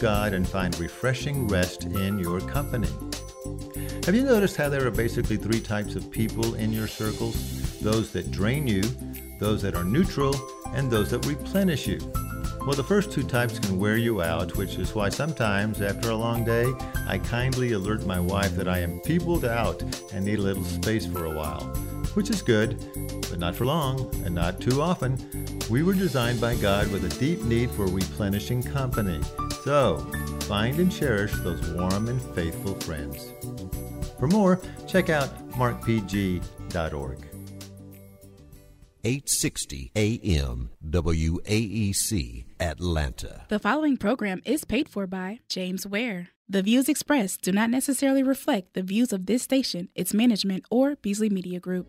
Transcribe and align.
God 0.00 0.32
and 0.32 0.48
find 0.48 0.78
refreshing 0.78 1.48
rest 1.48 1.82
in 1.82 2.20
your 2.20 2.38
company. 2.40 2.86
Have 4.06 4.14
you 4.14 4.22
noticed 4.22 4.56
how 4.56 4.68
there 4.68 4.86
are 4.86 4.92
basically 4.92 5.36
three 5.36 5.58
types 5.58 5.96
of 5.96 6.08
people 6.08 6.54
in 6.54 6.72
your 6.72 6.86
circles? 6.86 7.80
Those 7.80 8.12
that 8.12 8.30
drain 8.30 8.68
you, 8.68 8.84
those 9.40 9.60
that 9.62 9.74
are 9.74 9.82
neutral, 9.82 10.36
and 10.68 10.88
those 10.88 11.10
that 11.10 11.26
replenish 11.26 11.88
you. 11.88 11.98
Well, 12.60 12.76
the 12.76 12.84
first 12.84 13.10
two 13.10 13.24
types 13.24 13.58
can 13.58 13.80
wear 13.80 13.96
you 13.96 14.22
out, 14.22 14.56
which 14.56 14.76
is 14.76 14.94
why 14.94 15.08
sometimes 15.08 15.82
after 15.82 16.10
a 16.10 16.16
long 16.16 16.44
day, 16.44 16.72
I 17.08 17.18
kindly 17.18 17.72
alert 17.72 18.06
my 18.06 18.20
wife 18.20 18.54
that 18.54 18.68
I 18.68 18.78
am 18.78 19.00
peopled 19.00 19.44
out 19.44 19.82
and 20.14 20.24
need 20.24 20.38
a 20.38 20.42
little 20.42 20.62
space 20.62 21.06
for 21.06 21.24
a 21.24 21.34
while. 21.34 21.64
Which 22.14 22.30
is 22.30 22.40
good, 22.40 22.78
but 23.30 23.40
not 23.40 23.56
for 23.56 23.66
long 23.66 24.14
and 24.24 24.32
not 24.32 24.60
too 24.60 24.80
often. 24.80 25.18
We 25.68 25.82
were 25.82 25.92
designed 25.92 26.40
by 26.40 26.54
God 26.54 26.88
with 26.92 27.04
a 27.04 27.18
deep 27.18 27.42
need 27.42 27.72
for 27.72 27.86
replenishing 27.86 28.62
company. 28.62 29.20
So, 29.68 29.98
find 30.44 30.78
and 30.78 30.90
cherish 30.90 31.30
those 31.40 31.60
warm 31.72 32.08
and 32.08 32.22
faithful 32.34 32.74
friends. 32.80 33.34
For 34.18 34.26
more, 34.26 34.62
check 34.86 35.10
out 35.10 35.28
markpg.org. 35.50 37.18
860 39.04 39.92
AM 39.94 40.70
WAEC 40.82 42.46
Atlanta. 42.58 43.42
The 43.50 43.58
following 43.58 43.98
program 43.98 44.40
is 44.46 44.64
paid 44.64 44.88
for 44.88 45.06
by 45.06 45.40
James 45.50 45.86
Ware. 45.86 46.28
The 46.48 46.62
views 46.62 46.88
expressed 46.88 47.42
do 47.42 47.52
not 47.52 47.68
necessarily 47.68 48.22
reflect 48.22 48.72
the 48.72 48.82
views 48.82 49.12
of 49.12 49.26
this 49.26 49.42
station, 49.42 49.90
its 49.94 50.14
management, 50.14 50.64
or 50.70 50.96
Beasley 50.96 51.28
Media 51.28 51.60
Group. 51.60 51.86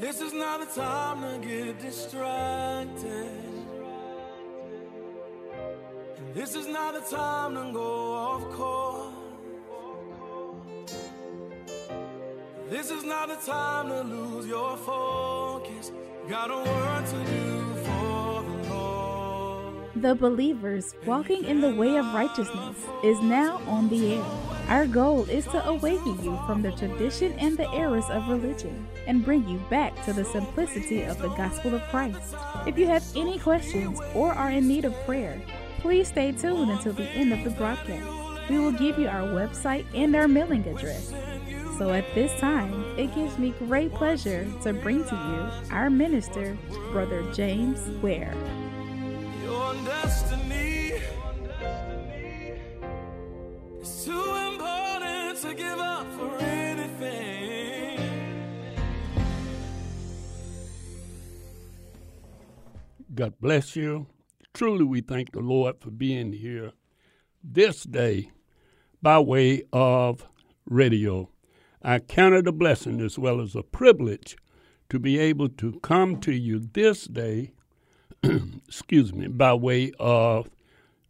This 0.00 0.22
is 0.22 0.32
not 0.32 0.62
a 0.62 0.74
time 0.74 1.42
to 1.42 1.46
get 1.46 1.78
distracted. 1.82 3.49
This 6.32 6.54
is 6.54 6.68
not 6.68 6.94
a 6.94 7.00
time 7.10 7.56
to 7.56 7.72
go 7.72 8.14
off 8.14 8.48
course. 8.52 9.14
This 12.68 12.88
is 12.92 13.02
not 13.02 13.32
a 13.32 13.36
time 13.44 13.88
to 13.88 14.02
lose 14.02 14.46
your 14.46 14.76
focus. 14.76 15.90
Got 16.28 16.52
a 16.52 16.58
work 16.58 17.04
to 17.06 17.24
do 17.24 17.74
for 17.82 18.44
the 18.44 18.72
Lord. 18.72 19.90
The 19.96 20.14
Believers 20.14 20.94
Walking 21.04 21.44
in 21.44 21.60
the 21.60 21.74
Way 21.74 21.96
of 21.96 22.14
Righteousness 22.14 22.76
is 23.02 23.20
now 23.20 23.60
on 23.66 23.88
the 23.88 24.14
air. 24.14 24.24
Our 24.68 24.86
goal 24.86 25.28
is 25.28 25.46
to 25.46 25.66
awaken 25.66 26.22
you 26.22 26.38
from 26.46 26.62
the 26.62 26.70
tradition 26.70 27.32
and 27.40 27.56
the 27.56 27.68
errors 27.72 28.08
of 28.08 28.28
religion 28.28 28.86
and 29.08 29.24
bring 29.24 29.48
you 29.48 29.58
back 29.68 30.04
to 30.04 30.12
the 30.12 30.24
simplicity 30.24 31.02
of 31.02 31.18
the 31.18 31.30
gospel 31.30 31.74
of 31.74 31.82
Christ. 31.88 32.36
If 32.68 32.78
you 32.78 32.86
have 32.86 33.04
any 33.16 33.36
questions 33.40 33.98
or 34.14 34.32
are 34.32 34.52
in 34.52 34.68
need 34.68 34.84
of 34.84 34.94
prayer, 35.04 35.42
please 35.80 36.08
stay 36.08 36.32
tuned 36.32 36.70
until 36.70 36.92
the 36.92 37.08
end 37.10 37.32
of 37.32 37.42
the 37.42 37.50
broadcast. 37.50 38.06
We 38.48 38.58
will 38.58 38.72
give 38.72 38.98
you 38.98 39.08
our 39.08 39.22
website 39.22 39.86
and 39.94 40.14
our 40.14 40.28
mailing 40.28 40.66
address. 40.66 41.12
So 41.78 41.90
at 41.92 42.04
this 42.14 42.38
time, 42.38 42.98
it 42.98 43.14
gives 43.14 43.38
me 43.38 43.54
great 43.58 43.92
pleasure 43.94 44.46
to 44.62 44.72
bring 44.74 45.02
to 45.04 45.14
you 45.14 45.74
our 45.74 45.88
minister, 45.88 46.58
Brother 46.92 47.22
James 47.32 47.80
Ware. 48.02 48.34
Your 49.42 49.74
destiny 49.84 50.92
is 53.80 54.04
too 54.04 54.34
important 54.52 55.38
to 55.38 55.54
give 55.54 55.78
up 55.78 56.06
for 56.12 56.36
anything. 56.40 58.00
God 63.14 63.32
bless 63.40 63.74
you. 63.74 64.06
Truly, 64.52 64.84
we 64.84 65.00
thank 65.00 65.32
the 65.32 65.40
Lord 65.40 65.76
for 65.80 65.90
being 65.90 66.32
here 66.32 66.72
this 67.42 67.84
day 67.84 68.30
by 69.00 69.18
way 69.18 69.62
of 69.72 70.26
radio. 70.66 71.30
I 71.82 72.00
count 72.00 72.34
it 72.34 72.46
a 72.46 72.52
blessing 72.52 73.00
as 73.00 73.18
well 73.18 73.40
as 73.40 73.54
a 73.54 73.62
privilege 73.62 74.36
to 74.90 74.98
be 74.98 75.18
able 75.18 75.48
to 75.48 75.78
come 75.80 76.20
to 76.20 76.32
you 76.32 76.58
this 76.58 77.04
day, 77.04 77.52
excuse 78.22 79.14
me, 79.14 79.28
by 79.28 79.54
way 79.54 79.92
of 79.98 80.50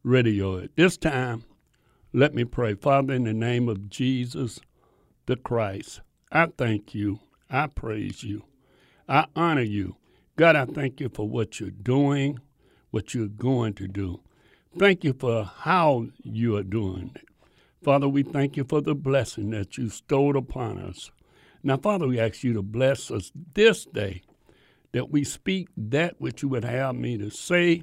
radio. 0.05 0.61
At 0.61 0.77
this 0.77 0.97
time, 0.97 1.45
let 2.12 2.34
me 2.34 2.45
pray. 2.45 2.75
Father, 2.75 3.15
in 3.15 3.25
the 3.25 3.34
name 3.34 3.69
of 3.69 3.89
Jesus 3.89 4.61
the 5.27 5.37
Christ, 5.37 6.00
I 6.31 6.47
thank 6.47 6.95
you. 6.95 7.21
I 7.49 7.67
praise 7.67 8.23
you. 8.23 8.45
I 9.09 9.27
honor 9.34 9.62
you. 9.62 9.97
God, 10.37 10.56
I 10.56 10.67
thank 10.67 11.00
you 11.00 11.09
for 11.09 11.29
what 11.29 11.59
you're 11.59 11.71
doing, 11.71 12.39
what 12.91 13.15
you're 13.15 13.28
going 13.28 13.75
to 13.75 13.89
do. 13.89 14.21
Thank 14.78 15.05
you 15.05 15.12
for 15.12 15.45
how 15.45 16.06
you 16.23 16.56
are 16.56 16.62
doing 16.62 17.12
it. 17.15 17.25
Father, 17.83 18.09
we 18.09 18.23
thank 18.23 18.56
you 18.56 18.65
for 18.65 18.81
the 18.81 18.95
blessing 18.95 19.51
that 19.51 19.78
you 19.78 19.89
stowed 19.89 20.37
upon 20.37 20.78
us. 20.78 21.11
Now, 21.62 21.77
Father, 21.77 22.06
we 22.06 22.21
ask 22.21 22.45
you 22.45 22.53
to 22.55 22.62
bless 22.62 23.11
us 23.11 23.33
this 23.55 23.84
day, 23.84 24.23
that 24.93 25.11
we 25.11 25.25
speak 25.25 25.69
that 25.77 26.21
which 26.21 26.43
you 26.43 26.49
would 26.49 26.65
have 26.65 26.95
me 26.95 27.19
to 27.19 27.31
say, 27.31 27.83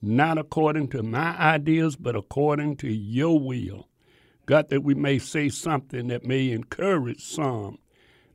not 0.00 0.38
according 0.38 0.88
to 0.88 1.02
my 1.02 1.36
ideas, 1.38 1.96
but 1.96 2.16
according 2.16 2.76
to 2.76 2.88
your 2.88 3.38
will. 3.38 3.88
God, 4.46 4.70
that 4.70 4.82
we 4.82 4.94
may 4.94 5.18
say 5.18 5.48
something 5.48 6.08
that 6.08 6.24
may 6.24 6.50
encourage 6.50 7.22
some. 7.22 7.78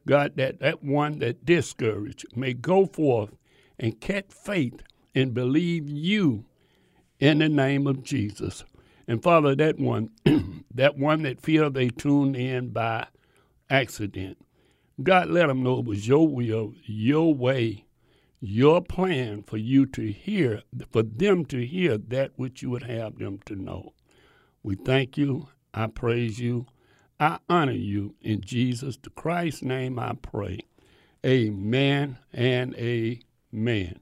God, 0.06 0.38
that 0.38 0.60
that 0.60 0.84
one 0.84 1.20
that 1.20 1.46
discouraged 1.46 2.26
may 2.36 2.54
go 2.54 2.86
forth 2.86 3.32
and 3.78 4.00
catch 4.00 4.28
faith 4.30 4.82
and 5.18 5.34
believe 5.34 5.90
you 5.90 6.46
in 7.20 7.40
the 7.40 7.50
name 7.50 7.88
of 7.88 8.04
Jesus. 8.04 8.64
And 9.08 9.24
Father, 9.24 9.56
that 9.56 9.80
one, 9.80 10.12
that 10.74 10.98
one 10.98 11.24
that 11.24 11.42
feel 11.42 11.72
they 11.72 11.90
tuned 11.90 12.36
in 12.36 12.70
by 12.70 13.08
accident, 13.70 14.38
God 15.02 15.30
let 15.30 15.48
them 15.48 15.64
know 15.64 15.80
it 15.80 15.86
was 15.86 16.08
your 16.08 16.28
will, 16.28 16.74
your 16.86 17.34
way, 17.34 17.86
your 18.40 18.82
plan 18.82 19.42
for 19.42 19.58
you 19.58 19.88
to 19.88 20.12
hear, 20.12 20.62
for 20.92 21.02
them 21.02 21.46
to 21.46 21.66
hear 21.66 21.98
that 21.98 22.34
which 22.36 22.62
you 22.62 22.70
would 22.70 22.84
have 22.84 23.18
them 23.18 23.40
to 23.46 23.56
know. 23.56 23.94
We 24.62 24.76
thank 24.76 25.18
you. 25.18 25.50
I 25.74 25.88
praise 25.88 26.40
you. 26.40 26.68
I 27.20 27.40
honor 27.50 27.72
you. 27.72 28.14
In 28.22 28.42
Jesus 28.42 28.98
the 29.02 29.10
Christ's 29.10 29.64
name 29.64 29.98
I 29.98 30.14
pray. 30.22 30.60
Amen 31.26 32.20
and 32.32 32.76
amen. 32.76 34.00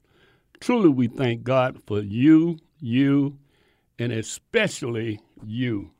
Truly, 0.60 0.88
we 0.88 1.08
thank 1.08 1.42
God 1.42 1.80
for 1.86 2.00
you, 2.00 2.58
you, 2.80 3.38
and 3.98 4.12
especially 4.12 5.20
you. 5.44 5.90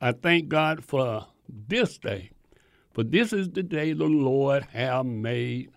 I 0.00 0.12
thank 0.12 0.48
God 0.48 0.84
for 0.84 1.26
this 1.48 1.98
day, 1.98 2.30
for 2.94 3.02
this 3.02 3.32
is 3.32 3.50
the 3.50 3.62
day 3.62 3.92
the 3.92 4.04
Lord 4.04 4.64
have 4.72 5.06
made, 5.06 5.70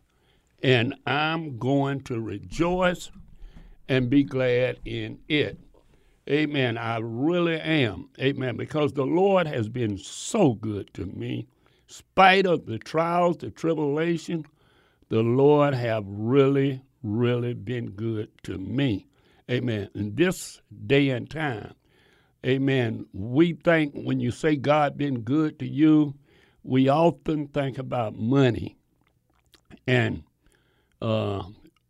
and 0.64 0.96
I'm 1.06 1.58
going 1.58 2.02
to 2.02 2.20
rejoice 2.20 3.12
and 3.90 4.10
be 4.10 4.24
glad 4.24 4.80
in 4.86 5.20
it. 5.28 5.60
Amen. 6.30 6.78
I 6.78 7.00
really 7.02 7.60
am. 7.60 8.10
Amen. 8.20 8.56
Because 8.56 8.94
the 8.94 9.06
Lord 9.06 9.48
has 9.48 9.68
been 9.68 9.98
so 9.98 10.54
good 10.54 10.94
to 10.94 11.06
me. 11.06 11.48
Spite 11.88 12.46
of 12.46 12.66
the 12.68 12.78
trials, 12.78 13.38
the 13.38 13.50
tribulation, 13.50 14.46
the 15.10 15.24
Lord 15.24 15.74
have 15.74 16.06
really, 16.08 16.82
really 17.04 17.54
been 17.54 17.92
good 17.92 18.30
to 18.44 18.58
me. 18.58 19.08
Amen. 19.50 19.90
In 19.96 20.16
this 20.16 20.62
day 20.88 21.10
and 21.10 21.30
time, 21.30 21.74
amen, 22.46 23.06
we 23.14 23.54
think 23.54 23.94
when 23.94 24.20
you 24.20 24.32
say 24.32 24.56
God 24.56 24.98
been 24.98 25.22
good 25.22 25.60
to 25.60 25.68
you, 25.68 26.16
we 26.64 26.90
often 26.90 27.48
think 27.48 27.78
about 27.78 28.16
money. 28.16 28.78
And 29.88 30.24
uh, 31.02 31.44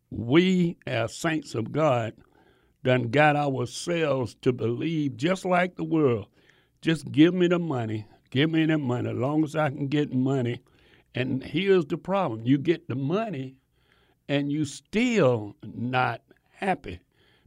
we, 0.09 0.77
as 0.87 1.15
saints 1.15 1.55
of 1.55 1.71
God, 1.71 2.13
done 2.83 3.09
got 3.09 3.35
ourselves 3.35 4.35
to 4.41 4.51
believe 4.51 5.17
just 5.17 5.45
like 5.45 5.75
the 5.75 5.83
world. 5.83 6.27
Just 6.81 7.11
give 7.11 7.33
me 7.33 7.47
the 7.47 7.59
money. 7.59 8.07
Give 8.31 8.49
me 8.49 8.65
the 8.65 8.77
money. 8.77 9.09
As 9.09 9.15
long 9.15 9.43
as 9.43 9.55
I 9.55 9.69
can 9.69 9.87
get 9.87 10.13
money. 10.13 10.61
And 11.13 11.43
here's 11.43 11.85
the 11.85 11.97
problem 11.97 12.41
you 12.45 12.57
get 12.57 12.87
the 12.87 12.95
money 12.95 13.57
and 14.31 14.49
you 14.49 14.63
still 14.63 15.57
not 15.75 16.21
happy. 16.53 17.01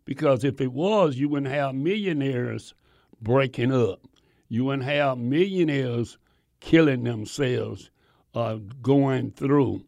Because 0.05 0.45
if 0.45 0.61
it 0.61 0.71
was, 0.71 1.17
you 1.17 1.31
wouldn't 1.31 1.51
have 1.51 1.75
millionaires 1.75 2.75
breaking 3.23 3.73
up. 3.73 4.07
You 4.51 4.67
wouldn't 4.67 4.85
have 4.85 5.17
millionaires 5.17 6.19
killing 6.61 7.05
themselves 7.05 7.91
or 8.35 8.59
going 8.83 9.31
through 9.31 9.83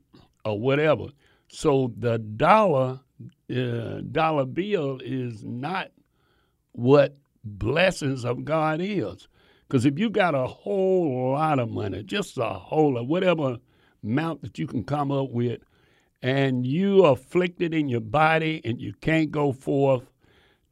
or 0.47 0.59
whatever. 0.59 1.09
So 1.49 1.93
the 1.99 2.17
dollar 2.19 3.01
uh, 3.55 4.01
dollar 4.11 4.47
bill 4.47 4.99
is 5.05 5.45
not 5.45 5.91
what 6.73 7.19
blessings 7.45 8.25
of 8.25 8.47
God 8.47 8.81
is. 8.81 9.29
Because 9.69 9.85
if 9.85 9.99
you 9.99 10.09
got 10.09 10.35
a 10.35 10.47
whole 10.47 11.33
lot 11.33 11.59
of 11.59 11.69
money, 11.69 12.03
just 12.05 12.39
a 12.39 12.55
whole 12.55 12.95
lot, 12.95 13.07
whatever 13.07 13.59
amount 14.03 14.41
that 14.41 14.59
you 14.59 14.67
can 14.67 14.83
come 14.83 15.13
up 15.13 15.29
with, 15.31 15.61
and 16.27 16.67
you 16.67 17.05
afflicted 17.05 17.73
in 17.73 17.89
your 17.89 18.01
body 18.01 18.61
and 18.65 18.81
you 18.81 18.93
can't 19.01 19.31
go 19.31 19.53
forth 19.53 20.11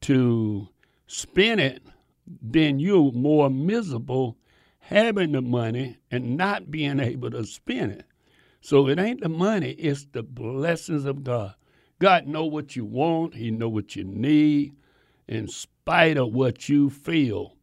to 0.01 0.67
spend 1.07 1.61
it, 1.61 1.81
then 2.27 2.81
you're 2.81 3.13
more 3.13 3.49
miserable 3.49 4.37
having 4.81 5.31
the 5.31 5.41
money 5.41 5.97
and 6.11 6.37
not 6.37 6.73
being 6.73 6.99
able 6.99 7.31
to 7.31 7.45
spend 7.45 7.93
it. 7.93 8.05
So 8.61 8.89
it 8.89 8.99
ain't 8.99 9.21
the 9.21 9.29
money, 9.29 9.71
it's 9.71 10.07
the 10.11 10.25
blessings 10.25 11.05
of 11.05 11.23
God. 11.23 11.55
God 12.01 12.27
know 12.27 12.47
what 12.47 12.75
you 12.75 12.85
want, 12.85 13.37
he 13.37 13.53
know 13.53 13.69
what 13.69 13.95
you 13.95 14.03
need 14.03 14.75
in 15.29 15.47
spite 15.47 16.17
of 16.17 16.35
what 16.35 16.69
you 16.69 16.91
feel. 16.91 17.55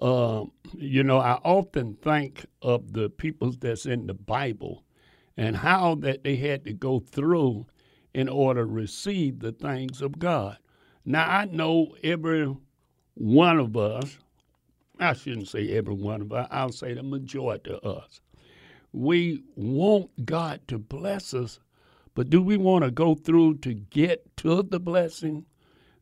Uh, 0.00 0.46
you 0.74 1.04
know, 1.04 1.18
I 1.18 1.34
often 1.44 1.94
think 2.02 2.46
of 2.62 2.94
the 2.94 3.08
people 3.08 3.52
that's 3.52 3.86
in 3.86 4.08
the 4.08 4.14
Bible 4.14 4.82
and 5.38 5.56
how 5.56 5.94
that 5.94 6.24
they 6.24 6.36
had 6.36 6.64
to 6.64 6.72
go 6.72 6.98
through 6.98 7.64
in 8.12 8.28
order 8.28 8.62
to 8.62 8.66
receive 8.66 9.38
the 9.38 9.52
things 9.52 10.02
of 10.02 10.18
God. 10.18 10.58
Now 11.04 11.30
I 11.30 11.44
know 11.44 11.94
every 12.02 12.54
one 13.14 13.58
of 13.58 13.76
us, 13.76 14.18
I 14.98 15.12
shouldn't 15.12 15.48
say 15.48 15.70
every 15.70 15.94
one 15.94 16.22
of 16.22 16.32
us, 16.32 16.48
I'll 16.50 16.72
say 16.72 16.92
the 16.92 17.04
majority 17.04 17.70
of 17.70 17.98
us. 17.98 18.20
We 18.92 19.44
want 19.54 20.26
God 20.26 20.60
to 20.68 20.78
bless 20.78 21.32
us, 21.32 21.60
but 22.14 22.30
do 22.30 22.42
we 22.42 22.56
want 22.56 22.84
to 22.84 22.90
go 22.90 23.14
through 23.14 23.58
to 23.58 23.74
get 23.74 24.36
to 24.38 24.64
the 24.64 24.80
blessing? 24.80 25.46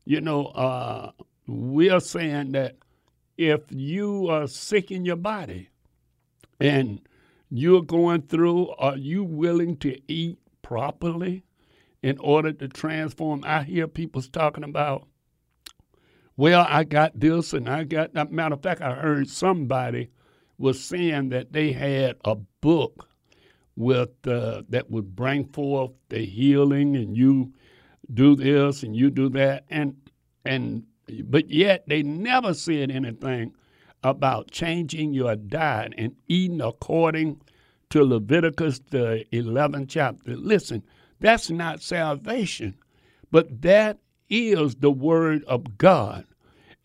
You 0.03 0.19
know, 0.19 0.47
uh, 0.47 1.11
we 1.45 1.91
are 1.91 1.99
saying 1.99 2.53
that 2.53 2.77
if 3.37 3.61
you 3.69 4.29
are 4.29 4.47
sick 4.47 4.89
in 4.89 5.05
your 5.05 5.15
body 5.15 5.69
and 6.59 7.01
you're 7.49 7.81
going 7.81 8.23
through, 8.23 8.69
are 8.77 8.97
you 8.97 9.23
willing 9.23 9.77
to 9.77 9.99
eat 10.11 10.37
properly 10.61 11.43
in 12.01 12.17
order 12.19 12.51
to 12.53 12.67
transform? 12.67 13.43
I 13.45 13.63
hear 13.63 13.87
people 13.87 14.21
talking 14.21 14.63
about, 14.63 15.07
well, 16.35 16.65
I 16.69 16.83
got 16.83 17.19
this 17.19 17.53
and 17.53 17.69
I 17.69 17.83
got 17.83 18.13
that. 18.13 18.31
Matter 18.31 18.55
of 18.55 18.61
fact, 18.61 18.81
I 18.81 18.93
heard 18.93 19.29
somebody 19.29 20.09
was 20.57 20.83
saying 20.83 21.29
that 21.29 21.53
they 21.53 21.71
had 21.71 22.17
a 22.25 22.35
book 22.35 23.07
with 23.75 24.09
uh, 24.27 24.63
that 24.69 24.89
would 24.89 25.15
bring 25.15 25.45
forth 25.45 25.91
the 26.09 26.25
healing, 26.25 26.95
and 26.95 27.15
you 27.15 27.53
do 28.13 28.35
this 28.35 28.83
and 28.83 28.95
you 28.95 29.11
do 29.11 29.29
that, 29.29 29.65
and 29.69 29.95
and 30.45 30.83
but 31.25 31.49
yet 31.49 31.87
they 31.87 32.01
never 32.03 32.53
said 32.53 32.91
anything 32.91 33.53
about 34.03 34.51
changing 34.51 35.13
your 35.13 35.35
diet 35.35 35.93
and 35.97 36.15
eating 36.27 36.61
according 36.61 37.41
to 37.89 38.03
Leviticus, 38.03 38.79
the 38.89 39.25
11th 39.31 39.87
chapter. 39.89 40.35
Listen, 40.35 40.83
that's 41.19 41.49
not 41.49 41.81
salvation, 41.81 42.75
but 43.31 43.61
that 43.61 43.97
is 44.29 44.75
the 44.75 44.91
word 44.91 45.43
of 45.45 45.77
God. 45.77 46.25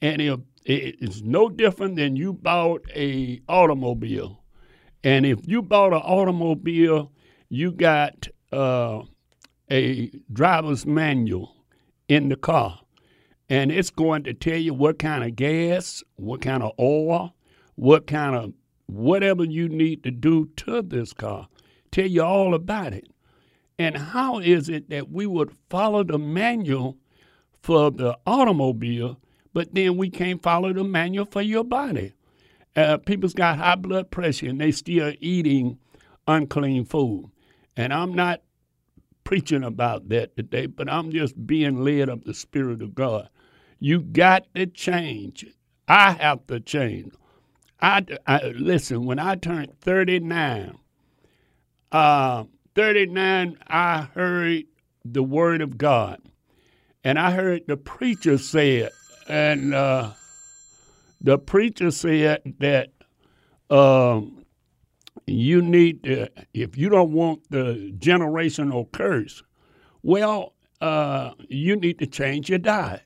And 0.00 0.44
it's 0.64 1.20
no 1.22 1.48
different 1.48 1.96
than 1.96 2.16
you 2.16 2.32
bought 2.32 2.84
a 2.94 3.40
automobile. 3.48 4.42
And 5.04 5.26
if 5.26 5.40
you 5.46 5.62
bought 5.62 5.92
an 5.92 6.00
automobile, 6.00 7.12
you 7.48 7.72
got 7.72 8.28
uh, 8.52 9.02
a 9.70 10.10
driver's 10.32 10.86
manual 10.86 11.56
in 12.08 12.28
the 12.28 12.36
car 12.36 12.81
and 13.52 13.70
it's 13.70 13.90
going 13.90 14.22
to 14.22 14.32
tell 14.32 14.56
you 14.56 14.72
what 14.72 14.98
kind 14.98 15.22
of 15.22 15.36
gas, 15.36 16.02
what 16.16 16.40
kind 16.40 16.62
of 16.62 16.72
oil, 16.80 17.34
what 17.74 18.06
kind 18.06 18.34
of 18.34 18.54
whatever 18.86 19.44
you 19.44 19.68
need 19.68 20.02
to 20.04 20.10
do 20.10 20.46
to 20.56 20.80
this 20.80 21.12
car. 21.12 21.48
Tell 21.90 22.06
you 22.06 22.22
all 22.22 22.54
about 22.54 22.94
it. 22.94 23.06
And 23.78 23.94
how 23.94 24.38
is 24.38 24.70
it 24.70 24.88
that 24.88 25.10
we 25.10 25.26
would 25.26 25.50
follow 25.68 26.02
the 26.02 26.16
manual 26.16 26.96
for 27.60 27.90
the 27.90 28.18
automobile, 28.26 29.18
but 29.52 29.74
then 29.74 29.98
we 29.98 30.08
can't 30.08 30.42
follow 30.42 30.72
the 30.72 30.82
manual 30.82 31.26
for 31.26 31.42
your 31.42 31.62
body? 31.62 32.14
Uh, 32.74 32.96
people's 32.96 33.34
got 33.34 33.58
high 33.58 33.76
blood 33.76 34.10
pressure 34.10 34.48
and 34.48 34.62
they 34.62 34.72
still 34.72 35.12
eating 35.20 35.78
unclean 36.26 36.86
food. 36.86 37.30
And 37.76 37.92
I'm 37.92 38.14
not 38.14 38.40
preaching 39.24 39.62
about 39.62 40.08
that 40.08 40.38
today, 40.38 40.64
but 40.64 40.90
I'm 40.90 41.12
just 41.12 41.46
being 41.46 41.84
led 41.84 42.08
of 42.08 42.24
the 42.24 42.32
Spirit 42.32 42.80
of 42.80 42.94
God. 42.94 43.28
You 43.84 44.00
got 44.00 44.44
to 44.54 44.66
change. 44.66 45.44
I 45.88 46.12
have 46.12 46.46
to 46.46 46.60
change. 46.60 47.14
I, 47.80 48.06
I 48.28 48.52
listen. 48.54 49.06
When 49.06 49.18
I 49.18 49.34
turned 49.34 49.76
39, 49.80 50.78
uh, 51.90 52.44
39, 52.76 53.58
I 53.66 54.02
heard 54.14 54.62
the 55.04 55.24
word 55.24 55.62
of 55.62 55.78
God, 55.78 56.20
and 57.02 57.18
I 57.18 57.32
heard 57.32 57.62
the 57.66 57.76
preacher 57.76 58.38
say 58.38 58.76
it, 58.76 58.92
and 59.28 59.74
uh, 59.74 60.12
the 61.20 61.36
preacher 61.36 61.90
said 61.90 62.54
that 62.60 62.90
um, 63.68 64.44
you 65.26 65.60
need 65.60 66.04
to, 66.04 66.28
if 66.54 66.78
you 66.78 66.88
don't 66.88 67.10
want 67.10 67.50
the 67.50 67.92
generational 67.98 68.92
curse, 68.92 69.42
well, 70.04 70.54
uh, 70.80 71.32
you 71.48 71.74
need 71.74 71.98
to 71.98 72.06
change 72.06 72.48
your 72.48 72.60
diet. 72.60 73.02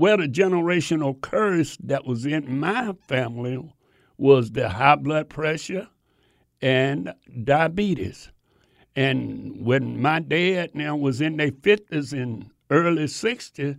Well, 0.00 0.16
the 0.16 0.28
generational 0.28 1.20
curse 1.20 1.76
that 1.84 2.06
was 2.06 2.24
in 2.24 2.58
my 2.58 2.94
family 3.06 3.62
was 4.16 4.52
the 4.52 4.70
high 4.70 4.94
blood 4.96 5.28
pressure 5.28 5.88
and 6.62 7.12
diabetes. 7.44 8.30
And 8.96 9.62
when 9.62 10.00
my 10.00 10.20
dad 10.20 10.74
now 10.74 10.96
was 10.96 11.20
in 11.20 11.36
their 11.36 11.50
50s 11.50 12.14
and 12.14 12.48
early 12.70 13.04
60s, 13.04 13.78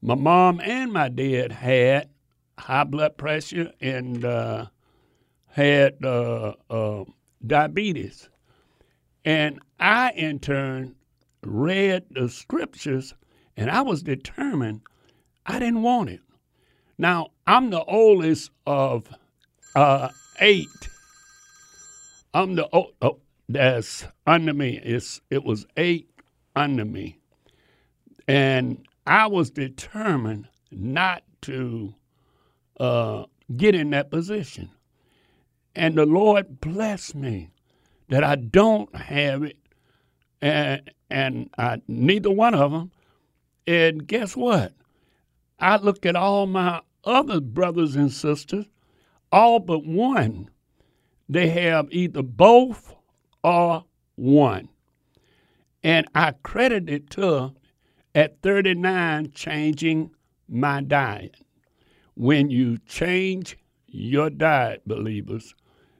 my 0.00 0.14
mom 0.14 0.62
and 0.62 0.94
my 0.94 1.10
dad 1.10 1.52
had 1.52 2.08
high 2.58 2.84
blood 2.84 3.18
pressure 3.18 3.70
and 3.82 4.24
uh, 4.24 4.64
had 5.48 6.02
uh, 6.02 6.54
uh, 6.70 7.04
diabetes. 7.46 8.30
And 9.26 9.60
I, 9.78 10.12
in 10.12 10.38
turn, 10.38 10.94
read 11.42 12.06
the 12.12 12.30
scriptures 12.30 13.12
and 13.58 13.70
I 13.70 13.82
was 13.82 14.02
determined 14.02 14.80
I 15.50 15.58
didn't 15.58 15.82
want 15.82 16.10
it. 16.10 16.20
Now, 16.98 17.30
I'm 17.46 17.70
the 17.70 17.82
oldest 17.84 18.50
of 18.66 19.08
uh, 19.74 20.10
eight. 20.40 20.68
I'm 22.32 22.54
the 22.54 22.68
oh, 22.72 22.92
oh 23.02 23.18
that's 23.48 24.06
under 24.26 24.54
me. 24.54 24.78
It's 24.82 25.20
it 25.30 25.44
was 25.44 25.66
eight 25.76 26.08
under 26.54 26.84
me, 26.84 27.18
and 28.28 28.86
I 29.06 29.26
was 29.26 29.50
determined 29.50 30.48
not 30.70 31.22
to 31.42 31.94
uh, 32.78 33.24
get 33.56 33.74
in 33.74 33.90
that 33.90 34.10
position. 34.10 34.70
And 35.74 35.96
the 35.96 36.06
Lord 36.06 36.60
blessed 36.60 37.14
me 37.14 37.50
that 38.08 38.22
I 38.22 38.36
don't 38.36 38.94
have 38.94 39.42
it, 39.42 39.56
and 40.40 40.90
and 41.10 41.50
I, 41.58 41.80
neither 41.88 42.30
one 42.30 42.54
of 42.54 42.70
them. 42.72 42.92
And 43.66 44.06
guess 44.06 44.36
what? 44.36 44.72
I 45.60 45.76
look 45.76 46.06
at 46.06 46.16
all 46.16 46.46
my 46.46 46.80
other 47.04 47.40
brothers 47.40 47.96
and 47.96 48.12
sisters, 48.12 48.66
all 49.30 49.60
but 49.60 49.84
one, 49.84 50.48
they 51.28 51.48
have 51.50 51.88
either 51.92 52.22
both 52.22 52.94
or 53.44 53.84
one. 54.16 54.68
And 55.82 56.06
I 56.14 56.32
credit 56.42 56.88
it 56.88 57.10
to 57.10 57.54
at 58.14 58.42
39 58.42 59.30
changing 59.32 60.10
my 60.48 60.80
diet. 60.82 61.36
When 62.14 62.50
you 62.50 62.78
change 62.78 63.56
your 63.86 64.30
diet, 64.30 64.82
believers, 64.86 65.54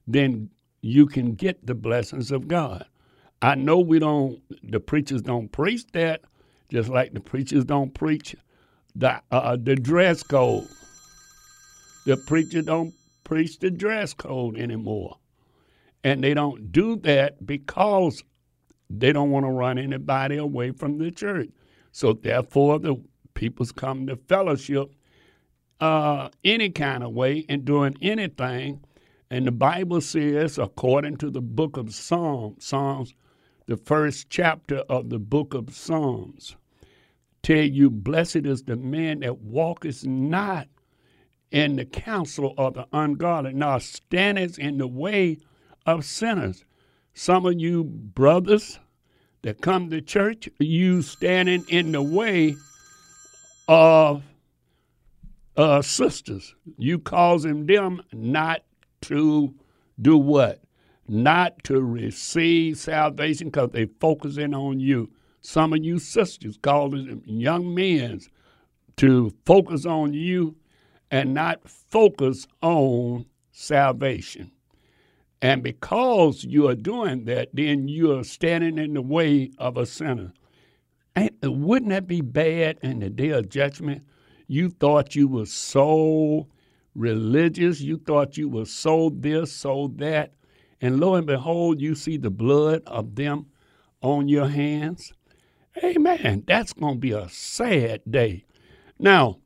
then 0.07 0.51
you 0.83 1.07
can 1.07 1.35
get 1.35 1.67
the 1.67 1.75
blessings 1.75 2.31
of 2.31 2.49
God. 2.49 2.85
I 3.43 3.55
know 3.55 3.79
we 3.79 3.99
don't, 3.99 4.43
the 4.63 4.81
preachers 4.81 5.23
don't 5.23 5.51
preach 5.51 5.87
that, 5.93 6.23
just 6.69 6.89
like 6.89 7.15
the 7.15 7.21
preachers 7.21 7.65
don't 7.65 7.95
preach 7.95 8.37
the 8.95 9.21
uh, 9.31 9.57
the 9.57 9.77
dress 9.77 10.23
code. 10.23 10.69
The 12.07 12.17
preacher 12.17 12.63
don't 12.63 12.95
preach 13.25 13.59
the 13.59 13.71
dress 13.71 14.15
code 14.15 14.59
anymore, 14.59 15.19
and 16.03 16.25
they 16.25 16.35
don't 16.35 16.73
do 16.73 16.97
that 16.97 17.47
because 17.47 18.23
they 18.89 19.13
don't 19.13 19.31
want 19.31 19.47
to 19.47 19.51
run 19.51 19.79
anybody 19.79 20.37
away 20.37 20.73
from 20.73 20.99
the 20.99 21.11
church. 21.11 21.51
So 21.93 22.13
therefore, 22.13 22.79
the 22.79 22.97
people's 23.35 23.73
come 23.73 24.07
to 24.07 24.17
fellowship 24.17 24.91
uh, 25.81 26.29
any 26.45 26.71
kind 26.71 27.03
of 27.03 27.13
way 27.13 27.45
and 27.49 27.65
doing 27.65 27.97
anything. 28.03 28.85
And 29.31 29.47
the 29.47 29.53
Bible 29.53 30.01
says, 30.01 30.59
according 30.59 31.19
to 31.19 31.31
the 31.31 31.41
book 31.41 31.77
of 31.77 31.95
Psalms, 31.95 32.65
Psalms, 32.65 33.15
the 33.67 33.77
first 33.77 34.29
chapter 34.29 34.79
of 34.89 35.11
the 35.11 35.19
book 35.21 35.55
of 35.55 35.75
Psalms, 35.75 36.57
tell 37.43 37.65
you, 37.65 37.91
blessed 37.91 38.47
is 38.47 38.63
the 38.63 38.77
man 38.77 39.21
that 39.21 39.39
walketh 39.39 40.07
not 40.07 40.69
in 41.51 41.77
the 41.77 41.85
counsel 41.85 42.55
of 42.57 42.75
the 42.75 42.87
ungodly, 42.93 43.53
nor 43.53 43.81
standeth 43.81 44.59
in 44.59 44.79
the 44.79 44.87
way 44.87 45.39
of 45.87 46.05
sinners. 46.05 46.65
Some 47.15 47.47
of 47.47 47.59
you 47.59 47.85
brothers 47.85 48.79
that 49.43 49.61
come 49.61 49.91
to 49.91 50.01
church, 50.01 50.49
you 50.59 51.03
standing 51.03 51.65
in 51.69 51.93
the 51.93 52.03
way 52.03 52.57
of 53.69 54.23
uh, 55.57 55.83
sisters. 55.83 56.55
You 56.79 56.99
causing 56.99 57.67
them 57.67 58.03
not 58.13 58.63
to 59.03 59.55
do 60.01 60.17
what? 60.17 60.61
Not 61.09 61.65
to 61.65 61.81
receive 61.81 62.79
salvation 62.79 63.49
because 63.49 63.71
they 63.73 63.87
focusing 64.01 64.55
on 64.55 64.81
you. 64.81 65.11
Some 65.43 65.73
of 65.73 65.83
you 65.83 65.99
sisters 65.99 66.59
causing 66.61 67.23
young 67.25 67.75
men 67.75 68.21
to 68.97 69.33
focus 69.45 69.87
on 69.87 70.13
you 70.13 70.57
and 71.11 71.35
not 71.35 71.69
focus 71.69 72.47
on 72.63 73.27
salvation. 73.51 74.53
And 75.43 75.63
because 75.63 76.45
you 76.45 76.69
are 76.69 76.75
doing 76.75 77.25
that, 77.25 77.49
then 77.55 77.89
you 77.89 78.17
are 78.19 78.25
standing 78.25 78.77
in 78.79 78.95
the 78.95 79.03
way 79.03 79.51
of 79.59 79.79
a 79.79 79.87
sinner. 79.87 80.33
Ain't, 81.17 81.35
wouldn't 81.43 81.91
that 81.91 82.07
be 82.07 82.21
bad 82.21 82.79
in 82.83 83.01
the 83.01 83.09
day 83.09 83.31
of 83.31 83.49
judgment? 83.49 84.03
You 84.47 84.69
thought 84.69 85.17
you 85.17 85.29
were 85.29 85.47
so 85.47 86.49
religious, 86.95 87.81
you 87.81 87.97
thought 87.99 88.37
you 88.37 88.49
were 88.49 88.67
so 88.67 89.11
this, 89.15 89.53
so 89.53 89.93
that, 89.97 90.35
and 90.81 91.01
lo 91.01 91.15
and 91.15 91.27
behold, 91.27 91.81
you 91.81 91.95
see 91.95 92.17
the 92.17 92.31
blood 92.31 92.83
of 92.87 93.15
them 93.15 93.47
on 94.03 94.29
your 94.29 94.49
hands. 94.49 95.13
Amen. 95.83 96.45
That's 96.47 96.73
going 96.73 96.95
to 96.95 97.01
be 97.01 97.13
a 97.13 97.29
sad 97.29 98.03
day. 98.11 98.45
Now, 98.99 99.39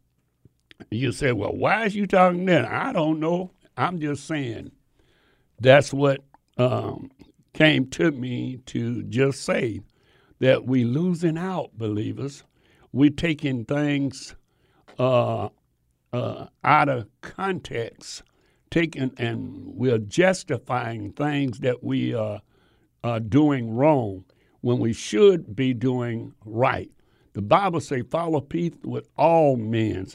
you 0.91 1.13
say, 1.13 1.33
well, 1.33 1.55
why 1.55 1.85
is 1.87 1.95
you 1.95 2.07
talking 2.07 2.47
that? 2.47 2.65
I 2.65 2.93
don't 2.93 3.21
know. 3.21 3.51
I'm 3.77 4.01
just 4.01 4.27
saying 4.27 4.73
that's 5.61 5.93
what 5.93 6.21
um, 6.59 7.11
came 7.53 7.87
to 7.91 8.11
me 8.11 8.59
to 8.67 9.03
just 9.05 9.43
say 9.45 9.81
that 10.41 10.67
we 10.67 10.85
losing 10.85 11.39
out, 11.39 11.77
believers. 11.79 12.45
We're 12.93 13.11
taking 13.11 13.65
things 13.65 14.35
uh, 14.99 15.49
uh, 16.13 16.47
out 16.65 16.89
of 16.89 17.09
context, 17.21 18.23
taking 18.71 19.13
and 19.19 19.67
we're 19.75 19.99
justifying 19.99 21.13
things 21.13 21.61
that 21.61 21.83
we 21.83 22.15
are 22.15 22.41
doing 23.29 23.75
wrong 23.75 24.25
when 24.65 24.79
we 24.79 24.95
should 24.95 25.55
be 25.55 25.75
doing 25.75 26.35
right. 26.47 26.91
The 27.35 27.43
Bible 27.43 27.81
say, 27.81 28.03
"Follow 28.03 28.41
peace 28.41 28.73
with 28.83 29.07
all 29.19 29.57
men, 29.57 30.07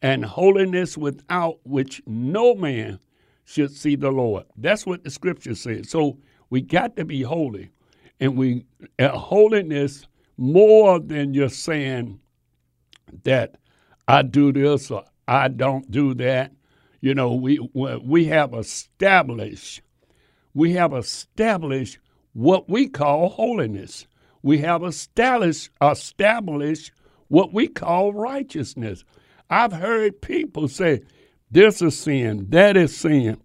and 0.00 0.24
holiness 0.24 0.96
without 0.96 1.60
which 1.64 2.02
no 2.06 2.54
man 2.54 2.98
should 3.44 3.70
see 3.70 3.96
the 3.96 4.10
Lord." 4.10 4.46
That's 4.56 4.86
what 4.86 5.04
the 5.04 5.10
Scripture 5.10 5.54
says. 5.54 5.90
So 5.90 6.18
we 6.48 6.62
got 6.62 6.96
to 6.96 7.04
be 7.04 7.20
holy 7.22 7.68
and 8.18 8.38
we 8.38 8.64
holiness 8.98 10.06
more 10.38 10.98
than 10.98 11.34
just 11.34 11.62
saying 11.62 12.18
that 13.24 13.56
I 14.08 14.22
do 14.22 14.52
this 14.52 14.90
or 14.90 15.04
I 15.28 15.48
don't 15.48 15.90
do 15.90 16.14
that. 16.14 16.52
You 17.02 17.14
know, 17.14 17.34
we 17.34 17.58
we 17.74 18.24
have 18.26 18.54
established 18.54 19.82
we 20.54 20.72
have 20.74 20.94
established 20.94 21.98
what 22.34 22.68
we 22.70 22.88
call 22.88 23.30
holiness. 23.30 24.06
We 24.42 24.58
have 24.58 24.84
established 24.84 25.70
established 25.82 26.92
what 27.28 27.54
we 27.54 27.68
call 27.68 28.12
righteousness. 28.12 29.04
I've 29.50 29.72
heard 29.72 30.22
people 30.22 30.68
say, 30.68 31.02
"This 31.50 31.82
is 31.82 31.98
sin, 31.98 32.46
that 32.50 32.76
is 32.76 32.96
sin, 32.96 33.38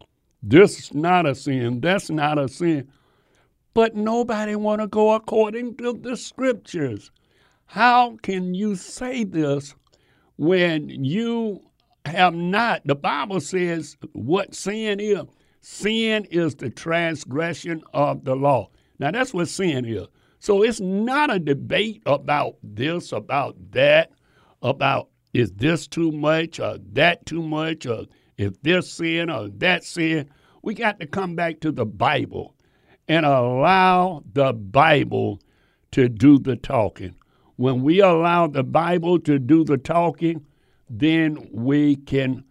this 0.44 0.79
is 0.79 0.94
not 0.94 1.25
a 1.27 1.36
sin, 1.36 1.82
that's 1.82 2.10
not 2.10 2.39
a 2.39 2.48
sin." 2.50 2.88
but 3.74 3.96
nobody 3.96 4.56
want 4.56 4.82
to 4.82 4.88
go 4.88 5.13
according 5.13 5.75
to 5.77 5.94
the 5.94 6.17
scriptures. 6.17 7.12
How 7.67 8.17
can 8.24 8.53
you 8.53 8.75
say 8.75 9.24
this 9.24 9.75
when 10.38 10.89
you 10.89 11.62
have 12.06 12.36
not? 12.36 12.84
The 12.86 12.96
Bible 12.96 13.41
says 13.41 13.98
what 14.13 14.56
sin 14.56 15.00
is. 15.00 15.24
Sin 15.62 16.25
is 16.32 16.56
the 16.56 16.70
transgression 16.72 17.84
of 17.94 18.25
the 18.25 18.36
law. 18.36 18.70
Now 19.00 19.12
that's 19.12 19.34
what 19.34 19.48
sin 19.48 19.86
is. 19.86 20.08
So 20.39 20.63
it's 20.63 20.80
not 20.80 21.34
a 21.34 21.39
debate 21.39 22.04
about 22.06 22.56
this, 22.63 23.12
about 23.12 23.56
that, 23.72 24.12
about 24.62 25.10
is 25.34 25.51
this 25.54 25.88
too 25.88 26.12
much 26.12 26.60
or 26.60 26.77
that 26.94 27.25
too 27.25 27.42
much 27.42 27.86
or 27.86 28.06
if 28.38 28.62
this 28.62 28.92
sin 28.92 29.30
or 29.30 29.50
that 29.50 29.84
sin. 29.84 30.30
We 30.62 30.74
got 30.74 31.00
to 31.00 31.08
come 31.08 31.36
back 31.36 31.60
to 31.62 31.72
the 31.72 31.86
Bible 31.86 32.56
and 33.08 33.25
allow 33.25 34.24
the 34.34 34.54
Bible 34.54 35.42
to 35.92 36.10
do 36.10 36.39
the 36.39 36.56
talking. 36.56 37.16
When 37.56 37.82
we 37.82 38.01
allow 38.01 38.48
the 38.48 38.63
Bible 38.63 39.20
to 39.22 39.39
do 39.39 39.63
the 39.63 39.77
talking, 39.77 40.46
then 40.89 41.48
we 41.51 41.96
can. 41.96 42.44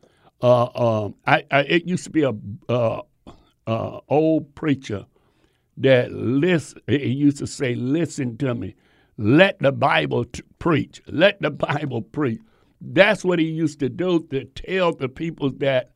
Uh, 0.43 0.65
uh, 0.65 1.11
I, 1.27 1.45
I, 1.51 1.61
it 1.61 1.87
used 1.87 2.05
to 2.05 2.11
be 2.11 2.23
a 2.23 2.33
uh, 2.69 3.03
uh 3.67 4.01
old 4.09 4.55
preacher 4.55 5.07
that 5.79 6.13
listen. 6.13 6.81
He 6.87 7.09
used 7.09 7.39
to 7.39 7.47
say, 7.47 7.75
"Listen 7.75 8.37
to 8.39 8.55
me. 8.55 8.75
Let 9.19 9.59
the 9.61 9.73
Bible 9.73 10.25
t- 10.25 10.43
preach. 10.59 11.03
Let 11.09 11.41
the 11.43 11.51
Bible 11.69 12.03
preach." 12.03 12.41
That's 12.81 13.25
what 13.25 13.39
he 13.39 13.47
used 13.47 13.81
to 13.81 13.89
do 13.89 14.27
to 14.31 14.45
tell 14.45 14.93
the 14.95 15.09
people 15.09 15.51
that 15.59 15.91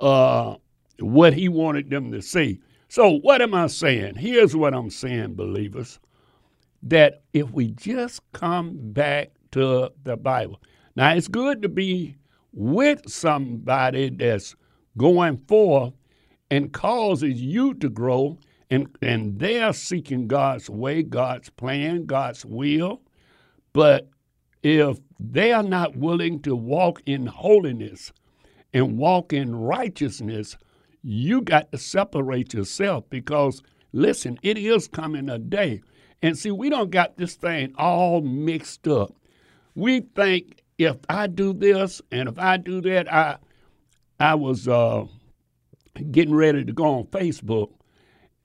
uh, 0.00 0.56
what 1.00 1.34
he 1.34 1.48
wanted 1.48 1.90
them 1.90 2.12
to 2.12 2.22
see. 2.22 2.60
So, 2.88 3.18
what 3.20 3.42
am 3.42 3.54
I 3.54 3.68
saying? 3.68 4.16
Here's 4.16 4.56
what 4.56 4.74
I'm 4.74 4.90
saying, 4.90 5.34
believers 5.34 5.98
that 6.82 7.22
if 7.32 7.50
we 7.52 7.68
just 7.72 8.20
come 8.32 8.76
back 8.92 9.30
to 9.52 9.90
the 10.04 10.16
Bible. 10.16 10.60
Now, 10.96 11.14
it's 11.14 11.28
good 11.28 11.62
to 11.62 11.68
be 11.68 12.16
with 12.52 13.08
somebody 13.10 14.10
that's 14.10 14.56
going 14.98 15.38
forth 15.48 15.94
and 16.50 16.72
causes 16.72 17.40
you 17.40 17.74
to 17.74 17.88
grow, 17.90 18.38
and, 18.70 18.88
and 19.00 19.38
they're 19.38 19.72
seeking 19.72 20.26
God's 20.26 20.68
way, 20.68 21.02
God's 21.02 21.50
plan, 21.50 22.06
God's 22.06 22.44
will. 22.44 23.02
But 23.72 24.08
if 24.62 24.98
they 25.20 25.52
are 25.52 25.62
not 25.62 25.96
willing 25.96 26.40
to 26.42 26.56
walk 26.56 27.02
in 27.06 27.26
holiness 27.26 28.12
and 28.74 28.98
walk 28.98 29.32
in 29.32 29.54
righteousness, 29.54 30.56
you 31.02 31.42
got 31.42 31.70
to 31.70 31.78
separate 31.78 32.52
yourself 32.52 33.04
because, 33.10 33.62
listen, 33.92 34.38
it 34.42 34.58
is 34.58 34.88
coming 34.88 35.28
a 35.28 35.38
day. 35.38 35.82
And 36.22 36.36
see, 36.36 36.50
we 36.50 36.68
don't 36.68 36.90
got 36.90 37.16
this 37.16 37.36
thing 37.36 37.74
all 37.78 38.20
mixed 38.22 38.88
up. 38.88 39.14
We 39.74 40.00
think 40.00 40.62
if 40.78 40.96
I 41.08 41.26
do 41.28 41.52
this 41.52 42.02
and 42.10 42.28
if 42.28 42.38
I 42.38 42.56
do 42.56 42.80
that, 42.80 43.12
I 43.12 43.36
I 44.18 44.34
was 44.34 44.66
uh, 44.66 45.04
getting 46.10 46.34
ready 46.34 46.64
to 46.64 46.72
go 46.72 46.86
on 46.86 47.04
Facebook, 47.04 47.70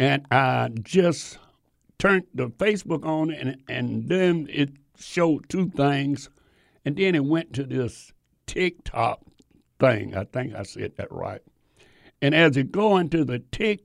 and 0.01 0.25
I 0.31 0.69
just 0.81 1.37
turned 1.99 2.25
the 2.33 2.47
Facebook 2.47 3.05
on, 3.05 3.29
and 3.29 3.61
and 3.69 4.09
then 4.09 4.47
it 4.51 4.71
showed 4.97 5.47
two 5.47 5.69
things, 5.69 6.27
and 6.83 6.95
then 6.95 7.13
it 7.13 7.23
went 7.23 7.53
to 7.53 7.63
this 7.63 8.11
TikTok 8.47 9.21
thing. 9.79 10.15
I 10.15 10.23
think 10.23 10.55
I 10.55 10.63
said 10.63 10.93
that 10.97 11.11
right. 11.11 11.41
And 12.19 12.33
as 12.33 12.57
it 12.57 12.71
go 12.71 12.97
into 12.97 13.23
the 13.23 13.43
tick, 13.51 13.81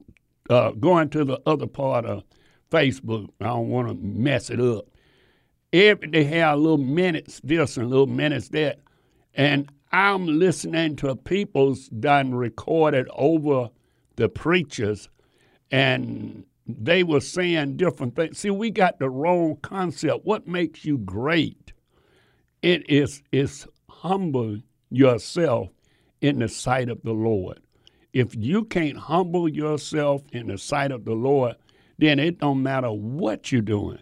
uh, 0.48 0.70
going 0.70 1.10
to 1.10 1.22
the 1.22 1.38
other 1.44 1.66
part 1.66 2.06
of 2.06 2.24
Facebook, 2.70 3.28
I 3.42 3.48
don't 3.48 3.68
want 3.68 3.88
to 3.88 3.94
mess 3.94 4.48
it 4.48 4.58
up. 4.58 4.86
Every 5.74 6.08
they 6.08 6.24
have 6.24 6.60
little 6.60 6.78
minutes 6.78 7.42
this 7.44 7.76
and 7.76 7.90
little 7.90 8.06
minutes 8.06 8.48
that, 8.50 8.78
and 9.34 9.70
I'm 9.92 10.26
listening 10.26 10.96
to 10.96 11.14
people's 11.14 11.88
done 11.88 12.34
recorded 12.34 13.06
over 13.12 13.68
the 14.16 14.30
preachers, 14.30 15.10
and 15.70 16.44
they 16.66 17.02
were 17.02 17.20
saying 17.20 17.76
different 17.76 18.16
things. 18.16 18.38
See, 18.38 18.50
we 18.50 18.70
got 18.70 18.98
the 18.98 19.10
wrong 19.10 19.56
concept. 19.62 20.24
What 20.24 20.48
makes 20.48 20.84
you 20.84 20.98
great? 20.98 21.72
It 22.62 22.88
is 22.90 23.22
is 23.32 23.66
humble 23.88 24.58
yourself 24.90 25.68
in 26.20 26.38
the 26.40 26.48
sight 26.48 26.88
of 26.88 27.02
the 27.02 27.12
Lord 27.12 27.60
if 28.16 28.34
you 28.34 28.64
can't 28.64 28.96
humble 28.96 29.46
yourself 29.46 30.22
in 30.32 30.46
the 30.46 30.56
sight 30.56 30.90
of 30.90 31.04
the 31.04 31.12
Lord, 31.12 31.54
then 31.98 32.18
it 32.18 32.38
don't 32.38 32.62
matter 32.62 32.90
what 32.90 33.52
you're 33.52 33.60
doing. 33.60 33.98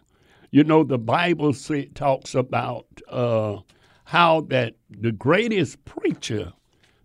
You 0.52 0.62
know, 0.62 0.84
the 0.84 0.98
Bible 0.98 1.52
say, 1.52 1.86
talks 1.86 2.36
about 2.36 2.86
uh, 3.08 3.56
how 4.04 4.42
that 4.42 4.74
the 4.88 5.10
greatest 5.10 5.84
preacher 5.84 6.52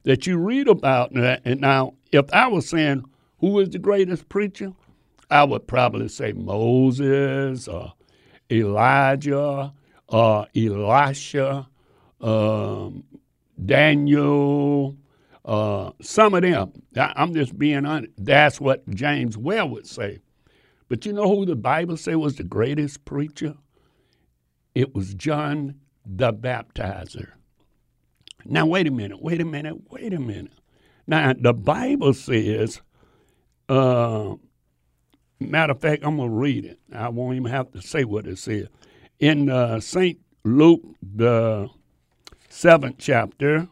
that 0.04 0.28
you 0.28 0.38
read 0.38 0.68
about, 0.68 1.10
and 1.12 1.60
now 1.60 1.96
if 2.12 2.32
I 2.32 2.46
was 2.46 2.70
saying 2.70 3.06
who 3.39 3.60
is 3.60 3.69
the 3.69 3.79
greatest 3.79 4.29
preacher, 4.29 4.74
I 5.29 5.43
would 5.43 5.67
probably 5.67 6.08
say 6.08 6.34
Moses 6.34 7.67
or 7.67 7.93
Elijah 8.51 9.74
or 10.08 10.48
Elisha, 10.55 11.67
um, 12.22 13.03
Daniel, 13.65 14.98
uh, 15.46 15.91
some 16.01 16.34
of 16.34 16.41
them, 16.41 16.72
I'm 16.96 17.34
just 17.34 17.58
being 17.58 17.86
honest, 17.86 18.12
that's 18.17 18.60
what 18.60 18.88
James 18.89 19.38
Ware 19.38 19.65
would 19.65 19.88
say. 19.88 20.19
But 20.88 21.05
you 21.05 21.13
know 21.13 21.27
who 21.27 21.46
the 21.46 21.55
Bible 21.55 21.98
say 21.98 22.15
was 22.15 22.36
the 22.36 22.43
greatest 22.43 23.05
preacher? 23.05 23.55
It 24.74 24.96
was 24.96 25.13
John 25.13 25.75
the 26.05 26.34
Baptizer. 26.34 27.29
Now, 28.46 28.65
wait 28.65 28.88
a 28.88 28.91
minute, 28.91 29.22
wait 29.22 29.41
a 29.41 29.46
minute, 29.46 29.91
wait 29.91 30.13
a 30.13 30.19
minute. 30.19 30.53
Now, 31.05 31.34
the 31.38 31.53
Bible 31.53 32.13
says, 32.13 32.81
uh, 33.70 34.36
matter 35.40 35.72
of 35.72 35.82
fact, 35.82 36.04
I'm 36.04 36.18
going 36.18 36.30
to 36.30 36.36
read 36.36 36.66
it. 36.66 36.80
I 36.94 37.10
won't 37.10 37.36
even 37.36 37.52
have 37.52 37.72
to 37.72 37.82
say 37.82 38.04
what 38.04 38.28
it 38.28 38.38
says. 38.38 38.68
In 39.20 39.50
uh, 39.50 39.80
St. 39.80 40.20
Luke, 40.44 40.82
the 41.02 41.70
seventh 42.50 42.96
chapter, 42.98 43.68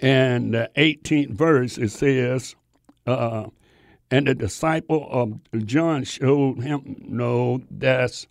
and 0.00 0.52
the 0.54 0.70
18th 0.76 1.30
verse, 1.30 1.78
it 1.78 1.90
says, 1.90 2.56
uh, 3.06 3.46
and 4.10 4.26
the 4.26 4.34
disciple 4.34 5.06
of 5.10 5.66
John 5.66 6.04
showed 6.04 6.62
him, 6.62 6.96
no, 7.08 7.62
that's 7.70 8.26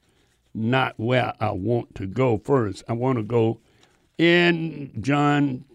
not 0.54 1.00
where 1.00 1.34
I 1.40 1.52
want 1.52 1.96
to 1.96 2.08
go 2.08 2.38
first. 2.38 2.84
I 2.88 2.94
want 2.94 3.18
to 3.18 3.24
go 3.24 3.60
in 4.18 4.92
John 5.02 5.66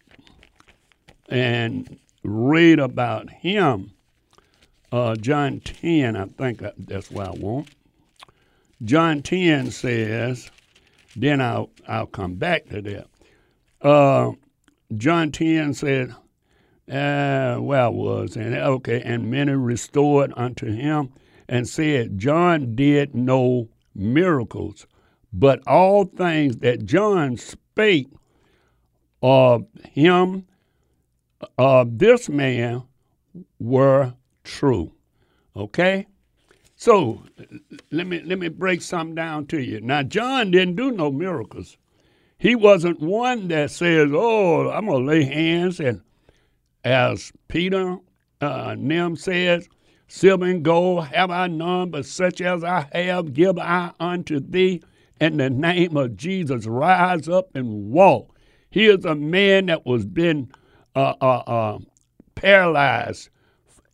and 1.29 1.99
read 2.23 2.79
about 2.79 3.31
him. 3.31 3.93
Uh, 4.93 5.17
John 5.17 5.61
10, 5.61 6.17
I 6.17 6.27
think 6.27 6.63
that's 6.79 7.11
where 7.11 7.29
I 7.29 7.33
want. 7.33 7.69
John 8.83 9.23
10 9.23 9.71
says, 9.71 10.51
then 11.17 11.41
I'll, 11.41 11.71
I'll 11.89 12.07
come 12.07 12.35
back 12.35 12.69
to 12.69 12.83
that. 12.83 13.07
Uh, 13.81 14.33
John 14.97 15.33
10 15.33 15.75
said, 15.75 16.15
uh, 16.91 17.57
where 17.57 17.91
was 17.91 18.37
and 18.37 18.55
okay, 18.55 19.03
and 19.03 19.29
many 19.31 19.53
restored 19.53 20.33
unto 20.37 20.67
him 20.67 21.13
and 21.49 21.69
said, 21.69 22.19
John 22.19 22.77
did 22.77 23.15
no 23.15 23.69
miracles, 23.95 24.87
but 25.33 25.67
all 25.67 26.05
things 26.05 26.59
that 26.59 26.85
John 26.85 27.37
spake 27.37 28.09
of 29.23 29.67
him, 29.91 30.47
of 31.59 31.99
this 31.99 32.29
man, 32.29 32.85
were 33.59 34.15
true. 34.47 34.93
Okay? 35.55 36.07
So 36.77 37.23
let 37.91 38.07
me 38.07 38.21
let 38.23 38.39
me 38.39 38.49
break 38.49 38.83
something 38.83 39.15
down 39.15 39.47
to 39.47 39.61
you. 39.61 39.81
Now 39.81 40.03
John 40.03 40.51
didn't 40.51 40.77
do 40.77 40.93
no 40.93 41.11
miracles. 41.11 41.79
He 42.39 42.55
wasn't 42.55 43.01
one 43.01 43.49
that 43.49 43.71
says, 43.71 44.11
"Oh, 44.13 44.71
I'm 44.71 44.87
gonna 44.87 45.05
lay 45.05 45.25
hands," 45.25 45.81
and 45.81 46.03
as 46.85 47.33
Peter 47.49 47.97
uh, 48.43 48.77
Nim 48.79 49.17
says, 49.17 49.69
"Silver 50.07 50.45
and 50.45 50.63
gold 50.63 51.07
have 51.07 51.31
I 51.31 51.47
none, 51.47 51.91
but 51.91 52.05
such 52.05 52.43
as 52.43 52.63
I 52.63 52.87
have 52.93 53.33
give 53.33 53.59
I 53.59 53.93
unto 53.99 54.39
thee." 54.39 54.83
In 55.19 55.39
the 55.39 55.49
name 55.49 55.97
of 55.97 56.19
Jesus, 56.19 56.67
rise 56.67 57.27
up 57.27 57.49
and 57.55 57.91
walk. 57.91 58.37
Here's 58.69 59.07
a 59.07 59.15
man 59.15 59.67
that 59.67 59.87
was 59.87 60.05
been 60.05 60.51
uh, 60.95 61.15
uh, 61.23 61.43
uh 61.47 61.79
paralyzed 62.35 63.31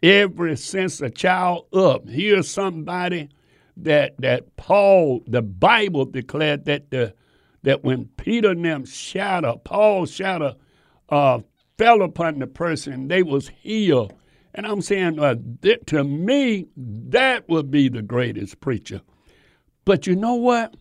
ever 0.03 0.57
since 0.57 1.01
a 1.01 1.11
child 1.11 1.67
up. 1.73 2.09
Here's 2.09 2.51
somebody 2.51 3.31
that 3.77 4.15
that 4.19 4.57
Paul, 4.57 5.23
the 5.27 5.43
Bible 5.43 6.05
declared 6.05 6.65
that 6.67 6.91
the 6.91 7.15
that 7.63 7.85
when 7.85 8.07
Peter 8.17 8.51
and 8.51 8.65
them 8.65 8.85
shadow, 8.85 9.57
Paul 9.65 10.07
shadow 10.07 10.57
uh, 11.09 11.41
fell 11.79 12.03
upon 12.03 12.39
the 12.39 12.47
person, 12.47 13.09
they 13.09 13.23
was 13.23 13.49
healed. 13.49 14.13
And 14.55 14.67
I'm 14.67 14.83
saying 14.83 15.19
uh, 15.19 15.37
that, 15.61 15.87
to 15.89 16.05
me, 16.05 16.67
that 16.77 17.49
would 17.49 17.71
be 17.71 17.89
the 17.89 18.03
greatest 18.03 18.61
preacher. 18.61 19.01
But 19.85 20.07
you 20.07 20.17
know 20.17 20.35
what? 20.35 20.77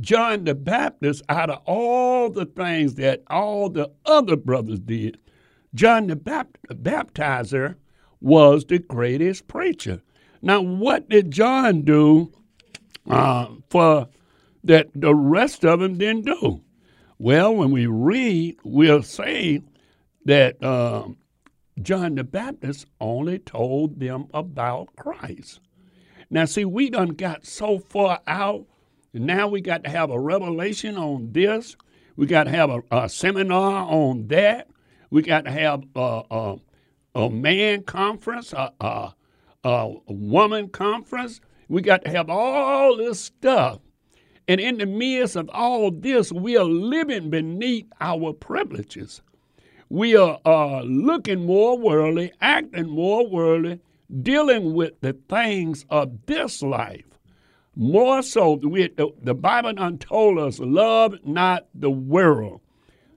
John 0.00 0.44
the 0.44 0.54
Baptist, 0.54 1.22
out 1.28 1.50
of 1.50 1.62
all 1.66 2.30
the 2.30 2.46
things 2.46 2.94
that 2.96 3.22
all 3.28 3.70
the 3.70 3.90
other 4.04 4.36
brothers 4.36 4.80
did, 4.80 5.18
John 5.74 6.06
the 6.08 6.16
Baptizer 6.16 7.76
was 8.20 8.64
the 8.64 8.78
greatest 8.78 9.48
preacher. 9.48 10.02
Now, 10.42 10.60
what 10.60 11.08
did 11.08 11.30
John 11.30 11.82
do 11.82 12.32
uh, 13.08 13.48
for 13.70 14.08
that 14.64 14.88
the 14.94 15.14
rest 15.14 15.64
of 15.64 15.80
them 15.80 15.98
didn't 15.98 16.26
do? 16.26 16.62
Well, 17.18 17.54
when 17.54 17.70
we 17.70 17.86
read, 17.86 18.56
we'll 18.64 19.02
say 19.02 19.62
that 20.24 20.62
uh, 20.62 21.08
John 21.80 22.14
the 22.14 22.24
Baptist 22.24 22.86
only 23.00 23.38
told 23.38 24.00
them 24.00 24.26
about 24.34 24.94
Christ. 24.96 25.60
Now, 26.30 26.44
see, 26.46 26.64
we 26.64 26.90
done 26.90 27.10
got 27.10 27.46
so 27.46 27.78
far 27.78 28.20
out. 28.26 28.66
Now 29.12 29.46
we 29.48 29.60
got 29.60 29.84
to 29.84 29.90
have 29.90 30.10
a 30.10 30.18
revelation 30.18 30.96
on 30.96 31.32
this. 31.32 31.76
We 32.16 32.26
got 32.26 32.44
to 32.44 32.50
have 32.50 32.70
a, 32.70 32.82
a 32.90 33.08
seminar 33.08 33.86
on 33.88 34.26
that. 34.28 34.68
We 35.10 35.22
got 35.22 35.44
to 35.44 35.50
have 35.50 35.84
uh, 35.94 36.18
uh, 36.30 36.56
a 37.14 37.30
man 37.30 37.82
conference, 37.82 38.52
a, 38.52 38.72
a, 38.80 39.14
a 39.64 39.94
woman 40.06 40.68
conference. 40.68 41.40
We 41.68 41.82
got 41.82 42.04
to 42.04 42.10
have 42.10 42.28
all 42.28 42.96
this 42.96 43.20
stuff. 43.20 43.78
And 44.46 44.60
in 44.60 44.78
the 44.78 44.86
midst 44.86 45.36
of 45.36 45.48
all 45.50 45.90
this, 45.90 46.30
we 46.30 46.56
are 46.56 46.64
living 46.64 47.30
beneath 47.30 47.86
our 48.00 48.32
privileges. 48.32 49.22
We 49.88 50.16
are 50.16 50.38
uh, 50.44 50.82
looking 50.82 51.46
more 51.46 51.78
worldly, 51.78 52.32
acting 52.40 52.88
more 52.90 53.26
worldly, 53.26 53.80
dealing 54.22 54.74
with 54.74 55.00
the 55.00 55.14
things 55.28 55.86
of 55.88 56.26
this 56.26 56.62
life. 56.62 57.04
More 57.76 58.22
so, 58.22 58.54
we, 58.54 58.88
the, 58.88 59.08
the 59.22 59.34
Bible 59.34 59.72
done 59.72 59.98
told 59.98 60.38
us, 60.38 60.58
love 60.58 61.14
not 61.24 61.66
the 61.74 61.90
world 61.90 62.60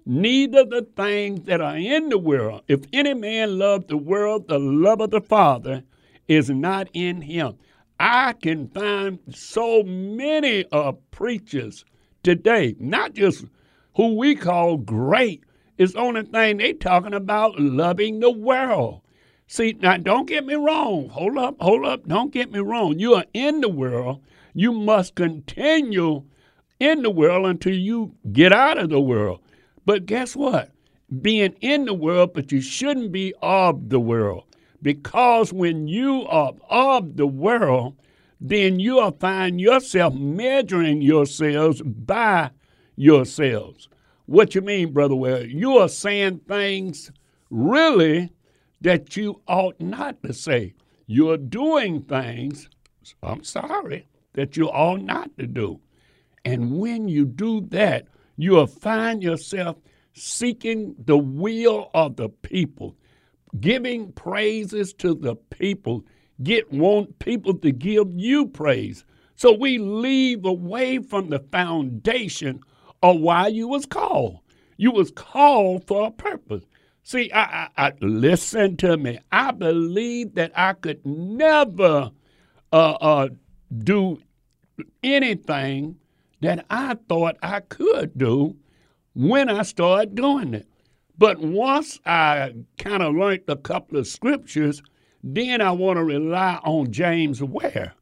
neither 0.07 0.63
the 0.63 0.87
things 0.95 1.43
that 1.45 1.59
are 1.59 1.75
in 1.75 2.07
the 2.09 2.17
world. 2.17 2.61
If 2.67 2.85
any 2.93 3.13
man 3.13 3.59
love 3.59 3.87
the 3.87 3.97
world, 3.97 4.47
the 4.47 4.57
love 4.57 5.01
of 5.01 5.11
the 5.11 5.19
Father 5.19 5.83
is 6.27 6.49
not 6.49 6.87
in 6.93 7.21
him. 7.21 7.57
I 7.99 8.33
can 8.33 8.69
find 8.69 9.19
so 9.29 9.83
many 9.83 10.65
uh, 10.71 10.93
preachers 11.11 11.83
today, 12.23 12.75
not 12.79 13.13
just 13.13 13.45
who 13.95 14.15
we 14.15 14.35
call 14.35 14.77
great, 14.77 15.43
is 15.77 15.93
the 15.93 15.99
only 15.99 16.23
thing 16.23 16.57
they 16.57 16.73
talking 16.73 17.13
about 17.13 17.59
loving 17.59 18.19
the 18.19 18.31
world. 18.31 19.01
See, 19.47 19.75
now 19.81 19.97
don't 19.97 20.27
get 20.27 20.45
me 20.45 20.55
wrong. 20.55 21.09
Hold 21.09 21.37
up, 21.37 21.55
hold 21.59 21.85
up, 21.85 22.07
don't 22.07 22.31
get 22.31 22.51
me 22.51 22.59
wrong. 22.59 22.97
You 22.97 23.15
are 23.15 23.25
in 23.33 23.61
the 23.61 23.69
world. 23.69 24.21
You 24.53 24.71
must 24.71 25.15
continue 25.15 26.23
in 26.79 27.01
the 27.01 27.09
world 27.09 27.45
until 27.45 27.73
you 27.73 28.15
get 28.31 28.53
out 28.53 28.77
of 28.77 28.89
the 28.89 29.01
world. 29.01 29.41
But 29.87 30.05
guess 30.05 30.35
what? 30.35 30.71
Being 31.21 31.55
in 31.61 31.85
the 31.85 31.93
world, 31.93 32.33
but 32.33 32.51
you 32.51 32.59
shouldn't 32.59 33.13
be 33.13 33.33
of 33.41 33.87
the 33.87 34.01
world. 34.01 34.43
Because 34.81 35.53
when 35.53 35.87
you 35.87 36.25
are 36.27 36.51
of 36.69 37.15
the 37.15 37.25
world, 37.25 37.95
then 38.41 38.81
you'll 38.81 39.13
find 39.13 39.61
yourself 39.61 40.13
measuring 40.13 41.01
yourselves 41.01 41.81
by 41.81 42.51
yourselves. 42.97 43.87
What 44.25 44.55
you 44.55 44.61
mean, 44.61 44.91
Brother 44.91 45.15
Ware? 45.15 45.45
You 45.45 45.77
are 45.77 45.87
saying 45.87 46.41
things 46.49 47.09
really 47.49 48.29
that 48.81 49.15
you 49.15 49.39
ought 49.47 49.79
not 49.79 50.21
to 50.23 50.33
say. 50.33 50.73
You're 51.05 51.37
doing 51.37 52.01
things, 52.01 52.67
I'm 53.23 53.45
sorry, 53.45 54.05
that 54.33 54.57
you 54.57 54.67
ought 54.67 55.03
not 55.03 55.37
to 55.37 55.47
do. 55.47 55.79
And 56.43 56.77
when 56.77 57.07
you 57.07 57.25
do 57.25 57.61
that, 57.69 58.07
you'll 58.37 58.67
find 58.67 59.21
yourself 59.21 59.77
seeking 60.13 60.95
the 61.05 61.17
will 61.17 61.89
of 61.93 62.15
the 62.15 62.29
people, 62.29 62.95
giving 63.59 64.11
praises 64.13 64.93
to 64.93 65.13
the 65.13 65.35
people, 65.35 66.05
get 66.43 66.71
want 66.71 67.19
people 67.19 67.53
to 67.55 67.71
give 67.71 68.07
you 68.15 68.47
praise. 68.47 69.03
So 69.35 69.51
we 69.51 69.77
leave 69.77 70.45
away 70.45 70.99
from 70.99 71.29
the 71.29 71.39
foundation 71.51 72.61
of 73.03 73.19
why 73.19 73.47
you 73.47 73.67
was 73.67 73.85
called. 73.85 74.39
You 74.77 74.91
was 74.91 75.11
called 75.11 75.85
for 75.85 76.07
a 76.07 76.11
purpose. 76.11 76.63
See, 77.03 77.31
I, 77.31 77.69
I, 77.77 77.87
I 77.87 77.93
listen 78.01 78.77
to 78.77 78.97
me. 78.97 79.19
I 79.31 79.51
believe 79.51 80.35
that 80.35 80.51
I 80.55 80.73
could 80.73 81.05
never 81.05 82.11
uh, 82.73 82.91
uh, 82.99 83.29
do 83.77 84.19
anything 85.03 85.97
that 86.41 86.65
I 86.69 86.95
thought 87.09 87.37
I 87.41 87.61
could 87.61 88.17
do 88.17 88.55
when 89.13 89.49
I 89.49 89.63
started 89.63 90.15
doing 90.15 90.53
it. 90.53 90.67
But 91.17 91.39
once 91.39 91.99
I 92.05 92.53
kind 92.77 93.01
of 93.01 93.15
learned 93.15 93.41
a 93.47 93.55
couple 93.55 93.97
of 93.97 94.07
scriptures, 94.07 94.83
then 95.23 95.61
I 95.61 95.71
want 95.71 95.97
to 95.97 96.03
rely 96.03 96.59
on 96.63 96.91
James 96.91 97.41
Ware. 97.41 97.93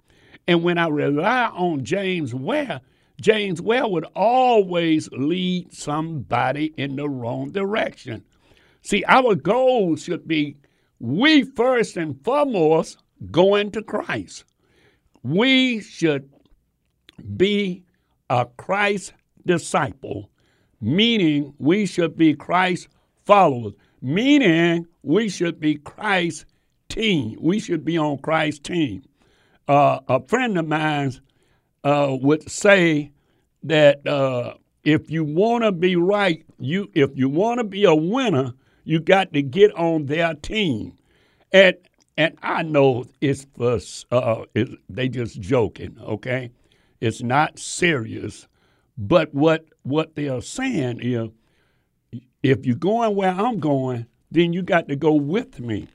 And 0.48 0.64
when 0.64 0.78
I 0.78 0.88
rely 0.88 1.46
on 1.48 1.84
James 1.86 2.36
Ware, 2.36 2.82
James 3.22 3.62
Ware 3.62 3.88
would 3.88 4.06
always 4.16 5.10
lead 5.12 5.74
somebody 5.74 6.74
in 6.78 6.98
the 6.98 7.10
wrong 7.10 7.52
direction. 7.52 8.24
See, 8.82 9.04
our 9.08 9.36
goal 9.36 9.96
should 9.96 10.28
be 10.28 10.58
we 11.00 11.44
first 11.44 11.98
and 11.98 12.22
foremost 12.24 13.02
going 13.32 13.72
to 13.72 13.82
Christ. 13.82 14.44
We 15.24 15.80
should 15.82 16.30
be 17.38 17.85
a 18.30 18.46
Christ 18.58 19.14
disciple 19.46 20.30
meaning 20.86 21.54
we 21.58 21.86
should 21.86 22.16
be 22.16 22.36
Christ 22.36 22.88
followers, 23.26 23.74
meaning 24.02 24.88
we 25.04 25.30
should 25.30 25.60
be 25.60 25.76
Christ's 25.76 26.46
team. 26.90 27.38
We 27.42 27.60
should 27.60 27.84
be 27.84 27.98
on 27.98 28.20
Christ's 28.20 28.60
team. 28.60 29.04
Uh, 29.68 30.00
a 30.08 30.22
friend 30.28 30.58
of 30.58 30.68
mine 30.68 31.14
uh, 31.84 32.16
would 32.22 32.50
say 32.50 33.12
that 33.64 34.06
uh, 34.06 34.54
if 34.84 35.10
you 35.10 35.24
want 35.24 35.64
to 35.64 35.72
be 35.72 35.96
right, 35.96 36.46
you 36.60 36.90
if 36.94 37.10
you 37.16 37.30
want 37.30 37.58
to 37.58 37.64
be 37.64 37.86
a 37.86 37.96
winner, 37.96 38.54
you 38.84 39.00
got 39.00 39.34
to 39.34 39.42
get 39.42 39.74
on 39.76 40.06
their 40.06 40.36
team. 40.36 40.94
And 41.52 41.76
and 42.16 42.38
I 42.44 42.62
know 42.62 43.06
it's 43.22 43.48
for 43.58 43.80
uh, 44.12 44.46
it, 44.54 44.70
they 44.88 45.10
just 45.10 45.42
joking, 45.42 45.98
okay? 46.00 46.52
It's 47.06 47.22
not 47.22 47.60
serious. 47.60 48.48
But 48.98 49.32
what 49.34 49.66
what 49.84 50.16
they 50.16 50.28
are 50.28 50.42
saying 50.42 51.02
is, 51.02 51.30
if 52.42 52.66
you're 52.66 52.76
going 52.76 53.16
where 53.16 53.30
I'm 53.32 53.60
going, 53.60 54.08
then 54.32 54.54
you 54.54 54.64
got 54.64 54.88
to 54.88 54.96
go 54.96 55.14
with 55.14 55.60
me, 55.60 55.88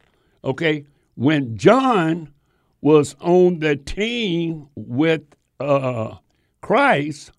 okay? 0.44 0.86
When 1.16 1.56
John 1.56 2.32
was 2.80 3.16
on 3.20 3.58
the 3.58 3.74
team 3.74 4.68
with 4.76 5.22
uh, 5.58 6.16
Christ, 6.60 7.32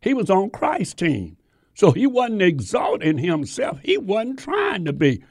he 0.00 0.14
was 0.14 0.30
on 0.30 0.48
Christ's 0.48 0.94
team. 0.94 1.36
So 1.74 1.92
he 1.92 2.06
wasn't 2.06 2.42
exalting 2.42 3.18
himself. 3.18 3.78
He 3.84 3.98
wasn't 3.98 4.38
trying 4.38 4.86
to 4.86 4.92
be. 4.94 5.22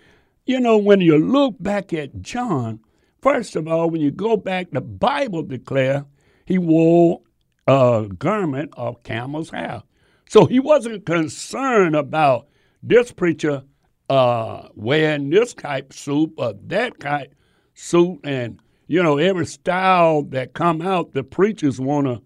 You 0.45 0.59
know, 0.59 0.77
when 0.77 1.01
you 1.01 1.17
look 1.17 1.55
back 1.59 1.93
at 1.93 2.21
John, 2.21 2.79
first 3.21 3.55
of 3.55 3.67
all, 3.67 3.89
when 3.89 4.01
you 4.01 4.11
go 4.11 4.37
back, 4.37 4.67
the 4.71 4.81
Bible 4.81 5.41
declare 5.41 6.05
he 6.45 6.57
wore 6.59 7.21
a 7.67 8.07
garment 8.17 8.73
of 8.77 9.03
camel's 9.03 9.49
hair. 9.49 9.83
So 10.29 10.45
he 10.45 10.59
wasn't 10.59 11.05
concerned 11.05 11.95
about 11.95 12.47
this 12.81 13.11
preacher 13.11 13.63
uh, 14.09 14.69
wearing 14.75 15.29
this 15.29 15.53
type 15.53 15.93
suit 15.93 16.33
or 16.37 16.53
that 16.67 16.99
type 16.99 17.33
suit. 17.73 18.19
And, 18.23 18.61
you 18.87 19.03
know, 19.03 19.17
every 19.17 19.45
style 19.45 20.23
that 20.23 20.53
come 20.53 20.81
out, 20.81 21.13
the 21.13 21.23
preachers 21.23 21.79
want 21.79 22.07
to 22.07 22.21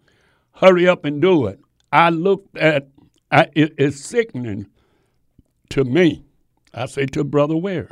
hurry 0.54 0.88
up 0.88 1.06
and 1.06 1.22
do 1.22 1.48
it. 1.48 1.60
I 1.92 2.10
looked 2.10 2.58
at 2.58 2.88
I, 3.32 3.48
it, 3.54 3.74
it's 3.78 4.04
sickening 4.04 4.68
to 5.70 5.84
me. 5.84 6.24
I 6.74 6.86
say 6.86 7.06
to 7.08 7.24
Brother 7.24 7.56
Ware, 7.56 7.92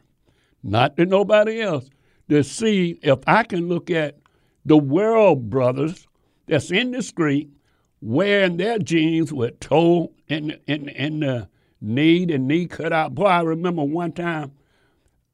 not 0.64 0.98
to 0.98 1.06
nobody 1.06 1.62
else, 1.62 1.90
to 2.30 2.44
see 2.44 3.00
if 3.02 3.20
I 3.26 3.44
can 3.44 3.68
look 3.68 3.90
at 3.90 4.18
the 4.66 4.78
world 4.78 5.50
brothers 5.50 6.08
that's 6.50 6.72
in 6.72 6.92
the 6.92 7.02
street 7.02 7.50
wearing 8.02 8.58
their 8.58 8.80
jeans 8.80 9.32
with 9.32 9.60
toe 9.60 10.12
in, 10.28 10.58
in, 10.68 10.90
in 10.90 11.20
the 11.22 11.50
knee, 11.82 12.26
the 12.26 12.38
knee 12.38 12.68
cut 12.68 12.94
out. 12.94 13.16
Boy, 13.16 13.26
I 13.26 13.42
remember 13.42 13.84
one 13.84 14.12
time 14.12 14.52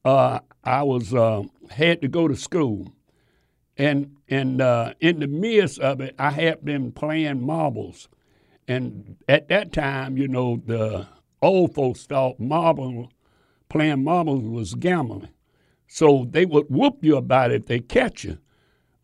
uh, 0.04 0.39
I 0.63 0.84
was 0.84 1.13
uh, 1.13 1.43
had 1.69 2.01
to 2.01 2.08
go 2.08 2.28
to 2.28 2.36
school, 2.36 2.93
and 3.78 4.15
and 4.30 4.62
uh, 4.62 4.93
in 4.99 5.19
the 5.19 5.28
midst 5.28 5.80
of 5.80 6.01
it, 6.01 6.15
I 6.17 6.32
had 6.32 6.63
been 6.63 6.91
playing 6.91 7.45
marbles, 7.45 8.08
and 8.67 9.17
at 9.28 9.47
that 9.49 9.73
time, 9.73 10.17
you 10.17 10.28
know, 10.28 10.62
the 10.65 11.08
old 11.41 11.73
folks 11.73 12.06
thought 12.06 12.39
marble, 12.39 13.12
playing 13.69 14.04
marbles 14.04 14.43
was 14.43 14.75
gambling. 14.75 15.30
So 15.88 16.28
they 16.30 16.45
would 16.45 16.67
whoop 16.69 16.99
you 17.04 17.15
about 17.17 17.51
it 17.51 17.62
if 17.62 17.65
they 17.67 17.80
catch 17.80 18.23
you. 18.23 18.38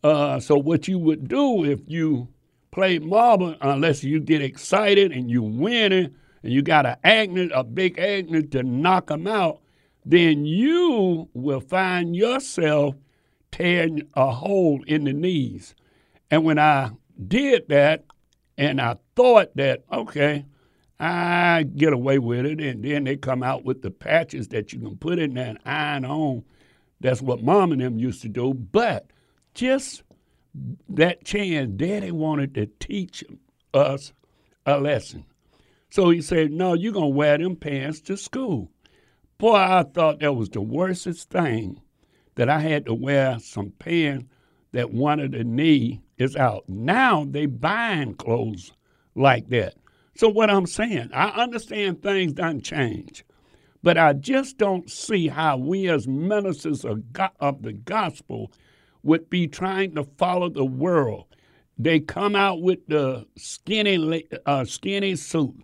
Uh, 0.04 0.40
so 0.40 0.58
what 0.58 0.88
you 0.88 0.98
would 0.98 1.28
do 1.28 1.64
if 1.64 1.80
you 1.88 2.28
play 2.72 3.00
marble, 3.00 3.56
unless 3.62 4.04
you 4.04 4.20
get 4.20 4.42
excited 4.42 5.12
and 5.12 5.30
you 5.30 5.44
win 5.44 5.92
it, 5.92 6.14
and 6.44 6.52
you 6.52 6.62
got 6.62 6.86
an 6.86 6.96
agnet, 7.06 7.52
a 7.54 7.64
big 7.64 7.98
agnet 7.98 8.52
to 8.52 8.64
knock 8.64 9.08
them 9.08 9.28
out, 9.28 9.62
then 10.06 10.46
you 10.46 11.30
will 11.34 11.60
find 11.60 12.16
yourself 12.16 12.96
tearing 13.52 14.02
a 14.16 14.32
hole 14.32 14.82
in 14.88 15.04
the 15.04 15.14
knees. 15.14 15.76
And 16.32 16.44
when 16.44 16.58
I 16.58 16.92
did 17.28 17.68
that, 17.70 18.06
and 18.58 18.82
I 18.82 18.96
thought 19.16 19.56
that, 19.56 19.84
okay, 19.92 20.46
I 21.00 21.64
get 21.64 21.94
away 21.94 22.20
with 22.20 22.46
it. 22.46 22.62
And 22.62 22.84
then 22.84 23.04
they 23.04 23.18
come 23.18 23.44
out 23.44 23.66
with 23.66 23.82
the 23.82 23.92
patches 23.92 24.48
that 24.50 24.72
you 24.72 24.80
can 24.80 24.98
put 24.98 25.20
in 25.20 25.34
there 25.34 25.48
and 25.48 25.60
iron 25.66 26.06
on. 26.06 26.44
That's 27.00 27.22
what 27.22 27.42
mom 27.42 27.72
and 27.72 27.82
them 27.82 27.98
used 27.98 28.22
to 28.22 28.30
do. 28.30 28.54
But 28.54 29.08
just 29.54 30.04
that 30.90 31.24
chance, 31.24 31.72
daddy 31.76 32.12
wanted 32.12 32.54
to 32.56 32.66
teach 32.80 33.24
us 33.74 34.14
a 34.66 34.80
lesson. 34.80 35.26
So 35.90 36.10
he 36.10 36.22
said, 36.22 36.52
No, 36.52 36.74
you're 36.74 36.94
going 36.94 37.12
to 37.12 37.16
wear 37.16 37.38
them 37.38 37.56
pants 37.56 38.02
to 38.02 38.18
school. 38.18 38.72
Boy, 39.38 39.56
I 39.56 39.84
thought 39.84 40.20
that 40.20 40.36
was 40.36 40.50
the 40.50 40.62
worstest 40.62 41.30
thing 41.30 41.82
that 42.36 42.50
I 42.50 42.60
had 42.60 42.86
to 42.86 42.94
wear 42.94 43.40
some 43.40 43.72
pants 43.80 44.26
that 44.72 44.92
one 44.92 45.20
of 45.20 45.32
the 45.32 45.44
knee 45.44 46.02
is 46.18 46.36
out. 46.36 46.64
Now 46.70 47.26
they 47.26 47.46
buying 47.46 48.14
clothes 48.14 48.72
like 49.16 49.50
that. 49.50 49.76
So 50.16 50.30
what 50.30 50.50
I'm 50.50 50.68
saying, 50.68 51.10
I 51.14 51.30
understand 51.30 52.02
things 52.02 52.34
don't 52.34 52.62
change, 52.62 53.26
but 53.82 53.98
I 53.98 54.14
just 54.14 54.58
don't 54.58 54.90
see 54.90 55.28
how 55.28 55.58
we 55.58 55.90
as 55.90 56.08
ministers 56.08 56.86
of, 56.86 57.12
God, 57.12 57.32
of 57.40 57.64
the 57.64 57.74
gospel 57.74 58.52
would 59.04 59.30
be 59.30 59.48
trying 59.48 59.96
to 59.96 60.04
follow 60.18 60.50
the 60.50 60.66
world. 60.66 61.26
They 61.78 62.00
come 62.00 62.36
out 62.36 62.62
with 62.62 62.86
the 62.88 63.26
skinny, 63.38 64.26
uh, 64.46 64.66
skinny 64.66 65.16
suit, 65.16 65.56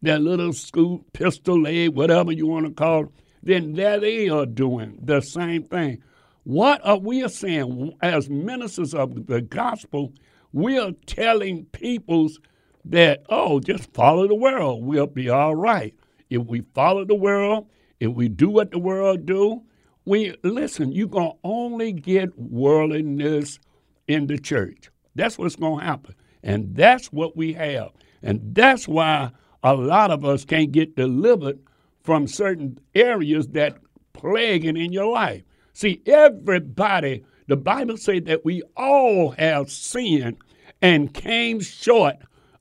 their 0.00 0.18
little 0.18 0.52
scoop, 0.52 1.12
pistol 1.12 1.62
leg, 1.62 1.90
whatever 1.90 2.32
you 2.32 2.46
want 2.46 2.66
to 2.66 2.72
call 2.72 3.04
it. 3.04 3.08
Then 3.42 3.74
there 3.74 4.00
they 4.00 4.28
are 4.28 4.46
doing 4.46 4.98
the 5.02 5.20
same 5.20 5.64
thing. 5.64 6.02
What 6.44 6.80
are 6.84 6.98
we 6.98 7.26
saying 7.28 7.92
as 8.02 8.28
ministers 8.28 8.94
of 8.94 9.26
the 9.26 9.40
gospel? 9.40 10.12
We 10.52 10.78
are 10.78 10.92
telling 11.06 11.66
peoples 11.66 12.40
that, 12.84 13.22
oh, 13.28 13.60
just 13.60 13.92
follow 13.94 14.26
the 14.26 14.34
world. 14.34 14.84
We'll 14.84 15.06
be 15.06 15.28
all 15.28 15.54
right. 15.54 15.94
If 16.30 16.46
we 16.46 16.62
follow 16.74 17.04
the 17.04 17.14
world, 17.14 17.68
if 18.00 18.12
we 18.12 18.28
do 18.28 18.50
what 18.50 18.72
the 18.72 18.78
world 18.78 19.26
do, 19.26 19.62
we 20.04 20.34
listen, 20.42 20.92
you're 20.92 21.08
gonna 21.08 21.32
only 21.44 21.92
get 21.92 22.36
worldliness 22.38 23.58
in 24.08 24.26
the 24.26 24.38
church. 24.38 24.90
That's 25.14 25.38
what's 25.38 25.56
gonna 25.56 25.84
happen. 25.84 26.14
And 26.42 26.74
that's 26.74 27.12
what 27.12 27.36
we 27.36 27.52
have. 27.52 27.90
And 28.22 28.54
that's 28.54 28.88
why 28.88 29.30
a 29.62 29.74
lot 29.74 30.10
of 30.10 30.24
us 30.24 30.44
can't 30.44 30.72
get 30.72 30.96
delivered 30.96 31.58
from 32.02 32.26
certain 32.26 32.78
areas 32.94 33.48
that 33.48 33.78
plaguing 34.12 34.76
in 34.76 34.92
your 34.92 35.12
life. 35.12 35.42
See, 35.72 36.02
everybody, 36.06 37.24
the 37.46 37.56
Bible 37.56 37.96
says 37.96 38.22
that 38.24 38.44
we 38.44 38.62
all 38.76 39.30
have 39.32 39.70
sinned 39.70 40.36
and 40.80 41.14
came 41.14 41.60
short 41.60 42.16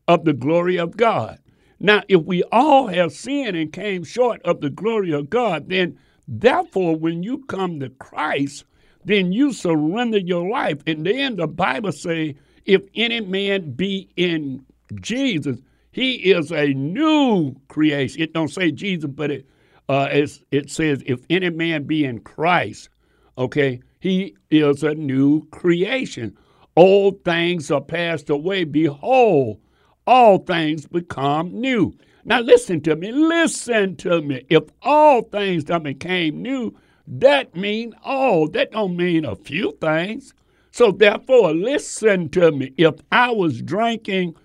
of 0.07 0.25
the 0.25 0.33
glory 0.33 0.77
of 0.77 0.95
God. 0.95 1.39
Now, 1.79 2.03
if 2.07 2.21
we 2.23 2.43
all 2.51 2.87
have 2.87 3.11
sinned 3.11 3.57
and 3.57 3.73
came 3.73 4.03
short 4.03 4.41
of 4.43 4.61
the 4.61 4.69
glory 4.69 5.11
of 5.11 5.29
God, 5.29 5.69
then 5.69 5.97
therefore, 6.27 6.95
when 6.95 7.23
you 7.23 7.39
come 7.45 7.79
to 7.79 7.89
Christ, 7.89 8.65
then 9.03 9.31
you 9.31 9.51
surrender 9.53 10.19
your 10.19 10.49
life. 10.49 10.81
And 10.87 11.05
then 11.05 11.35
the 11.35 11.47
Bible 11.47 11.91
say, 11.91 12.35
if 12.65 12.83
any 12.95 13.21
man 13.21 13.71
be 13.71 14.09
in 14.15 14.65
Jesus, 14.95 15.57
he 15.91 16.13
is 16.31 16.51
a 16.51 16.67
new 16.67 17.55
creation. 17.67 18.21
It 18.21 18.33
don't 18.33 18.49
say 18.49 18.71
Jesus, 18.71 19.09
but 19.13 19.31
it 19.31 19.47
uh, 19.89 20.07
it 20.51 20.69
says, 20.69 21.03
if 21.05 21.19
any 21.29 21.49
man 21.49 21.83
be 21.83 22.05
in 22.05 22.19
Christ, 22.19 22.89
Okay? 23.37 23.81
He 23.99 24.35
is 24.49 24.83
a 24.83 24.93
new 24.93 25.47
creation. 25.47 26.37
Old 26.75 27.23
things 27.23 27.69
are 27.71 27.81
passed 27.81 28.29
away. 28.29 28.63
Behold, 28.63 29.59
all 30.07 30.39
things 30.39 30.85
become 30.87 31.59
new. 31.59 31.93
Now 32.25 32.39
listen 32.41 32.81
to 32.81 32.95
me. 32.95 33.11
Listen 33.11 33.95
to 33.97 34.21
me. 34.21 34.43
If 34.49 34.63
all 34.81 35.23
things 35.23 35.65
that 35.65 35.83
became 35.83 36.41
new, 36.41 36.75
that 37.07 37.55
mean 37.55 37.93
all. 38.03 38.47
That 38.49 38.71
don't 38.71 38.95
mean 38.95 39.25
a 39.25 39.35
few 39.35 39.77
things. 39.81 40.33
So 40.71 40.91
therefore, 40.91 41.53
listen 41.53 42.29
to 42.29 42.51
me. 42.51 42.73
If 42.77 42.95
I 43.11 43.31
was 43.31 43.61
drinking, 43.61 44.35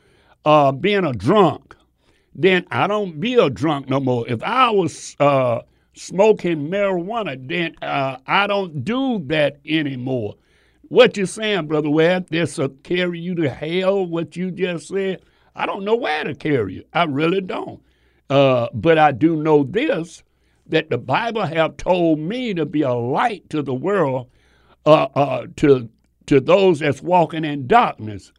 uh, 0.45 0.73
being 0.73 1.05
a 1.05 1.13
drunk, 1.13 1.77
then 2.35 2.67
I 2.71 2.87
don't 2.87 3.21
be 3.21 3.35
a 3.35 3.51
drunk 3.51 3.89
no 3.89 4.01
more. 4.01 4.27
If 4.29 4.43
I 4.43 4.71
was 4.71 5.17
uh, 5.21 5.61
smoking 5.95 6.69
marijuana, 6.69 7.37
then 7.49 7.75
uh, 7.83 8.19
I 8.27 8.47
don't 8.47 8.85
do 8.85 9.21
that 9.27 9.59
anymore. 9.67 10.37
What 10.89 11.17
you 11.17 11.27
saying, 11.27 11.67
Brother 11.67 11.91
Webb? 11.91 12.29
This 12.31 12.59
will 12.59 12.69
carry 12.85 13.19
you 13.19 13.35
to 13.37 13.51
hell, 13.51 14.07
what 14.07 14.37
you 14.37 14.51
just 14.53 14.89
said? 14.89 15.23
I 15.57 15.67
don't 15.67 15.85
know 15.85 15.97
where 15.97 16.25
to 16.25 16.35
carry 16.35 16.75
you. 16.75 16.85
I 16.93 17.05
really 17.05 17.41
don't. 17.41 17.83
Uh, 18.29 18.69
but 18.75 18.99
I 18.99 19.13
do 19.13 19.37
know 19.37 19.65
this, 19.65 20.23
that 20.67 20.91
the 20.91 20.99
Bible 20.99 21.47
have 21.47 21.77
told 21.77 22.19
me 22.19 22.55
to 22.55 22.67
be 22.67 22.83
a 22.83 22.93
light 22.93 23.49
to 23.51 23.63
the 23.63 23.75
world, 23.75 24.29
uh, 24.85 25.09
uh, 25.15 25.47
to, 25.57 25.89
to 26.27 26.41
those 26.41 26.81
that's 26.81 27.03
walking 27.03 27.45
in 27.45 27.67
darkness. 27.67 28.33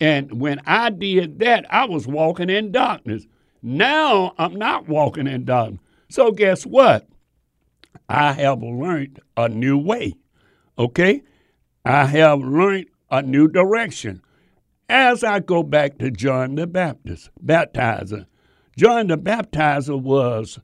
And 0.00 0.40
when 0.40 0.60
I 0.66 0.90
did 0.90 1.38
that, 1.40 1.66
I 1.72 1.84
was 1.84 2.06
walking 2.06 2.50
in 2.50 2.72
darkness. 2.72 3.26
Now 3.62 4.34
I'm 4.38 4.54
not 4.54 4.88
walking 4.88 5.26
in 5.26 5.44
darkness. 5.44 5.80
So 6.08 6.30
guess 6.30 6.64
what? 6.64 7.08
I 8.08 8.32
have 8.32 8.62
learned 8.62 9.20
a 9.36 9.48
new 9.48 9.78
way. 9.78 10.14
Okay? 10.78 11.22
I 11.84 12.04
have 12.04 12.40
learned 12.40 12.86
a 13.10 13.22
new 13.22 13.48
direction. 13.48 14.22
As 14.88 15.24
I 15.24 15.40
go 15.40 15.62
back 15.62 15.98
to 15.98 16.10
John 16.10 16.56
the 16.56 16.66
Baptist, 16.66 17.30
baptizer, 17.42 18.26
John 18.76 19.06
the 19.06 19.16
Baptizer 19.16 19.98
was 19.98 20.58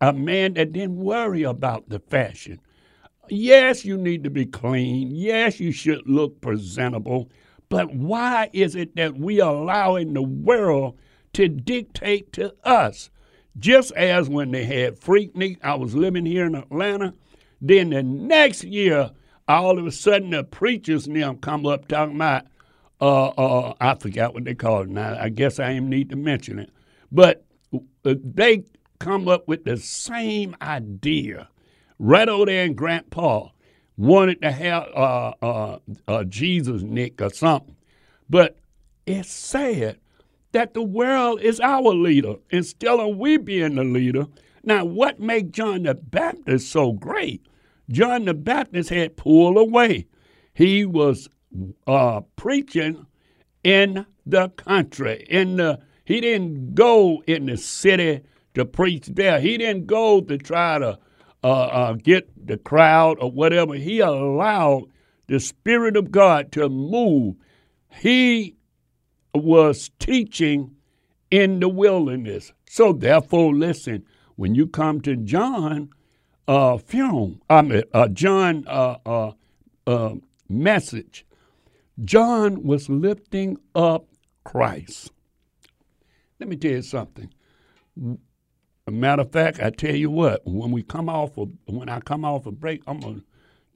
a 0.00 0.12
man 0.12 0.54
that 0.54 0.72
didn't 0.72 0.96
worry 0.96 1.42
about 1.42 1.88
the 1.88 1.98
fashion. 1.98 2.60
Yes, 3.28 3.84
you 3.84 3.98
need 3.98 4.24
to 4.24 4.30
be 4.30 4.46
clean. 4.46 5.14
Yes, 5.14 5.60
you 5.60 5.72
should 5.72 6.08
look 6.08 6.40
presentable. 6.40 7.30
But 7.68 7.92
why 7.94 8.48
is 8.52 8.76
it 8.76 8.96
that 8.96 9.18
we 9.18 9.40
are 9.40 9.54
allowing 9.54 10.14
the 10.14 10.22
world 10.22 10.96
to 11.34 11.48
dictate 11.48 12.32
to 12.34 12.54
us? 12.64 13.10
Just 13.58 13.92
as 13.92 14.28
when 14.28 14.52
they 14.52 14.64
had 14.64 15.00
Freaknik, 15.00 15.58
I 15.62 15.74
was 15.74 15.94
living 15.94 16.24
here 16.24 16.46
in 16.46 16.54
Atlanta. 16.54 17.12
Then 17.60 17.90
the 17.90 18.02
next 18.02 18.64
year, 18.64 19.10
all 19.48 19.78
of 19.78 19.86
a 19.86 19.92
sudden, 19.92 20.30
the 20.30 20.44
preachers 20.44 21.08
now 21.08 21.34
come 21.34 21.66
up 21.66 21.88
talking 21.88 22.16
about, 22.16 22.46
uh, 23.00 23.28
uh, 23.28 23.74
I 23.80 23.94
forgot 23.94 24.34
what 24.34 24.44
they 24.44 24.54
called 24.54 24.88
it 24.88 24.92
now. 24.92 25.16
I 25.20 25.28
guess 25.28 25.58
I 25.58 25.72
even 25.72 25.90
need 25.90 26.10
to 26.10 26.16
mention 26.16 26.58
it. 26.58 26.70
But 27.12 27.44
uh, 27.72 28.14
they 28.24 28.64
come 28.98 29.28
up 29.28 29.46
with 29.46 29.64
the 29.64 29.76
same 29.76 30.56
idea 30.62 31.48
right 31.98 32.28
over 32.28 32.46
there 32.46 32.64
in 32.64 32.74
Grant 32.74 33.10
Park. 33.10 33.52
Wanted 33.98 34.42
to 34.42 34.52
have 34.52 34.88
uh, 34.94 35.32
uh, 35.40 35.78
uh, 36.06 36.24
Jesus 36.24 36.82
Nick 36.82 37.22
or 37.22 37.30
something. 37.30 37.76
But 38.28 38.58
it's 39.06 39.30
sad 39.30 39.98
that 40.52 40.74
the 40.74 40.82
world 40.82 41.40
is 41.40 41.60
our 41.60 41.94
leader 41.94 42.36
instead 42.50 42.98
of 42.98 43.16
we 43.16 43.36
being 43.36 43.76
the 43.76 43.84
leader. 43.84 44.26
Now, 44.62 44.84
what 44.84 45.20
made 45.20 45.52
John 45.52 45.84
the 45.84 45.94
Baptist 45.94 46.70
so 46.70 46.92
great? 46.92 47.46
John 47.90 48.24
the 48.24 48.34
Baptist 48.34 48.90
had 48.90 49.16
pulled 49.16 49.56
away. 49.56 50.06
He 50.52 50.84
was 50.84 51.28
uh, 51.86 52.20
preaching 52.36 53.06
in 53.62 54.06
the 54.24 54.48
country. 54.50 55.26
In 55.28 55.56
the 55.56 55.80
he 56.04 56.20
didn't 56.20 56.74
go 56.74 57.22
in 57.26 57.46
the 57.46 57.56
city 57.56 58.22
to 58.54 58.64
preach 58.64 59.06
there. 59.06 59.40
He 59.40 59.58
didn't 59.58 59.86
go 59.86 60.20
to 60.20 60.38
try 60.38 60.78
to 60.78 60.98
uh, 61.42 61.48
uh, 61.48 61.92
get 61.94 62.46
the 62.46 62.56
crowd 62.56 63.18
or 63.20 63.30
whatever. 63.30 63.74
He 63.74 63.98
allowed 63.98 64.84
the 65.26 65.40
Spirit 65.40 65.96
of 65.96 66.12
God 66.12 66.52
to 66.52 66.68
move. 66.68 67.34
He 67.90 68.56
was 69.34 69.90
teaching 69.98 70.76
in 71.30 71.60
the 71.60 71.68
wilderness. 71.68 72.52
So 72.68 72.92
therefore, 72.92 73.54
listen, 73.54 74.04
when 74.36 74.54
you 74.54 74.66
come 74.66 75.00
to 75.02 75.16
John 75.16 75.90
uh, 76.46 76.78
film, 76.78 77.42
I 77.50 77.62
mean, 77.62 77.82
uh, 77.92 78.08
John 78.08 78.64
uh, 78.68 78.96
uh, 79.04 79.32
uh 79.86 80.14
message, 80.48 81.25
John 82.04 82.62
was 82.62 82.88
lifting 82.88 83.58
up 83.74 84.06
Christ. 84.44 85.10
Let 86.38 86.48
me 86.48 86.56
tell 86.56 86.72
you 86.72 86.82
something. 86.82 87.32
A 88.86 88.90
matter 88.90 89.22
of 89.22 89.32
fact, 89.32 89.60
I 89.60 89.70
tell 89.70 89.94
you 89.94 90.10
what, 90.10 90.42
when 90.46 90.70
we 90.70 90.82
come 90.82 91.08
off 91.08 91.38
of, 91.38 91.50
when 91.66 91.88
I 91.88 92.00
come 92.00 92.24
off 92.24 92.46
a 92.46 92.52
break, 92.52 92.82
I'm 92.86 93.00
gonna 93.00 93.22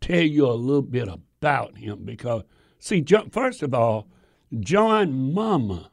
tell 0.00 0.20
you 0.20 0.46
a 0.46 0.52
little 0.52 0.82
bit 0.82 1.08
about 1.08 1.78
him 1.78 2.04
because 2.04 2.42
see, 2.78 3.04
first 3.32 3.62
of 3.62 3.74
all, 3.74 4.06
John 4.60 5.32
Mama, 5.32 5.90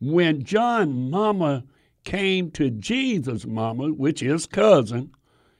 when 0.00 0.44
John 0.44 1.10
Mama 1.10 1.64
came 2.04 2.50
to 2.52 2.70
Jesus 2.70 3.46
Mama, 3.46 3.88
which 3.88 4.22
is 4.22 4.46
cousin, 4.46 5.12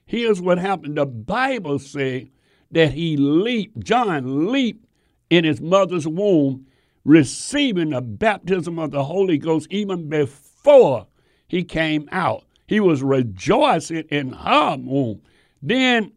here's 0.05 0.41
what 0.41 0.59
happened. 0.59 0.99
The 0.99 1.07
Bible 1.07 1.79
says 1.79 2.25
that 2.71 2.93
he 2.93 3.17
leaped, 3.17 3.81
John 3.81 4.53
leaped 4.53 4.84
in 5.31 5.45
his 5.45 5.61
mother's 5.61 6.07
womb 6.07 6.67
receiving 7.05 7.91
the 7.91 8.01
baptism 8.01 8.79
of 8.79 8.91
the 8.91 9.05
Holy 9.05 9.39
Ghost 9.39 9.67
even 9.71 10.09
before 10.09 11.07
he 11.49 11.63
came 11.63 12.09
out. 12.11 12.45
He 12.67 12.81
was 12.81 13.03
rejoicing 13.03 14.05
in 14.09 14.33
her 14.33 14.77
womb. 14.79 15.21
Then, 15.63 16.13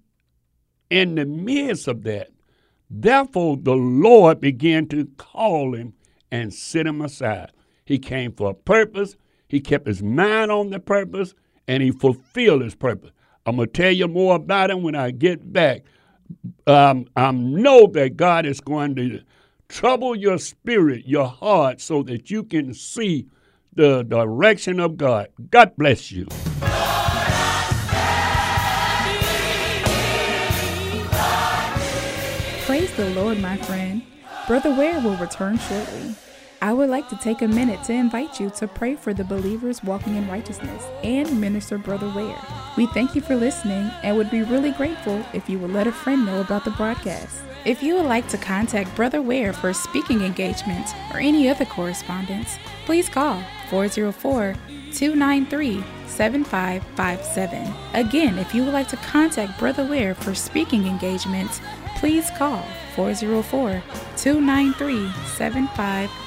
in 0.89 1.15
the 1.15 1.25
midst 1.25 1.87
of 1.87 2.03
that, 2.03 2.29
therefore 2.89 3.57
the 3.57 3.75
Lord 3.75 4.39
began 4.39 4.87
to 4.87 5.05
call 5.17 5.73
him 5.73 5.93
and 6.31 6.53
set 6.53 6.87
him 6.87 7.01
aside. 7.01 7.51
He 7.85 7.99
came 7.99 8.31
for 8.31 8.51
a 8.51 8.53
purpose, 8.53 9.17
he 9.47 9.59
kept 9.59 9.87
his 9.87 10.03
mind 10.03 10.51
on 10.51 10.69
the 10.69 10.79
purpose, 10.79 11.33
and 11.67 11.83
he 11.83 11.91
fulfilled 11.91 12.61
his 12.61 12.75
purpose. 12.75 13.11
I'm 13.45 13.57
going 13.57 13.67
to 13.67 13.73
tell 13.73 13.91
you 13.91 14.07
more 14.07 14.35
about 14.35 14.71
him 14.71 14.83
when 14.83 14.95
I 14.95 15.11
get 15.11 15.53
back. 15.53 15.83
Um, 16.65 17.07
I 17.15 17.31
know 17.31 17.87
that 17.87 18.17
God 18.17 18.45
is 18.45 18.59
going 18.59 18.95
to 18.95 19.21
trouble 19.69 20.15
your 20.15 20.37
spirit, 20.37 21.07
your 21.07 21.27
heart, 21.27 21.81
so 21.81 22.03
that 22.03 22.29
you 22.29 22.43
can 22.43 22.73
see 22.73 23.27
the 23.73 24.03
direction 24.03 24.79
of 24.79 24.97
God. 24.97 25.29
God 25.51 25.75
bless 25.77 26.11
you. 26.11 26.27
Praise 32.65 32.93
the 32.95 33.09
Lord, 33.15 33.39
my 33.39 33.55
friend. 33.57 34.01
Brother 34.47 34.75
Ware 34.75 34.99
will 34.99 35.15
return 35.17 35.57
shortly. 35.57 36.15
I 36.59 36.73
would 36.73 36.89
like 36.89 37.07
to 37.09 37.15
take 37.17 37.43
a 37.43 37.47
minute 37.47 37.83
to 37.83 37.93
invite 37.93 38.39
you 38.39 38.49
to 38.51 38.67
pray 38.67 38.95
for 38.95 39.13
the 39.13 39.23
believers 39.23 39.83
walking 39.83 40.15
in 40.15 40.27
righteousness 40.27 40.83
and 41.03 41.39
minister 41.39 41.77
Brother 41.77 42.09
Ware. 42.09 42.35
We 42.75 42.87
thank 42.87 43.13
you 43.13 43.21
for 43.21 43.35
listening 43.35 43.91
and 44.01 44.17
would 44.17 44.31
be 44.31 44.41
really 44.41 44.71
grateful 44.71 45.23
if 45.33 45.47
you 45.47 45.59
would 45.59 45.71
let 45.71 45.85
a 45.85 45.91
friend 45.91 46.25
know 46.25 46.41
about 46.41 46.65
the 46.65 46.71
broadcast. 46.71 47.43
If 47.63 47.83
you 47.83 47.95
would 47.95 48.05
like 48.05 48.27
to 48.29 48.39
contact 48.39 48.95
Brother 48.95 49.21
Ware 49.21 49.53
for 49.53 49.69
a 49.69 49.73
speaking 49.73 50.21
engagements 50.21 50.93
or 51.13 51.19
any 51.19 51.47
other 51.47 51.65
correspondence, 51.65 52.57
please 52.85 53.07
call 53.07 53.43
404 53.69 54.55
293 54.93 55.83
7557. 56.07 57.73
Again, 57.93 58.39
if 58.39 58.55
you 58.55 58.63
would 58.63 58.73
like 58.73 58.87
to 58.87 58.97
contact 58.97 59.59
Brother 59.59 59.85
Ware 59.85 60.15
for 60.15 60.33
speaking 60.33 60.87
engagements, 60.87 61.61
please 61.97 62.31
call 62.31 62.63
404 62.95 63.83
293 64.15 65.11
7557. 65.35 66.26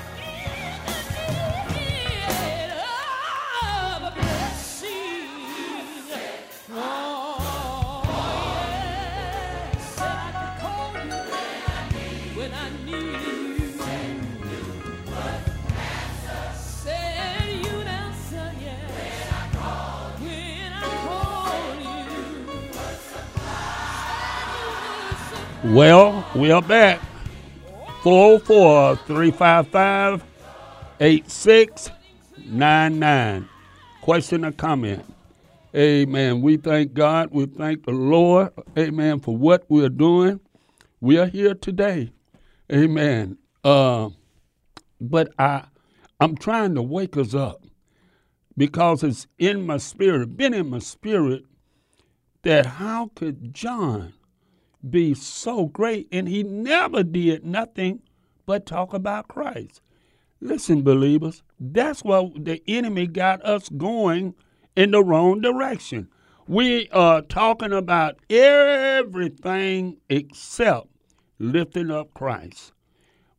Well, 25.63 26.25
we 26.35 26.51
are 26.51 26.61
back. 26.61 27.01
404 28.03 28.95
355 28.95 30.23
8699. 31.01 33.49
Question 34.01 34.45
or 34.45 34.53
comment? 34.53 35.03
Amen. 35.75 36.41
We 36.41 36.57
thank 36.57 36.93
God. 36.93 37.29
We 37.31 37.45
thank 37.45 37.85
the 37.85 37.91
Lord. 37.93 38.51
Amen. 38.77 39.19
For 39.21 39.35
what 39.37 39.65
we're 39.69 39.89
doing. 39.89 40.41
We 40.99 41.17
are 41.17 41.27
here 41.27 41.55
today. 41.55 42.11
Amen. 42.71 43.37
Uh, 43.63 44.09
but 44.99 45.33
I, 45.39 45.65
I'm 46.19 46.37
trying 46.37 46.75
to 46.75 46.81
wake 46.81 47.17
us 47.17 47.33
up 47.33 47.63
because 48.57 49.03
it's 49.03 49.27
in 49.39 49.65
my 49.65 49.77
spirit, 49.77 50.37
been 50.37 50.53
in 50.53 50.69
my 50.69 50.79
spirit, 50.79 51.45
that 52.43 52.65
how 52.65 53.11
could 53.15 53.53
John 53.53 54.13
be 54.89 55.13
so 55.13 55.67
great, 55.67 56.07
and 56.11 56.27
he 56.27 56.43
never 56.43 57.03
did 57.03 57.45
nothing 57.45 58.01
but 58.45 58.65
talk 58.65 58.93
about 58.93 59.27
Christ. 59.27 59.81
Listen, 60.41 60.81
believers, 60.83 61.43
that's 61.59 62.03
why 62.03 62.31
the 62.35 62.61
enemy 62.67 63.07
got 63.07 63.43
us 63.45 63.69
going 63.69 64.35
in 64.75 64.91
the 64.91 65.03
wrong 65.03 65.41
direction. 65.41 66.09
We 66.47 66.89
are 66.89 67.21
talking 67.21 67.71
about 67.71 68.19
everything 68.29 69.97
except 70.09 70.87
lifting 71.39 71.91
up 71.91 72.13
Christ. 72.13 72.73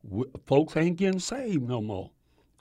W- 0.09 0.31
folks 0.47 0.77
ain't 0.77 0.97
getting 0.97 1.21
saved 1.21 1.69
no 1.69 1.81
more. 1.81 2.11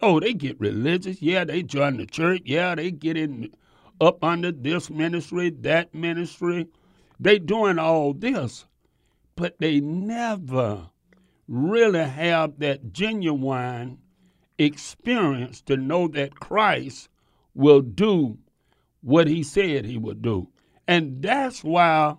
Oh, 0.02 0.20
they 0.20 0.34
get 0.34 0.60
religious. 0.60 1.22
Yeah, 1.22 1.44
they 1.44 1.64
join 1.64 1.98
the 1.98 2.06
church. 2.06 2.42
Yeah, 2.46 2.76
they 2.76 2.92
get 2.92 3.18
in 3.18 3.52
up 4.00 4.24
under 4.24 4.52
this 4.52 4.90
ministry, 4.90 5.52
that 5.52 5.94
ministry. 5.94 6.68
They 7.20 7.38
doing 7.38 7.78
all 7.78 8.14
this, 8.14 8.66
but 9.36 9.60
they 9.60 9.80
never 9.80 10.90
really 11.48 12.04
have 12.04 12.58
that 12.60 12.94
genuine 12.94 14.00
experience 14.58 15.62
to 15.62 15.78
know 15.78 16.08
that 16.08 16.40
Christ 16.40 17.10
will 17.54 17.82
do 17.82 18.40
what 19.02 19.28
he 19.28 19.44
said 19.44 19.86
he 19.86 19.98
would 19.98 20.22
do. 20.22 20.48
And 20.88 21.22
that's 21.22 21.64
why 21.64 22.16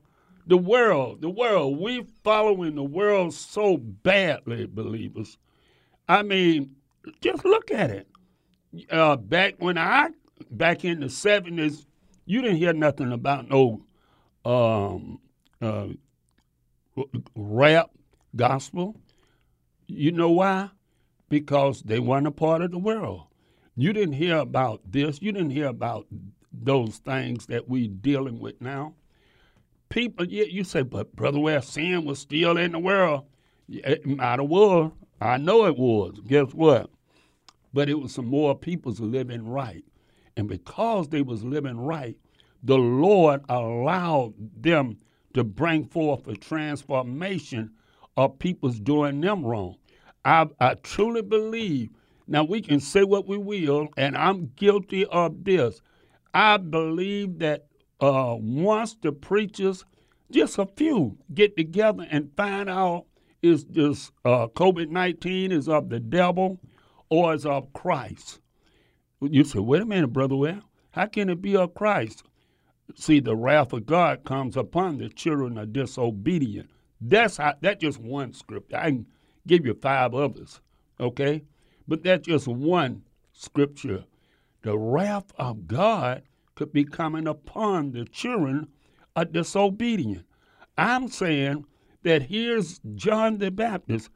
the 0.47 0.57
world, 0.57 1.21
the 1.21 1.31
world, 1.31 1.79
we 1.79 2.05
following 2.25 2.75
the 2.75 2.85
world 2.85 3.35
so 3.35 3.77
badly, 3.77 4.67
believers. 4.67 5.39
I 6.09 6.23
mean, 6.23 6.77
just 7.21 7.45
look 7.45 7.71
at 7.71 7.91
it. 7.91 8.09
Uh, 8.91 9.17
back 9.17 9.55
when 9.59 9.79
I, 9.79 10.11
back 10.51 10.85
in 10.85 11.01
the 11.01 11.07
70s, 11.07 11.87
you 12.25 12.43
didn't 12.43 12.57
hear 12.57 12.73
nothing 12.73 13.13
about 13.13 13.49
no 13.49 13.85
um, 14.45 15.21
uh, 15.61 15.89
rap 17.37 17.91
gospel. 18.35 18.97
You 19.87 20.13
know 20.13 20.31
why? 20.31 20.71
Because 21.29 21.83
they 21.83 21.99
weren't 21.99 22.27
a 22.27 22.33
part 22.33 22.63
of 22.63 22.71
the 22.71 22.79
world. 22.79 23.25
You 23.77 23.93
didn't 23.93 24.15
hear 24.15 24.37
about 24.39 24.81
this. 24.91 25.21
You 25.23 25.33
didn't 25.33 25.51
hear 25.51 25.67
about 25.67 26.07
those 26.53 26.99
things 26.99 27.47
that 27.47 27.69
we're 27.69 27.89
dealing 27.89 28.39
with 28.39 28.61
now. 28.61 28.95
People, 29.89 30.27
yeah, 30.27 30.45
you 30.45 30.65
say, 30.65 30.83
but 30.83 31.15
Brother 31.15 31.39
Ware, 31.39 31.63
sin 31.63 32.05
was 32.05 32.19
still 32.19 32.57
in 32.57 32.73
the 32.73 32.79
world. 32.79 33.25
It 33.69 34.07
might 34.07 34.39
have 34.39 34.49
was. 34.49 34.93
I 35.21 35.37
know 35.37 35.67
it 35.67 35.77
was. 35.77 36.19
Guess 36.27 36.53
what? 36.53 36.91
But 37.73 37.89
it 37.89 38.01
was 38.01 38.13
some 38.13 38.27
more 38.27 38.57
people's 38.57 39.01
living 39.01 39.47
right. 39.47 39.85
And 40.37 40.49
because 40.49 41.09
they 41.09 41.23
was 41.23 41.45
living 41.45 41.79
right, 41.79 42.17
the 42.63 42.79
Lord 42.79 43.43
allowed 43.49 44.35
them 44.61 44.99
to 45.35 45.45
bring 45.45 45.85
forth 45.85 46.27
a 46.29 46.37
transformation 46.37 47.71
of 48.17 48.39
people's 48.39 48.79
doing 48.79 49.21
them 49.21 49.45
wrong. 49.45 49.77
I, 50.25 50.49
I 50.61 50.75
truly 50.75 51.23
believe. 51.23 51.91
Now 52.27 52.45
we 52.45 52.61
can 52.61 52.81
say 52.81 53.05
what 53.05 53.27
we 53.27 53.37
will, 53.37 53.89
and 53.97 54.17
I'm 54.17 54.53
guilty 54.57 55.05
of 55.07 55.45
this. 55.45 55.81
I 56.35 56.57
believe 56.57 57.39
that 57.41 57.67
uh, 58.01 58.37
once 58.39 58.97
the 59.01 59.13
preachers, 59.13 59.85
just 60.31 60.59
a 60.59 60.67
few, 60.67 61.19
get 61.35 61.57
together 61.57 62.07
and 62.11 62.31
find 62.37 62.69
out 62.69 63.07
is 63.43 63.65
this 63.65 64.13
uh, 64.25 64.47
COVID 64.49 64.89
19 64.89 65.53
is 65.53 65.69
of 65.69 65.89
the 65.89 66.01
devil 66.01 66.61
or 67.11 67.35
is 67.35 67.45
of 67.45 67.73
Christ. 67.73 68.41
You 69.21 69.45
say, 69.45 69.59
wait 69.59 69.83
a 69.83 69.87
minute, 69.87 70.09
Brother 70.09 70.37
Ware, 70.37 70.63
how 70.93 71.07
can 71.07 71.29
it 71.29 71.43
be 71.43 71.57
of 71.57 71.75
Christ? 71.75 72.25
See, 72.97 73.21
the 73.21 73.37
wrath 73.37 73.73
of 73.73 73.87
God 73.87 74.25
comes 74.25 74.57
upon 74.57 74.99
the 74.99 75.09
children 75.09 75.59
of 75.59 75.73
disobedient. 75.73 76.71
That's 77.01 77.37
how, 77.37 77.55
that's 77.61 77.81
just 77.81 77.99
one 77.99 78.33
scripture. 78.33 78.77
I 78.77 78.91
can 78.91 79.07
give 79.47 79.67
you 79.67 79.75
five 79.75 80.15
others, 80.15 80.61
okay? 81.01 81.43
But 81.87 82.03
that's 82.05 82.27
just 82.27 82.49
one 82.49 83.03
scripture. 83.33 84.05
The 84.63 84.79
wrath 84.79 85.33
of 85.37 85.67
God 85.67 86.23
could 86.55 86.73
be 86.73 86.85
coming 86.85 87.27
upon 87.27 87.93
the 87.93 88.05
children 88.05 88.69
of 89.17 89.33
disobedient. 89.33 90.25
I'm 90.79 91.09
saying 91.09 91.67
that 92.03 92.23
here's 92.23 92.81
John 92.95 93.39
the 93.39 93.51
Baptist. 93.51 94.11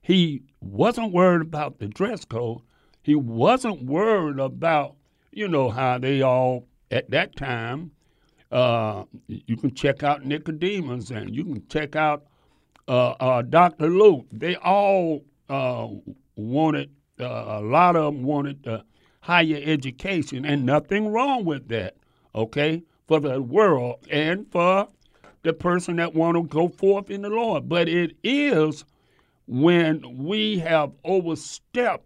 He 0.00 0.42
wasn't 0.60 1.12
worried 1.12 1.42
about 1.42 1.78
the 1.78 1.88
dress 1.88 2.24
code. 2.24 2.62
He 3.02 3.14
wasn't 3.14 3.84
worried 3.84 4.38
about, 4.38 4.96
you 5.32 5.48
know, 5.48 5.70
how 5.70 5.98
they 5.98 6.22
all, 6.22 6.66
at 6.90 7.10
that 7.10 7.36
time, 7.36 7.92
uh, 8.50 9.04
you 9.28 9.56
can 9.56 9.74
check 9.74 10.02
out 10.02 10.24
Nicodemus 10.24 11.10
and 11.10 11.34
you 11.34 11.44
can 11.44 11.66
check 11.68 11.94
out 11.94 12.24
uh, 12.88 13.10
uh, 13.20 13.42
Dr. 13.42 13.88
Luke. 13.88 14.26
They 14.32 14.56
all 14.56 15.22
uh, 15.48 15.88
wanted, 16.36 16.90
uh, 17.20 17.24
a 17.24 17.60
lot 17.60 17.96
of 17.96 18.14
them 18.14 18.24
wanted 18.24 18.66
higher 19.20 19.60
education, 19.62 20.44
and 20.44 20.64
nothing 20.64 21.12
wrong 21.12 21.44
with 21.44 21.68
that, 21.68 21.96
okay, 22.34 22.82
for 23.06 23.20
the 23.20 23.40
world 23.40 23.98
and 24.10 24.50
for 24.50 24.88
the 25.42 25.52
person 25.52 25.96
that 25.96 26.14
want 26.14 26.36
to 26.36 26.42
go 26.44 26.68
forth 26.68 27.10
in 27.10 27.22
the 27.22 27.30
Lord. 27.30 27.68
But 27.68 27.88
it 27.88 28.16
is 28.22 28.84
when 29.46 30.24
we 30.24 30.58
have 30.58 30.92
overstepped 31.04 32.04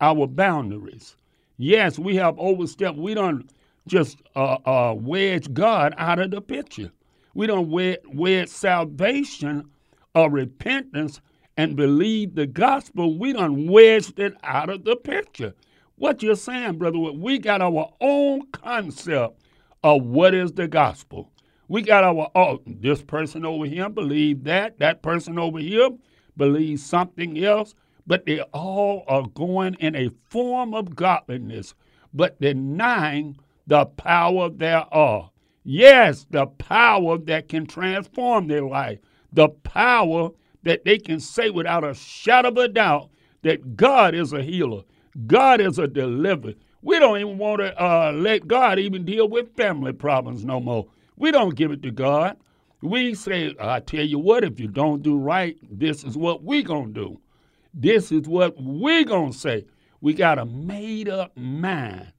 our 0.00 0.26
boundaries. 0.26 1.16
Yes, 1.56 1.98
we 1.98 2.16
have 2.16 2.38
overstepped. 2.38 2.96
We 2.98 3.14
don't 3.14 3.50
just 3.86 4.18
uh, 4.36 4.58
uh, 4.64 4.94
wedge 4.94 5.52
God 5.52 5.94
out 5.98 6.18
of 6.18 6.30
the 6.30 6.40
picture. 6.40 6.92
We 7.34 7.46
don't 7.46 7.70
wedge, 7.70 7.98
wedge 8.12 8.48
salvation 8.48 9.68
or 10.14 10.30
repentance 10.30 11.20
and 11.56 11.74
believe 11.74 12.34
the 12.34 12.46
gospel. 12.46 13.18
We 13.18 13.32
don't 13.32 13.66
wedge 13.66 14.12
it 14.16 14.34
out 14.44 14.70
of 14.70 14.84
the 14.84 14.96
picture. 14.96 15.54
What 15.98 16.22
you're 16.22 16.36
saying, 16.36 16.78
brother, 16.78 16.98
we 16.98 17.40
got 17.40 17.60
our 17.60 17.92
own 18.00 18.46
concept 18.52 19.42
of 19.82 20.04
what 20.04 20.32
is 20.32 20.52
the 20.52 20.68
gospel. 20.68 21.32
We 21.66 21.82
got 21.82 22.04
our, 22.04 22.30
oh, 22.36 22.60
this 22.66 23.02
person 23.02 23.44
over 23.44 23.66
here 23.66 23.88
believe 23.88 24.44
that, 24.44 24.78
that 24.78 25.02
person 25.02 25.40
over 25.40 25.58
here 25.58 25.90
believes 26.36 26.86
something 26.86 27.44
else, 27.44 27.74
but 28.06 28.26
they 28.26 28.40
all 28.52 29.02
are 29.08 29.26
going 29.34 29.74
in 29.80 29.96
a 29.96 30.10
form 30.30 30.72
of 30.72 30.94
godliness, 30.94 31.74
but 32.14 32.40
denying 32.40 33.36
the 33.66 33.84
power 33.84 34.50
thereof. 34.50 35.30
Yes, 35.64 36.26
the 36.30 36.46
power 36.46 37.18
that 37.18 37.48
can 37.48 37.66
transform 37.66 38.46
their 38.46 38.62
life, 38.62 39.00
the 39.32 39.48
power 39.48 40.30
that 40.62 40.84
they 40.84 40.98
can 40.98 41.18
say 41.18 41.50
without 41.50 41.82
a 41.82 41.92
shadow 41.92 42.50
of 42.50 42.56
a 42.56 42.68
doubt 42.68 43.10
that 43.42 43.76
God 43.76 44.14
is 44.14 44.32
a 44.32 44.42
healer, 44.42 44.82
God 45.26 45.60
is 45.60 45.78
a 45.78 45.88
deliverer. 45.88 46.54
We 46.82 46.98
don't 46.98 47.18
even 47.18 47.38
want 47.38 47.60
to 47.60 47.82
uh, 47.82 48.12
let 48.12 48.46
God 48.46 48.78
even 48.78 49.04
deal 49.04 49.28
with 49.28 49.56
family 49.56 49.92
problems 49.92 50.44
no 50.44 50.60
more. 50.60 50.86
We 51.16 51.32
don't 51.32 51.56
give 51.56 51.72
it 51.72 51.82
to 51.82 51.90
God. 51.90 52.36
We 52.80 53.14
say, 53.14 53.54
I 53.58 53.80
tell 53.80 54.04
you 54.04 54.20
what, 54.20 54.44
if 54.44 54.60
you 54.60 54.68
don't 54.68 55.02
do 55.02 55.18
right, 55.18 55.56
this 55.68 56.04
is 56.04 56.16
what 56.16 56.44
we 56.44 56.62
going 56.62 56.94
to 56.94 57.00
do. 57.00 57.20
This 57.74 58.12
is 58.12 58.28
what 58.28 58.62
we 58.62 59.04
going 59.04 59.32
to 59.32 59.38
say. 59.38 59.66
We 60.00 60.14
got 60.14 60.38
a 60.38 60.44
made 60.44 61.08
up 61.08 61.36
mind 61.36 62.12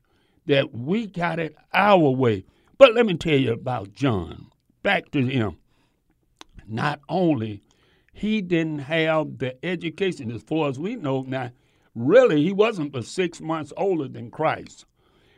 that 0.48 0.74
we 0.74 1.08
got 1.08 1.40
it 1.40 1.56
our 1.74 2.10
way. 2.10 2.44
But 2.78 2.94
let 2.94 3.06
me 3.06 3.16
tell 3.16 3.38
you 3.38 3.54
about 3.54 3.94
John. 3.94 4.48
Back 4.84 5.12
to 5.12 5.26
him. 5.26 5.58
Not 6.68 7.00
only 7.08 7.64
he 8.14 8.42
didn't 8.42 8.80
have 8.80 9.38
the 9.38 9.64
education 9.66 10.32
as 10.32 10.44
far 10.44 10.70
as 10.70 10.78
we 10.78 10.98
know 10.98 11.22
now, 11.22 11.52
really 12.00 12.44
he 12.44 12.54
wasn't 12.54 12.92
but 12.92 13.06
six 13.06 13.42
months 13.42 13.74
older 13.78 14.08
than 14.08 14.32
Christ. 14.32 14.86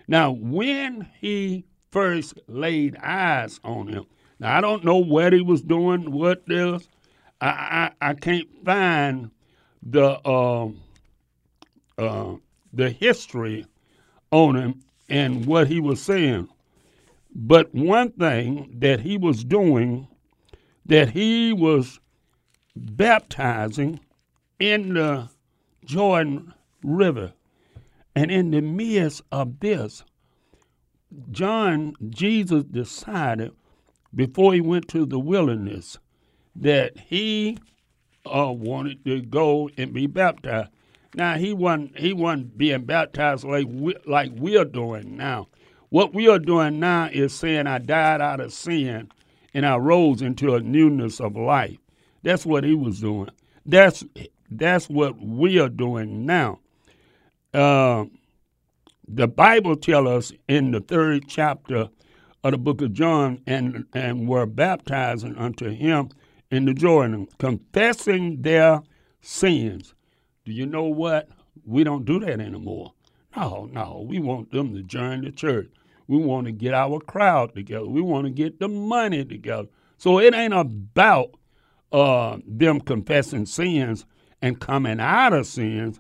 Now, 0.08 0.32
when 0.32 1.08
he 1.20 1.66
first 1.92 2.40
laid 2.48 2.96
eyes 2.98 3.60
on 3.64 3.88
him, 3.88 4.06
now 4.40 4.58
I 4.58 4.62
don't 4.62 4.84
know 4.84 4.98
what 4.98 5.34
he 5.34 5.42
was 5.42 5.62
doing, 5.62 6.12
what 6.12 6.46
this. 6.46 6.88
I 7.40 7.92
I, 8.02 8.10
I 8.10 8.14
can't 8.14 8.48
find 8.64 9.32
the 9.84 10.20
uh, 10.26 10.70
uh, 11.98 12.36
the 12.74 12.90
history 12.90 13.66
on 14.32 14.56
him 14.56 14.84
and 15.10 15.46
what 15.46 15.68
he 15.68 15.80
was 15.80 16.02
saying. 16.02 16.48
But 17.34 17.74
one 17.74 18.12
thing 18.12 18.76
that 18.80 19.02
he 19.02 19.18
was 19.18 19.44
doing, 19.44 20.08
that 20.86 21.10
he 21.10 21.54
was 21.54 22.00
baptizing 22.76 24.00
in 24.60 24.94
the 24.94 25.30
Jordan 25.86 26.54
River. 26.84 27.34
And 28.16 28.30
in 28.32 28.52
the 28.52 28.62
midst 28.62 29.22
of 29.32 29.60
this, 29.60 30.04
John, 31.32 31.94
Jesus 32.10 32.64
decided 32.64 33.52
before 34.14 34.54
he 34.54 34.62
went 34.62 34.88
to 34.90 35.06
the 35.06 35.20
wilderness 35.20 35.98
that 36.56 36.98
he 36.98 37.58
uh, 38.26 38.52
wanted 38.52 39.04
to 39.06 39.22
go 39.22 39.70
and 39.78 39.94
be 39.94 40.08
baptized. 40.08 40.70
Now 41.16 41.36
he 41.38 41.54
wasn't 41.54 41.98
he 41.98 42.14
wasn't 42.14 42.58
being 42.58 42.86
baptized 42.86 43.44
like 43.44 43.68
we, 43.70 43.96
like 44.06 44.32
we're 44.36 44.66
doing 44.66 45.18
now. 45.18 45.48
What 45.90 46.14
we 46.14 46.30
are 46.30 46.40
doing 46.40 46.80
now 46.80 47.10
is 47.12 47.34
saying 47.34 47.68
I 47.68 47.80
died 47.80 48.22
out 48.22 48.40
of 48.40 48.54
sin 48.54 49.12
and 49.54 49.66
I 49.66 49.76
rose 49.76 50.22
into 50.22 50.56
a 50.56 50.62
newness 50.62 51.20
of 51.20 51.36
life. 51.36 51.78
That's 52.24 52.46
what 52.46 52.64
he 52.64 52.76
was 52.76 53.02
doing. 53.02 53.30
That's 53.66 54.06
that's 54.52 54.90
what 54.90 55.18
we 55.20 55.60
are 55.60 55.70
doing 55.70 56.26
now. 56.26 56.60
Uh, 57.54 58.06
the 59.08 59.28
Bible 59.28 59.76
tells 59.76 60.08
us 60.08 60.34
in 60.48 60.72
the 60.72 60.82
third 60.82 61.24
chapter 61.28 61.90
of 62.44 62.52
the 62.52 62.58
book 62.58 62.82
of 62.82 62.94
John 62.94 63.42
and, 63.48 63.86
and 63.94 64.28
were 64.28 64.46
baptizing 64.46 65.36
unto 65.38 65.70
him 65.70 66.10
in 66.50 66.66
the 66.66 66.74
Jordan, 66.74 67.28
confessing 67.40 68.42
their 68.42 68.82
sins. 69.22 69.94
Do 70.46 70.52
you 70.52 70.66
know 70.66 70.84
what? 70.84 71.30
We 71.66 71.84
don't 71.84 72.06
do 72.06 72.20
that 72.20 72.40
anymore. 72.40 72.94
No, 73.36 73.70
no, 73.72 74.06
we 74.08 74.20
want 74.20 74.52
them 74.52 74.74
to 74.74 74.84
join 74.84 75.24
the 75.24 75.32
church. 75.32 75.70
We 76.08 76.18
want 76.18 76.46
to 76.48 76.52
get 76.52 76.74
our 76.74 77.00
crowd 77.00 77.56
together. 77.56 77.86
We 77.86 78.02
want 78.02 78.26
to 78.26 78.32
get 78.32 78.60
the 78.60 78.68
money 78.68 79.24
together. 79.24 79.70
So 79.98 80.20
it 80.20 80.34
ain't 80.34 80.54
about 80.54 81.36
uh, 81.92 82.38
them 82.46 82.82
confessing 82.82 83.46
sins 83.46 84.06
and 84.42 84.60
coming 84.60 85.00
out 85.00 85.34
of 85.34 85.46
sins. 85.46 86.00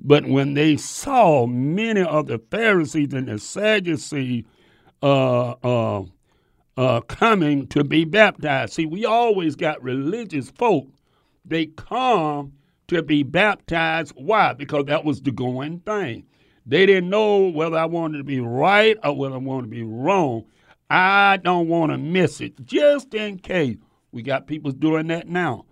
But 0.00 0.26
when 0.26 0.54
they 0.54 0.76
saw 0.76 1.46
many 1.46 2.02
of 2.02 2.26
the 2.26 2.38
Pharisees 2.50 3.12
and 3.14 3.28
the 3.28 3.38
Sadducees 3.38 4.44
uh, 5.02 5.54
uh, 5.62 6.04
uh, 6.76 7.00
coming 7.02 7.66
to 7.68 7.84
be 7.84 8.04
baptized, 8.04 8.74
see, 8.74 8.86
we 8.86 9.04
always 9.04 9.54
got 9.54 9.82
religious 9.82 10.50
folk. 10.50 10.88
They 11.44 11.66
come 11.66 12.52
to 12.88 13.02
be 13.02 13.22
baptized. 13.22 14.12
Why? 14.16 14.52
Because 14.54 14.86
that 14.86 15.04
was 15.04 15.22
the 15.22 15.30
going 15.30 15.80
thing. 15.80 16.24
They 16.66 16.86
didn't 16.86 17.10
know 17.10 17.48
whether 17.48 17.76
I 17.76 17.86
wanted 17.86 18.18
to 18.18 18.24
be 18.24 18.40
right 18.40 18.96
or 19.02 19.16
whether 19.16 19.34
I 19.34 19.38
wanted 19.38 19.62
to 19.62 19.70
be 19.70 19.82
wrong. 19.82 20.44
I 20.90 21.38
don't 21.38 21.68
want 21.68 21.90
to 21.90 21.98
miss 21.98 22.40
it, 22.40 22.64
just 22.66 23.14
in 23.14 23.38
case. 23.38 23.76
We 24.12 24.22
got 24.22 24.46
people 24.46 24.72
doing 24.72 25.06
that 25.08 25.26
now. 25.26 25.64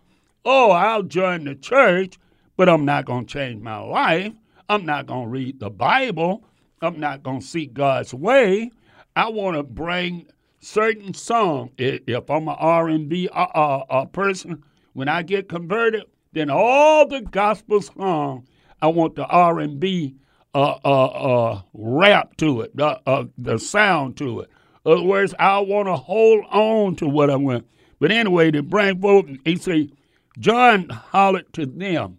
Oh, 0.44 0.70
I'll 0.70 1.02
join 1.02 1.44
the 1.44 1.54
church, 1.54 2.18
but 2.56 2.68
I'm 2.68 2.84
not 2.84 3.04
going 3.04 3.26
to 3.26 3.32
change 3.32 3.62
my 3.62 3.78
life. 3.78 4.32
I'm 4.68 4.86
not 4.86 5.06
going 5.06 5.24
to 5.24 5.30
read 5.30 5.60
the 5.60 5.70
Bible. 5.70 6.44
I'm 6.80 6.98
not 6.98 7.22
going 7.22 7.40
to 7.40 7.46
seek 7.46 7.74
God's 7.74 8.14
way. 8.14 8.70
I 9.16 9.28
want 9.28 9.56
to 9.56 9.62
bring 9.62 10.26
certain 10.60 11.12
songs. 11.12 11.72
If 11.76 12.30
I'm 12.30 12.48
an 12.48 12.56
R&B 12.58 13.28
uh, 13.32 13.46
uh, 13.54 13.84
uh, 13.90 14.04
person, 14.06 14.62
when 14.94 15.08
I 15.08 15.22
get 15.22 15.48
converted, 15.48 16.04
then 16.32 16.48
all 16.48 17.06
the 17.06 17.20
gospel 17.20 17.82
songs, 17.82 18.48
I 18.80 18.86
want 18.88 19.16
the 19.16 19.26
R&B 19.26 20.16
uh, 20.54 20.78
uh, 20.84 21.04
uh, 21.04 21.62
rap 21.74 22.36
to 22.38 22.62
it, 22.62 22.76
the, 22.76 23.00
uh, 23.06 23.24
the 23.36 23.58
sound 23.58 24.16
to 24.18 24.40
it. 24.40 24.50
In 24.86 24.92
other 24.92 25.02
words, 25.02 25.34
I 25.38 25.58
want 25.58 25.88
to 25.88 25.96
hold 25.96 26.44
on 26.50 26.96
to 26.96 27.08
what 27.08 27.30
I 27.30 27.36
want. 27.36 27.66
But 27.98 28.10
anyway, 28.10 28.50
to 28.52 28.62
bring 28.62 29.00
forth, 29.00 29.26
he 29.44 29.56
say, 29.56 29.90
John 30.38 30.88
hollered 30.88 31.52
to 31.54 31.66
them, 31.66 32.18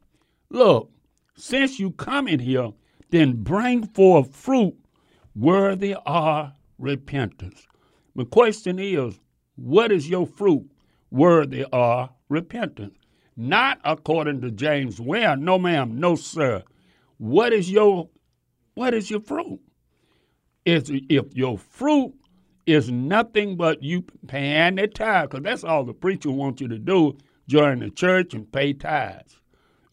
Look, 0.50 0.92
since 1.36 1.80
you 1.80 1.92
come 1.92 2.28
in 2.28 2.40
here, 2.40 2.72
then 3.10 3.44
bring 3.44 3.88
forth 3.88 4.36
fruit 4.36 4.76
worthy 5.36 5.96
of 6.06 6.52
repentance. 6.78 7.66
The 8.16 8.26
question 8.26 8.80
is, 8.80 9.18
what 9.56 9.92
is 9.92 10.10
your 10.10 10.28
fruit 10.28 10.70
worthy 11.10 11.66
of 11.72 12.10
repentance? 12.30 12.98
Not 13.38 13.80
according 13.86 14.42
to 14.42 14.52
James 14.52 15.00
Ware. 15.00 15.38
No, 15.38 15.58
ma'am. 15.58 16.00
No, 16.00 16.16
sir. 16.16 16.64
What 17.18 17.54
is 17.54 17.72
your 17.72 18.10
what 18.74 18.94
is 18.94 19.10
your 19.10 19.22
fruit? 19.22 19.60
Is 20.66 20.92
if 20.92 21.36
your 21.36 21.58
fruit 21.58 22.14
is 22.66 22.92
nothing 22.92 23.56
but 23.56 23.82
you 23.82 24.04
paying 24.28 24.76
the 24.76 24.88
tithe, 24.88 25.30
because 25.30 25.44
that's 25.44 25.64
all 25.64 25.84
the 25.84 25.94
preacher 25.94 26.32
wants 26.32 26.62
you 26.62 26.68
to 26.68 26.78
do 26.78 27.18
join 27.48 27.80
the 27.80 27.90
church 27.90 28.34
and 28.34 28.52
pay 28.52 28.74
tithes. 28.74 29.40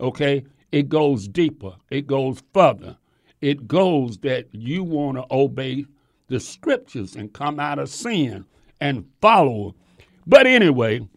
Okay? 0.00 0.44
It 0.70 0.88
goes 0.88 1.28
deeper, 1.28 1.76
it 1.90 2.06
goes 2.06 2.42
further. 2.52 2.96
It 3.40 3.68
goes 3.68 4.18
that 4.18 4.48
you 4.52 4.82
want 4.82 5.16
to 5.16 5.24
obey 5.30 5.86
the 6.26 6.40
scriptures 6.40 7.14
and 7.14 7.32
come 7.32 7.60
out 7.60 7.78
of 7.78 7.88
sin 7.88 8.44
and 8.80 9.06
follow. 9.20 9.76
But 10.26 10.46
anyway, 10.46 11.08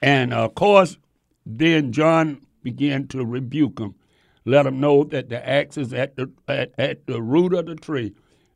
and 0.00 0.32
uh, 0.32 0.44
of 0.44 0.54
course, 0.54 0.96
then 1.44 1.92
John 1.92 2.40
began 2.62 3.08
to 3.08 3.24
rebuke 3.24 3.80
him 3.80 3.96
let 4.46 4.64
him 4.64 4.80
know 4.80 5.02
that 5.04 5.28
the 5.28 5.46
axe 5.46 5.76
is 5.76 5.92
at 5.92 6.16
the 6.16 6.30
at, 6.48 6.72
at 6.78 7.06
the 7.06 7.20
root 7.20 7.52
of 7.52 7.66
the 7.66 7.74
tree. 7.74 8.14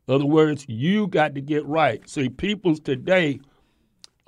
In 0.08 0.14
other 0.14 0.24
words, 0.24 0.64
you 0.68 1.08
got 1.08 1.34
to 1.34 1.40
get 1.40 1.66
right. 1.66 2.08
See, 2.08 2.28
peoples 2.28 2.80
today 2.80 3.40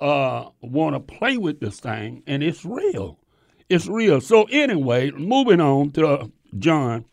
uh, 0.03 0.49
want 0.61 0.95
to 0.95 0.99
play 0.99 1.37
with 1.37 1.61
this 1.61 1.79
thing, 1.79 2.23
and 2.27 2.43
it's 2.43 2.65
real. 2.65 3.17
It's 3.69 3.87
real. 3.87 4.19
So 4.19 4.43
anyway, 4.51 5.11
moving 5.11 5.61
on 5.61 5.91
to 5.91 6.29
John. 6.59 7.05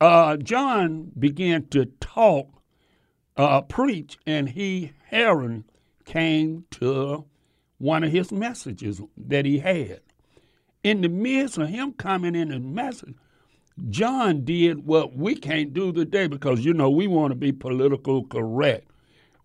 Uh, 0.00 0.36
John 0.38 1.12
began 1.16 1.68
to 1.68 1.86
talk, 2.00 2.48
uh, 3.36 3.60
preach, 3.60 4.18
and 4.26 4.48
he, 4.48 4.92
Herod, 5.06 5.62
came 6.04 6.64
to 6.72 7.26
one 7.78 8.02
of 8.02 8.10
his 8.10 8.32
messages 8.32 9.00
that 9.16 9.46
he 9.46 9.60
had. 9.60 10.00
In 10.82 11.02
the 11.02 11.08
midst 11.08 11.58
of 11.58 11.68
him 11.68 11.92
coming 11.92 12.34
in 12.34 12.50
his 12.50 12.60
message, 12.60 13.14
John 13.88 14.44
did 14.44 14.84
what 14.84 15.16
we 15.16 15.36
can't 15.36 15.72
do 15.72 15.92
today 15.92 16.26
because, 16.26 16.64
you 16.64 16.74
know, 16.74 16.90
we 16.90 17.06
want 17.06 17.30
to 17.30 17.36
be 17.36 17.52
political 17.52 18.24
correct. 18.24 18.89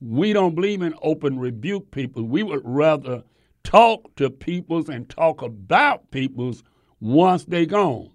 We 0.08 0.34
don't 0.34 0.53
believe 0.53 0.84
in 0.84 0.93
open 1.01 1.39
rebuke 1.39 1.89
people. 1.89 2.24
We 2.24 2.43
would 2.43 2.62
rather 2.64 3.24
talk 3.64 4.16
to 4.18 4.30
peoples 4.30 4.88
and 4.88 5.10
talk 5.10 5.41
about 5.41 6.12
peoples 6.12 6.64
once 6.99 7.45
they 7.45 7.66
gone. 7.66 8.12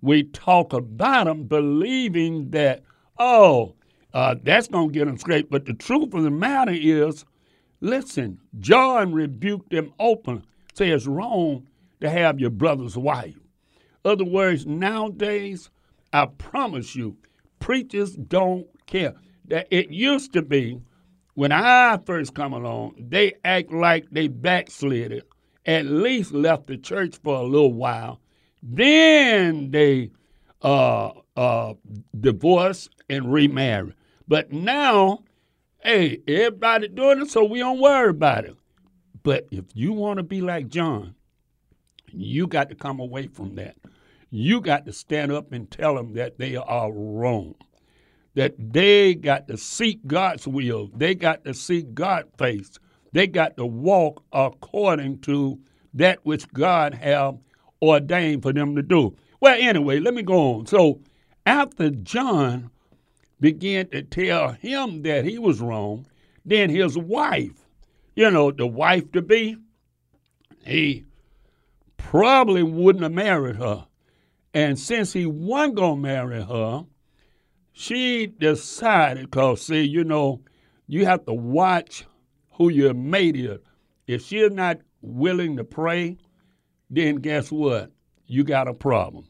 We 0.00 0.22
talk 0.22 0.72
about 0.72 1.24
them 1.24 1.44
believing 1.44 2.50
that, 2.52 2.82
oh, 3.18 3.74
uh, 4.14 4.36
that's 4.42 4.68
going 4.68 4.88
to 4.88 4.92
get 4.94 5.04
them 5.04 5.18
straight. 5.18 5.50
But 5.50 5.66
the 5.66 5.74
truth 5.74 6.14
of 6.14 6.22
the 6.22 6.30
matter 6.30 6.72
is, 6.72 7.26
listen, 7.82 8.40
John 8.60 9.12
rebuked 9.12 9.68
them 9.68 9.92
open. 9.98 10.46
Say 10.72 10.88
it's 10.88 11.06
wrong 11.06 11.66
to 12.00 12.08
have 12.08 12.40
your 12.40 12.50
brother's 12.50 12.96
wife. 12.96 13.36
Other 14.02 14.24
words, 14.24 14.64
nowadays, 14.64 15.68
I 16.10 16.24
promise 16.24 16.96
you, 16.96 17.18
preachers 17.58 18.14
don't 18.14 18.66
care. 18.86 19.12
That 19.48 19.68
it 19.70 19.90
used 19.90 20.32
to 20.32 20.40
be 20.40 20.80
when 21.34 21.52
I 21.52 21.98
first 22.04 22.34
come 22.34 22.52
along, 22.52 22.94
they 22.98 23.34
act 23.44 23.72
like 23.72 24.06
they 24.10 24.28
backslid 24.28 25.22
at 25.66 25.86
least 25.86 26.32
left 26.32 26.66
the 26.66 26.76
church 26.76 27.16
for 27.22 27.36
a 27.36 27.42
little 27.42 27.72
while. 27.72 28.20
Then 28.62 29.70
they 29.70 30.10
uh, 30.62 31.12
uh, 31.36 31.74
divorce 32.18 32.88
and 33.08 33.32
remarry. 33.32 33.94
But 34.26 34.52
now, 34.52 35.24
hey, 35.82 36.20
everybody 36.26 36.88
doing 36.88 37.22
it, 37.22 37.30
so 37.30 37.44
we 37.44 37.58
don't 37.58 37.80
worry 37.80 38.10
about 38.10 38.44
it. 38.44 38.56
But 39.22 39.46
if 39.50 39.64
you 39.74 39.92
want 39.92 40.18
to 40.18 40.22
be 40.22 40.40
like 40.40 40.68
John, 40.68 41.14
you 42.10 42.46
got 42.46 42.68
to 42.68 42.74
come 42.74 43.00
away 43.00 43.26
from 43.26 43.56
that. 43.56 43.76
You 44.30 44.60
got 44.60 44.86
to 44.86 44.92
stand 44.92 45.32
up 45.32 45.52
and 45.52 45.70
tell 45.70 45.94
them 45.94 46.14
that 46.14 46.38
they 46.38 46.56
are 46.56 46.92
wrong. 46.92 47.54
That 48.34 48.54
they 48.58 49.14
got 49.14 49.46
to 49.48 49.56
seek 49.56 50.04
God's 50.06 50.46
will. 50.46 50.90
They 50.94 51.14
got 51.14 51.44
to 51.44 51.54
seek 51.54 51.94
God's 51.94 52.28
face. 52.36 52.78
They 53.12 53.28
got 53.28 53.56
to 53.58 53.66
walk 53.66 54.24
according 54.32 55.20
to 55.20 55.60
that 55.94 56.18
which 56.24 56.48
God 56.52 56.94
have 56.94 57.38
ordained 57.80 58.42
for 58.42 58.52
them 58.52 58.74
to 58.74 58.82
do. 58.82 59.16
Well, 59.40 59.56
anyway, 59.58 60.00
let 60.00 60.14
me 60.14 60.22
go 60.22 60.54
on. 60.54 60.66
So 60.66 61.00
after 61.46 61.90
John 61.90 62.70
began 63.40 63.88
to 63.88 64.02
tell 64.02 64.52
him 64.52 65.02
that 65.02 65.24
he 65.24 65.38
was 65.38 65.60
wrong, 65.60 66.06
then 66.44 66.70
his 66.70 66.98
wife, 66.98 67.68
you 68.16 68.30
know, 68.30 68.50
the 68.50 68.66
wife 68.66 69.12
to 69.12 69.22
be, 69.22 69.56
he 70.64 71.04
probably 71.96 72.62
wouldn't 72.62 73.02
have 73.02 73.12
married 73.12 73.56
her. 73.56 73.86
And 74.52 74.78
since 74.78 75.12
he 75.12 75.26
wasn't 75.26 75.76
going 75.76 75.96
to 75.96 76.02
marry 76.02 76.42
her, 76.42 76.84
she 77.76 78.28
decided, 78.28 79.30
because, 79.30 79.62
see, 79.62 79.82
you 79.82 80.04
know, 80.04 80.40
you 80.86 81.04
have 81.06 81.26
to 81.26 81.34
watch 81.34 82.06
who 82.52 82.68
your 82.68 82.94
mate 82.94 83.36
is. 83.36 83.58
If 84.06 84.24
she's 84.24 84.52
not 84.52 84.78
willing 85.02 85.56
to 85.56 85.64
pray, 85.64 86.16
then 86.88 87.16
guess 87.16 87.50
what? 87.50 87.90
You 88.26 88.44
got 88.44 88.68
a 88.68 88.74
problem. 88.74 89.26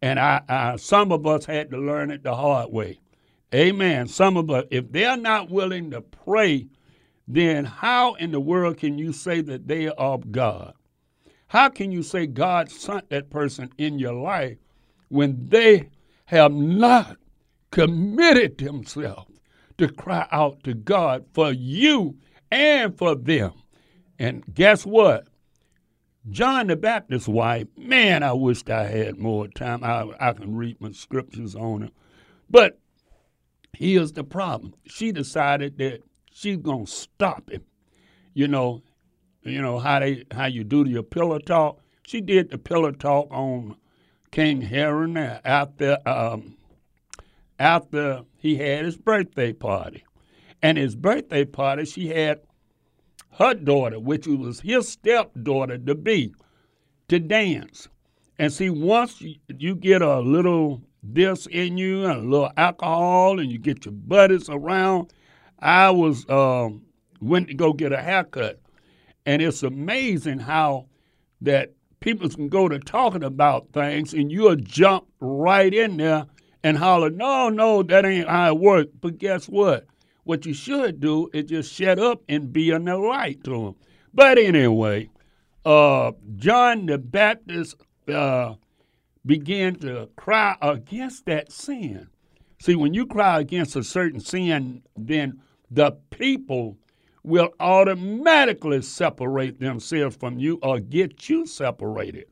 And 0.00 0.18
I, 0.18 0.40
I, 0.48 0.76
some 0.76 1.12
of 1.12 1.26
us 1.26 1.44
had 1.44 1.70
to 1.70 1.76
learn 1.76 2.10
it 2.10 2.22
the 2.22 2.34
hard 2.34 2.72
way. 2.72 3.00
Amen. 3.54 4.08
Some 4.08 4.38
of 4.38 4.50
us, 4.50 4.64
if 4.70 4.90
they're 4.90 5.16
not 5.16 5.50
willing 5.50 5.90
to 5.90 6.00
pray, 6.00 6.68
then 7.28 7.66
how 7.66 8.14
in 8.14 8.32
the 8.32 8.40
world 8.40 8.78
can 8.78 8.96
you 8.98 9.12
say 9.12 9.42
that 9.42 9.68
they 9.68 9.88
are 9.88 9.94
of 9.94 10.32
God? 10.32 10.72
How 11.48 11.68
can 11.68 11.92
you 11.92 12.02
say 12.02 12.26
God 12.26 12.70
sent 12.70 13.10
that 13.10 13.30
person 13.30 13.70
in 13.76 13.98
your 13.98 14.14
life 14.14 14.56
when 15.08 15.48
they 15.48 15.90
have 16.24 16.52
not 16.52 17.18
committed 17.74 18.56
themselves 18.56 19.40
to 19.76 19.88
cry 19.88 20.28
out 20.30 20.62
to 20.62 20.72
God 20.72 21.26
for 21.34 21.50
you 21.50 22.16
and 22.52 22.96
for 22.96 23.16
them? 23.16 23.52
And 24.16 24.44
guess 24.54 24.86
what? 24.86 25.26
John 26.30 26.68
the 26.68 26.76
Baptist's 26.76 27.26
wife, 27.26 27.66
man, 27.76 28.22
I 28.22 28.32
wished 28.32 28.70
I 28.70 28.84
had 28.84 29.18
more 29.18 29.48
time. 29.48 29.82
I, 29.82 30.08
I 30.20 30.32
can 30.34 30.54
read 30.54 30.80
my 30.80 30.92
scriptures 30.92 31.56
on 31.56 31.82
her. 31.82 31.90
But 32.48 32.78
here's 33.76 34.12
the 34.12 34.22
problem. 34.22 34.74
She 34.86 35.10
decided 35.10 35.76
that 35.78 36.02
she's 36.30 36.58
gonna 36.58 36.86
stop 36.86 37.50
him. 37.50 37.64
You 38.34 38.46
know, 38.46 38.84
you 39.42 39.60
know 39.60 39.80
how 39.80 39.98
they 39.98 40.24
how 40.30 40.46
you 40.46 40.62
do 40.62 40.88
your 40.88 41.02
pillow 41.02 41.40
talk. 41.40 41.80
She 42.06 42.20
did 42.20 42.50
the 42.50 42.58
pillow 42.58 42.92
talk 42.92 43.26
on 43.32 43.76
King 44.30 44.60
Herod 44.60 45.16
after 45.44 45.98
um, 46.06 46.56
after 47.58 48.22
he 48.38 48.56
had 48.56 48.84
his 48.84 48.96
birthday 48.96 49.52
party, 49.52 50.04
and 50.62 50.78
his 50.78 50.96
birthday 50.96 51.44
party 51.44 51.84
she 51.84 52.08
had 52.08 52.40
her 53.38 53.54
daughter, 53.54 53.98
which 53.98 54.26
was 54.26 54.60
his 54.60 54.88
stepdaughter 54.88 55.78
to 55.78 55.94
be, 55.94 56.32
to 57.08 57.18
dance. 57.18 57.88
And 58.38 58.52
see, 58.52 58.70
once 58.70 59.22
you, 59.48 59.74
get 59.76 60.02
a 60.02 60.20
little 60.20 60.82
this 61.02 61.46
in 61.46 61.76
you 61.76 62.04
and 62.04 62.20
a 62.20 62.28
little 62.28 62.50
alcohol, 62.56 63.38
and 63.38 63.50
you 63.50 63.58
get 63.58 63.84
your 63.84 63.92
buddies 63.92 64.48
around, 64.48 65.12
I 65.58 65.90
was 65.90 66.28
um, 66.28 66.82
went 67.20 67.48
to 67.48 67.54
go 67.54 67.72
get 67.72 67.92
a 67.92 68.02
haircut, 68.02 68.60
and 69.26 69.40
it's 69.40 69.62
amazing 69.62 70.40
how 70.40 70.86
that 71.40 71.72
people 72.00 72.28
can 72.28 72.48
go 72.48 72.68
to 72.68 72.78
talking 72.78 73.24
about 73.24 73.72
things, 73.72 74.12
and 74.12 74.30
you'll 74.30 74.56
jump 74.56 75.06
right 75.20 75.72
in 75.72 75.96
there 75.96 76.26
and 76.64 76.78
holler, 76.78 77.10
"No, 77.10 77.48
no, 77.48 77.84
that 77.84 78.04
ain't 78.04 78.28
how 78.28 78.48
it 78.48 78.58
works." 78.58 78.90
But 79.00 79.18
guess 79.18 79.48
what? 79.48 79.86
What 80.24 80.46
you 80.46 80.54
should 80.54 80.98
do 80.98 81.28
is 81.32 81.44
just 81.44 81.72
shut 81.72 82.00
up 82.00 82.22
and 82.28 82.52
be 82.52 82.70
in 82.70 82.86
the 82.86 82.96
light 82.96 83.44
to 83.44 83.50
them. 83.50 83.74
But 84.12 84.38
anyway, 84.38 85.10
uh, 85.64 86.12
John 86.36 86.86
the 86.86 86.98
Baptist 86.98 87.76
uh, 88.08 88.54
began 89.24 89.76
to 89.76 90.08
cry 90.16 90.56
against 90.62 91.26
that 91.26 91.52
sin. 91.52 92.08
See, 92.60 92.74
when 92.74 92.94
you 92.94 93.06
cry 93.06 93.40
against 93.40 93.76
a 93.76 93.84
certain 93.84 94.20
sin, 94.20 94.82
then 94.96 95.40
the 95.70 95.92
people 96.10 96.78
will 97.22 97.50
automatically 97.58 98.82
separate 98.82 99.58
themselves 99.58 100.16
from 100.16 100.38
you 100.38 100.58
or 100.62 100.78
get 100.78 101.28
you 101.28 101.46
separated. 101.46 102.26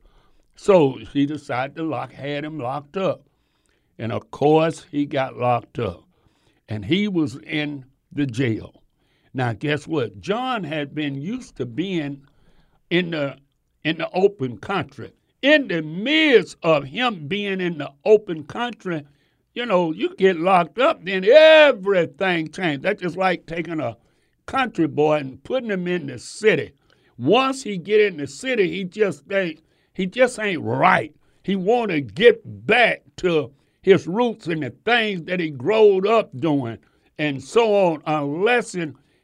So 0.55 0.99
she 1.11 1.25
decided 1.25 1.75
to 1.75 1.83
lock, 1.83 2.13
had 2.13 2.45
him 2.45 2.59
locked 2.59 2.97
up. 2.97 3.23
And 3.99 4.11
of 4.11 4.31
course, 4.31 4.85
he 4.89 5.05
got 5.05 5.37
locked 5.37 5.79
up. 5.79 6.03
And 6.69 6.85
he 6.85 7.07
was 7.07 7.35
in 7.37 7.85
the 8.11 8.25
jail. 8.25 8.83
Now, 9.33 9.53
guess 9.53 9.87
what? 9.87 10.19
John 10.21 10.63
had 10.63 10.93
been 10.93 11.15
used 11.21 11.55
to 11.57 11.65
being 11.65 12.25
in 12.89 13.11
the 13.11 13.37
in 13.83 13.97
the 13.97 14.09
open 14.11 14.57
country. 14.57 15.11
In 15.41 15.67
the 15.67 15.81
midst 15.81 16.55
of 16.63 16.85
him 16.85 17.27
being 17.27 17.59
in 17.59 17.77
the 17.77 17.91
open 18.05 18.45
country, 18.45 19.03
you 19.53 19.65
know, 19.65 19.91
you 19.91 20.15
get 20.15 20.37
locked 20.37 20.79
up, 20.79 21.03
then 21.03 21.25
everything 21.25 22.49
changed. 22.49 22.83
That's 22.83 23.01
just 23.01 23.17
like 23.17 23.45
taking 23.45 23.79
a 23.79 23.97
country 24.45 24.87
boy 24.87 25.17
and 25.17 25.43
putting 25.43 25.69
him 25.69 25.87
in 25.87 26.07
the 26.07 26.17
city. 26.17 26.71
Once 27.17 27.63
he 27.63 27.77
get 27.77 27.99
in 27.99 28.17
the 28.17 28.27
city, 28.27 28.69
he 28.69 28.83
just 28.83 29.23
ain't 29.31 29.61
he 29.93 30.05
just 30.05 30.39
ain't 30.39 30.61
right. 30.61 31.13
He 31.43 31.55
want 31.55 31.91
to 31.91 32.01
get 32.01 32.41
back 32.65 33.03
to 33.17 33.51
his 33.83 34.07
roots 34.07 34.47
and 34.47 34.63
the 34.63 34.71
things 34.85 35.25
that 35.25 35.39
he 35.39 35.51
growed 35.51 36.07
up 36.07 36.31
doing 36.39 36.79
and 37.19 37.43
so 37.43 37.75
on, 37.75 38.01
unless 38.07 38.75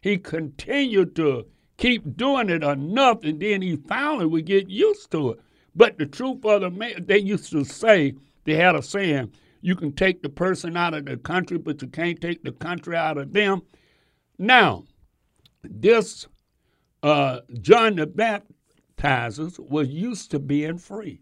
he 0.02 0.18
continued 0.18 1.16
to 1.16 1.48
keep 1.78 2.16
doing 2.16 2.50
it 2.50 2.64
enough, 2.64 3.24
and 3.24 3.40
then 3.40 3.64
he 3.64 3.78
finally 3.78 4.28
would 4.28 4.46
get 4.46 4.70
used 4.70 5.10
to 5.12 5.32
it. 5.32 5.40
But 5.76 5.98
the 5.98 6.06
truth 6.06 6.46
of 6.46 6.62
the 6.62 6.70
matter, 6.70 7.00
they 7.00 7.18
used 7.18 7.52
to 7.52 7.64
say, 7.64 8.14
they 8.44 8.56
had 8.56 8.76
a 8.76 8.84
saying, 8.84 9.32
you 9.62 9.76
can 9.76 9.94
take 9.94 10.22
the 10.22 10.30
person 10.30 10.78
out 10.78 10.94
of 10.94 11.06
the 11.06 11.18
country, 11.18 11.58
but 11.58 11.82
you 11.82 11.88
can't 11.88 12.22
take 12.22 12.44
the 12.44 12.52
country 12.52 12.96
out 12.96 13.18
of 13.18 13.34
them. 13.34 13.62
Now, 14.38 14.84
this 15.64 16.28
uh, 17.02 17.40
John 17.62 17.96
the 17.96 18.08
Baptizer 18.08 19.58
was 19.70 19.88
used 19.90 20.32
to 20.32 20.40
being 20.40 20.78
free. 20.78 21.22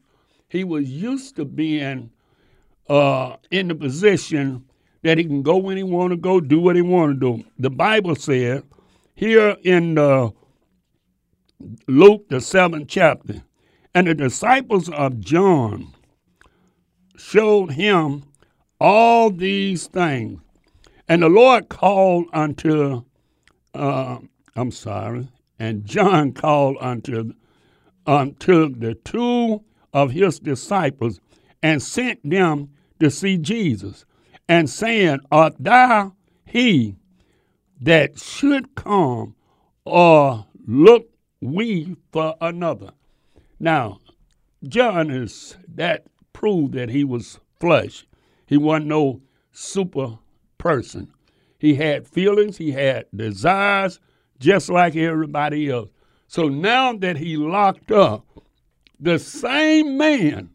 He 0.49 0.63
was 0.63 0.89
used 0.89 1.35
to 1.35 1.45
being 1.45 2.11
uh, 2.89 3.37
in 3.51 3.67
the 3.67 3.75
position 3.75 4.65
that 5.03 5.17
he 5.17 5.23
can 5.23 5.41
go 5.41 5.57
when 5.57 5.77
he 5.77 5.83
want 5.83 6.11
to 6.11 6.17
go, 6.17 6.39
do 6.39 6.59
what 6.59 6.75
he 6.75 6.81
want 6.81 7.19
to 7.19 7.37
do. 7.37 7.43
The 7.59 7.69
Bible 7.69 8.15
said 8.15 8.63
here 9.15 9.57
in 9.63 9.97
uh, 9.97 10.29
Luke 11.87 12.27
the 12.29 12.41
seventh 12.41 12.87
chapter, 12.87 13.43
and 13.93 14.07
the 14.07 14.13
disciples 14.13 14.89
of 14.89 15.19
John 15.19 15.93
showed 17.17 17.71
him 17.71 18.23
all 18.79 19.31
these 19.31 19.87
things, 19.87 20.39
and 21.07 21.23
the 21.23 21.29
Lord 21.29 21.69
called 21.69 22.25
unto, 22.33 23.03
uh, 23.73 24.19
I'm 24.55 24.71
sorry, 24.71 25.27
and 25.59 25.85
John 25.85 26.31
called 26.33 26.77
unto 26.79 27.33
unto 28.05 28.73
the 28.73 28.95
two 28.95 29.61
of 29.93 30.11
his 30.11 30.39
disciples 30.39 31.19
and 31.61 31.83
sent 31.83 32.27
them 32.27 32.69
to 32.99 33.09
see 33.09 33.37
Jesus 33.37 34.05
and 34.47 34.69
saying, 34.69 35.19
Art 35.31 35.55
thou 35.59 36.13
he 36.45 36.95
that 37.81 38.19
should 38.19 38.75
come, 38.75 39.35
or 39.85 40.45
look 40.65 41.09
we 41.41 41.95
for 42.11 42.35
another? 42.41 42.91
Now, 43.59 43.99
John 44.67 45.11
is 45.11 45.57
that 45.75 46.05
proved 46.33 46.73
that 46.73 46.89
he 46.89 47.03
was 47.03 47.39
flesh. 47.59 48.05
He 48.45 48.57
wasn't 48.57 48.87
no 48.87 49.21
super 49.51 50.19
person. 50.57 51.11
He 51.59 51.75
had 51.75 52.07
feelings, 52.07 52.57
he 52.57 52.71
had 52.71 53.05
desires, 53.15 53.99
just 54.39 54.69
like 54.69 54.95
everybody 54.95 55.69
else. 55.69 55.89
So 56.27 56.47
now 56.47 56.93
that 56.93 57.17
he 57.17 57.37
locked 57.37 57.91
up, 57.91 58.25
the 58.99 59.19
same 59.19 59.97
man 59.97 60.51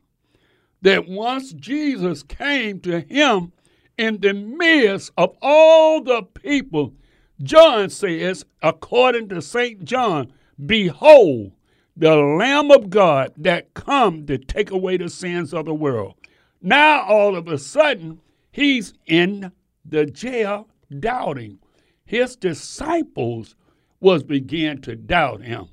that 0.83 1.09
once 1.09 1.53
Jesus 1.53 2.23
came 2.23 2.81
to 2.81 3.01
him 3.01 3.53
in 3.97 4.21
the 4.21 4.35
midst 4.35 5.13
of 5.17 5.37
all 5.41 6.03
the 6.03 6.23
people, 6.23 6.95
John 7.43 7.91
says, 7.91 8.45
according 8.63 9.29
to 9.31 9.43
St. 9.43 9.85
John, 9.85 10.33
Behold, 10.65 11.53
the 11.97 12.17
Lamb 12.17 12.71
of 12.71 12.91
God 12.91 13.33
that 13.37 13.75
come 13.75 14.27
to 14.27 14.39
take 14.39 14.71
away 14.71 14.97
the 14.97 15.09
sins 15.09 15.53
of 15.53 15.65
the 15.65 15.75
world. 15.75 16.15
Now, 16.61 17.03
all 17.03 17.37
of 17.37 17.49
a 17.49 17.59
sudden, 17.59 18.21
he's 18.51 18.95
in 19.07 19.53
the 19.85 20.07
jail 20.07 20.69
doubting. 21.01 21.59
His 22.05 22.37
disciples 22.37 23.57
was 24.01 24.23
begin 24.23 24.81
to 24.83 24.97
doubt 24.97 25.43
him. 25.43 25.69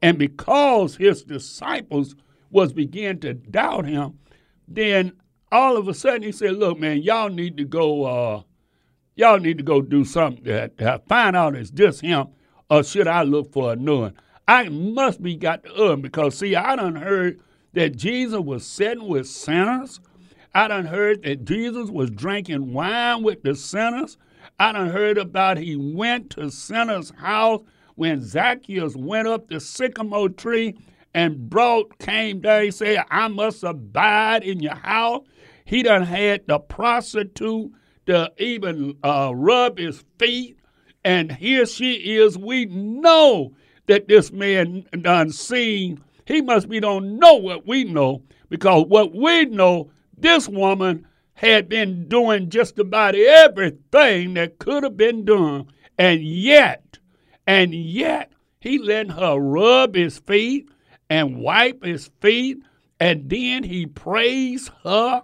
And 0.00 0.18
because 0.18 0.96
his 0.96 1.24
disciples 1.24 2.14
was 2.50 2.72
begin 2.72 3.18
to 3.20 3.34
doubt 3.34 3.86
him, 3.86 4.18
then 4.68 5.12
all 5.50 5.76
of 5.76 5.88
a 5.88 5.94
sudden 5.94 6.22
he 6.22 6.32
said, 6.32 6.56
"Look, 6.56 6.78
man, 6.78 7.02
y'all 7.02 7.30
need 7.30 7.56
to 7.56 7.64
go. 7.64 8.04
Uh, 8.04 8.42
y'all 9.16 9.40
need 9.40 9.58
to 9.58 9.64
go 9.64 9.82
do 9.82 10.04
something 10.04 10.44
that, 10.44 10.76
that 10.78 11.08
find 11.08 11.36
out 11.36 11.56
is 11.56 11.70
this 11.70 12.00
him, 12.00 12.28
or 12.70 12.84
should 12.84 13.08
I 13.08 13.22
look 13.22 13.52
for 13.52 13.72
a? 13.72 14.14
I 14.46 14.68
must 14.68 15.22
be 15.22 15.36
got 15.36 15.62
the 15.64 15.74
other 15.74 15.96
because 15.96 16.38
see, 16.38 16.54
I 16.56 16.76
done 16.76 16.96
heard 16.96 17.40
that 17.74 17.96
Jesus 17.96 18.40
was 18.40 18.64
sitting 18.64 19.08
with 19.08 19.26
sinners. 19.26 20.00
I 20.54 20.68
done 20.68 20.86
heard 20.86 21.22
that 21.24 21.44
Jesus 21.44 21.90
was 21.90 22.10
drinking 22.10 22.72
wine 22.72 23.22
with 23.22 23.42
the 23.42 23.54
sinners. 23.54 24.16
I 24.58 24.72
done 24.72 24.88
heard 24.88 25.18
about 25.18 25.58
he 25.58 25.76
went 25.76 26.30
to 26.30 26.50
sinners' 26.50 27.12
house 27.18 27.60
when 27.96 28.22
Zacchaeus 28.22 28.96
went 28.96 29.28
up 29.28 29.48
the 29.48 29.60
sycamore 29.60 30.28
tree 30.28 30.78
and 31.18 31.50
brought 31.50 31.98
came 31.98 32.42
there. 32.42 32.62
He 32.62 32.70
said, 32.70 33.04
I 33.10 33.26
must 33.26 33.64
abide 33.64 34.44
in 34.44 34.60
your 34.60 34.76
house. 34.76 35.24
He 35.64 35.82
done 35.82 36.04
had 36.04 36.46
the 36.46 36.60
prostitute 36.60 37.72
to 38.06 38.32
even 38.38 38.96
uh, 39.02 39.32
rub 39.34 39.78
his 39.78 40.04
feet. 40.20 40.60
And 41.04 41.32
here 41.32 41.66
she 41.66 42.18
is. 42.18 42.38
We 42.38 42.66
know 42.66 43.52
that 43.86 44.06
this 44.06 44.30
man 44.30 44.86
done 45.00 45.32
seen. 45.32 46.00
He 46.24 46.40
must 46.40 46.68
be 46.68 46.78
don't 46.78 47.18
know 47.18 47.34
what 47.34 47.66
we 47.66 47.82
know 47.82 48.22
because 48.48 48.84
what 48.86 49.12
we 49.12 49.46
know, 49.46 49.90
this 50.16 50.48
woman 50.48 51.04
had 51.34 51.68
been 51.68 52.06
doing 52.08 52.48
just 52.48 52.78
about 52.78 53.16
everything 53.16 54.34
that 54.34 54.60
could 54.60 54.84
have 54.84 54.96
been 54.96 55.24
done. 55.24 55.66
And 55.98 56.22
yet, 56.22 56.98
and 57.44 57.74
yet, 57.74 58.30
he 58.60 58.78
let 58.78 59.10
her 59.10 59.36
rub 59.36 59.96
his 59.96 60.18
feet 60.20 60.68
and 61.10 61.38
wipe 61.38 61.84
his 61.84 62.10
feet, 62.20 62.58
and 63.00 63.28
then 63.28 63.64
he 63.64 63.86
praised 63.86 64.70
her 64.84 65.22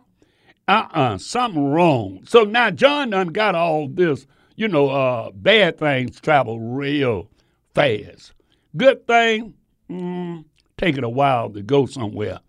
uh-uh, 0.69 1.19
something 1.19 1.73
wrong. 1.73 2.21
So 2.27 2.45
now 2.45 2.71
John 2.71 3.11
done 3.11 3.29
got 3.29 3.55
all 3.55 3.89
this, 3.89 4.27
you 4.57 4.69
know, 4.69 4.89
uh, 4.89 5.31
bad 5.33 5.79
things 5.79 6.21
travel 6.21 6.61
real 6.61 7.29
fast. 7.75 8.33
Good 8.77 9.07
thing, 9.07 9.55
mm, 9.91 10.45
take 10.79 10.97
it 10.97 11.05
a 11.05 11.09
while 11.09 11.51
to 11.51 11.63
go 11.63 11.87
somewhere. 11.87 12.41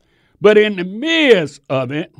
But 0.41 0.57
in 0.57 0.75
the 0.75 0.83
midst 0.83 1.61
of 1.69 1.91
it, 1.91 2.13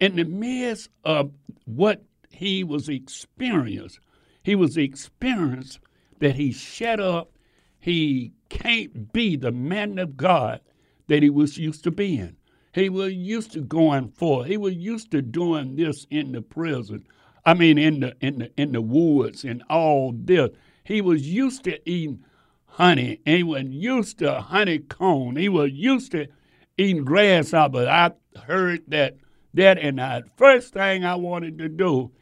in 0.00 0.16
the 0.16 0.24
midst 0.24 0.88
of 1.04 1.32
what 1.64 2.04
he 2.30 2.64
was 2.64 2.88
experiencing, 2.88 4.02
he 4.42 4.54
was 4.54 4.76
experiencing 4.76 5.82
that 6.20 6.36
he 6.36 6.52
shut 6.52 7.00
up. 7.00 7.32
He 7.80 8.32
can't 8.48 9.12
be 9.12 9.36
the 9.36 9.52
man 9.52 9.98
of 9.98 10.16
God 10.16 10.60
that 11.08 11.22
he 11.22 11.30
was 11.30 11.58
used 11.58 11.84
to 11.84 11.90
being. 11.90 12.36
He 12.74 12.88
was 12.88 13.12
used 13.12 13.52
to 13.52 13.60
going 13.60 14.08
for. 14.10 14.44
He 14.44 14.56
was 14.56 14.74
used 14.74 15.10
to 15.12 15.22
doing 15.22 15.76
this 15.76 16.06
in 16.10 16.32
the 16.32 16.42
prison. 16.42 17.04
I 17.44 17.54
mean, 17.54 17.78
in 17.78 18.00
the 18.00 18.16
in 18.20 18.38
the 18.38 18.52
in 18.56 18.72
the 18.72 18.82
woods 18.82 19.44
and 19.44 19.62
all 19.70 20.12
this. 20.14 20.50
He 20.84 21.00
was 21.00 21.26
used 21.28 21.64
to 21.64 21.90
eating 21.90 22.24
honey. 22.66 23.20
He 23.24 23.42
was 23.42 23.64
used 23.64 24.18
to 24.18 24.40
honeycomb. 24.40 25.36
He 25.36 25.48
was 25.48 25.72
used 25.72 26.12
to 26.12 26.28
eating 26.76 27.04
grasshopper. 27.04 27.86
I 27.86 28.12
heard 28.46 28.82
that 28.88 29.16
that, 29.54 29.78
and 29.78 29.98
the 29.98 30.24
first 30.36 30.74
thing 30.74 31.04
I 31.04 31.14
wanted 31.16 31.58
to 31.58 31.68
do, 31.68 32.12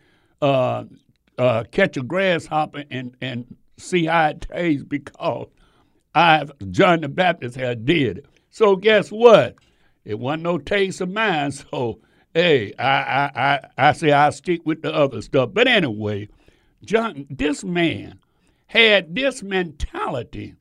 uh, 0.41 0.85
uh, 1.39 1.64
catch 1.70 1.97
a 1.97 2.03
grasshopper 2.03 2.85
and 2.91 3.16
and 3.20 3.57
see 3.79 4.07
how 4.07 4.29
it 4.29 4.41
tastes 4.43 4.85
because 4.85 5.49
I 6.17 6.47
John 6.71 7.03
the 7.03 7.09
Baptist 7.09 7.57
had 7.57 7.85
did. 7.85 8.27
So 8.51 8.75
guess 8.75 9.11
what? 9.11 9.57
It 10.05 10.19
wasn't 10.19 10.45
no 10.45 10.59
taste 10.59 11.03
of 11.03 11.11
mine. 11.11 11.53
So 11.71 12.01
hey, 12.35 12.73
I 12.79 12.85
I 12.85 13.31
I, 13.37 13.89
I 13.89 13.93
say 13.93 14.12
I 14.12 14.31
stick 14.31 14.62
with 14.64 14.83
the 14.83 14.95
other 14.95 15.21
stuff. 15.21 15.51
But 15.53 15.69
anyway, 15.69 16.29
John, 16.85 17.27
this 17.29 17.62
man 17.62 18.19
had 18.67 19.14
this 19.14 19.43
mentality 19.43 20.55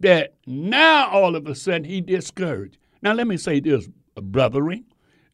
that 0.00 0.34
now 0.46 1.08
all 1.08 1.36
of 1.36 1.46
a 1.46 1.54
sudden 1.54 1.84
he 1.84 2.00
discouraged. 2.00 2.78
Now 3.00 3.12
let 3.12 3.28
me 3.28 3.36
say 3.36 3.60
this, 3.60 3.88
brothering. 4.16 4.86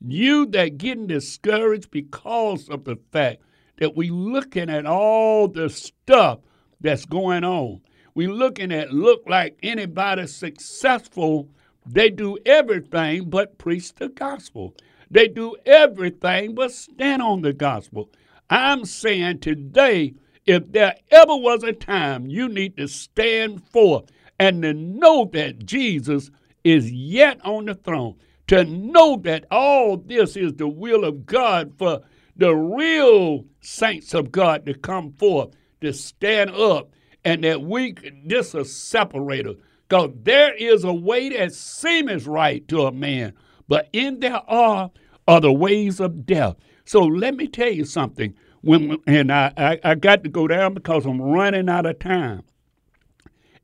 You 0.07 0.46
that 0.48 0.76
getting 0.76 1.07
discouraged 1.07 1.90
because 1.90 2.68
of 2.68 2.84
the 2.84 2.96
fact 3.11 3.40
that 3.78 3.96
we 3.96 4.11
looking 4.11 4.68
at 4.68 4.84
all 4.84 5.48
the 5.48 5.70
stuff 5.70 6.40
that's 6.80 7.07
going 7.07 7.44
on. 7.44 7.80
We 8.16 8.28
looking 8.28 8.72
at 8.72 8.94
look 8.94 9.24
like 9.26 9.58
anybody 9.62 10.26
successful. 10.26 11.50
They 11.84 12.08
do 12.08 12.38
everything 12.46 13.28
but 13.28 13.58
preach 13.58 13.94
the 13.94 14.08
gospel. 14.08 14.74
They 15.10 15.28
do 15.28 15.54
everything 15.66 16.54
but 16.54 16.72
stand 16.72 17.20
on 17.20 17.42
the 17.42 17.52
gospel. 17.52 18.08
I'm 18.48 18.86
saying 18.86 19.40
today, 19.40 20.14
if 20.46 20.72
there 20.72 20.94
ever 21.10 21.36
was 21.36 21.62
a 21.62 21.74
time 21.74 22.26
you 22.26 22.48
need 22.48 22.78
to 22.78 22.88
stand 22.88 23.62
forth 23.68 24.06
and 24.38 24.62
to 24.62 24.72
know 24.72 25.28
that 25.34 25.66
Jesus 25.66 26.30
is 26.64 26.90
yet 26.90 27.38
on 27.44 27.66
the 27.66 27.74
throne, 27.74 28.14
to 28.46 28.64
know 28.64 29.18
that 29.24 29.44
all 29.50 29.98
this 29.98 30.36
is 30.38 30.54
the 30.54 30.68
will 30.68 31.04
of 31.04 31.26
God 31.26 31.74
for 31.76 32.00
the 32.34 32.54
real 32.54 33.44
saints 33.60 34.14
of 34.14 34.32
God 34.32 34.64
to 34.64 34.72
come 34.72 35.12
forth, 35.12 35.50
to 35.82 35.92
stand 35.92 36.48
up, 36.52 36.92
and 37.26 37.42
that 37.42 37.60
we, 37.60 37.96
this 38.24 38.54
is 38.54 38.74
separator. 38.74 39.54
Because 39.88 40.12
there 40.22 40.54
is 40.54 40.84
a 40.84 40.92
way 40.92 41.28
that 41.30 41.52
seems 41.52 42.24
right 42.26 42.66
to 42.68 42.86
a 42.86 42.92
man, 42.92 43.34
but 43.66 43.88
in 43.92 44.20
there 44.20 44.42
are 44.48 44.90
the 45.26 45.52
ways 45.52 45.98
of 45.98 46.24
death. 46.24 46.54
So 46.84 47.02
let 47.02 47.34
me 47.34 47.48
tell 47.48 47.70
you 47.70 47.84
something. 47.84 48.32
When 48.62 48.98
and 49.08 49.32
I, 49.32 49.52
I, 49.56 49.80
I 49.82 49.94
got 49.96 50.22
to 50.22 50.30
go 50.30 50.46
down 50.46 50.74
because 50.74 51.04
I'm 51.04 51.20
running 51.20 51.68
out 51.68 51.84
of 51.84 51.98
time, 51.98 52.42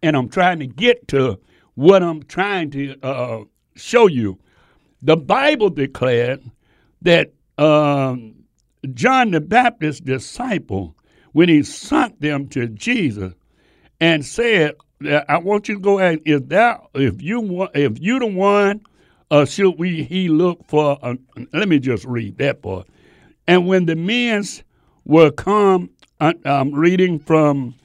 and 0.03 0.17
I'm 0.17 0.29
trying 0.29 0.59
to 0.59 0.67
get 0.67 1.07
to 1.09 1.39
what 1.75 2.03
I'm 2.03 2.23
trying 2.25 2.71
to 2.73 2.97
uh, 3.03 3.45
show 3.77 4.09
you. 4.09 4.39
The 5.03 5.17
Bible 5.17 5.71
declared 5.71 6.43
that 7.03 7.33
um, 7.59 8.35
John 8.93 9.31
the 9.31 9.41
Baptist's 9.41 10.01
disciple, 10.01 10.97
when 11.33 11.49
he 11.49 11.63
sent 11.63 12.21
them 12.21 12.49
to 12.49 12.67
Jesus, 12.69 13.35
and 14.03 14.27
said, 14.27 14.75
"I 15.29 15.39
want 15.39 15.69
you 15.69 15.77
to 15.77 15.81
go 15.81 16.01
ahead. 16.01 16.21
If 16.27 16.49
that, 16.49 16.83
if 16.93 17.23
you 17.23 17.41
want, 17.41 17.71
if 17.75 18.01
you 18.01 18.19
the 18.19 18.27
one, 18.27 18.83
uh, 19.31 19.45
should 19.45 19.79
we 19.79 20.03
he 20.03 20.29
look 20.29 20.67
for? 20.67 20.99
A, 21.03 21.17
let 21.53 21.69
me 21.69 21.79
just 21.79 22.05
read 22.05 22.37
that 22.39 22.63
part. 22.63 22.89
And 23.47 23.69
when 23.69 23.87
the 23.87 23.95
men 23.95 24.45
were 25.05 25.31
come, 25.31 25.91
uh, 26.21 26.33
I'm 26.45 26.75
reading 26.75 27.21
from 27.21 27.77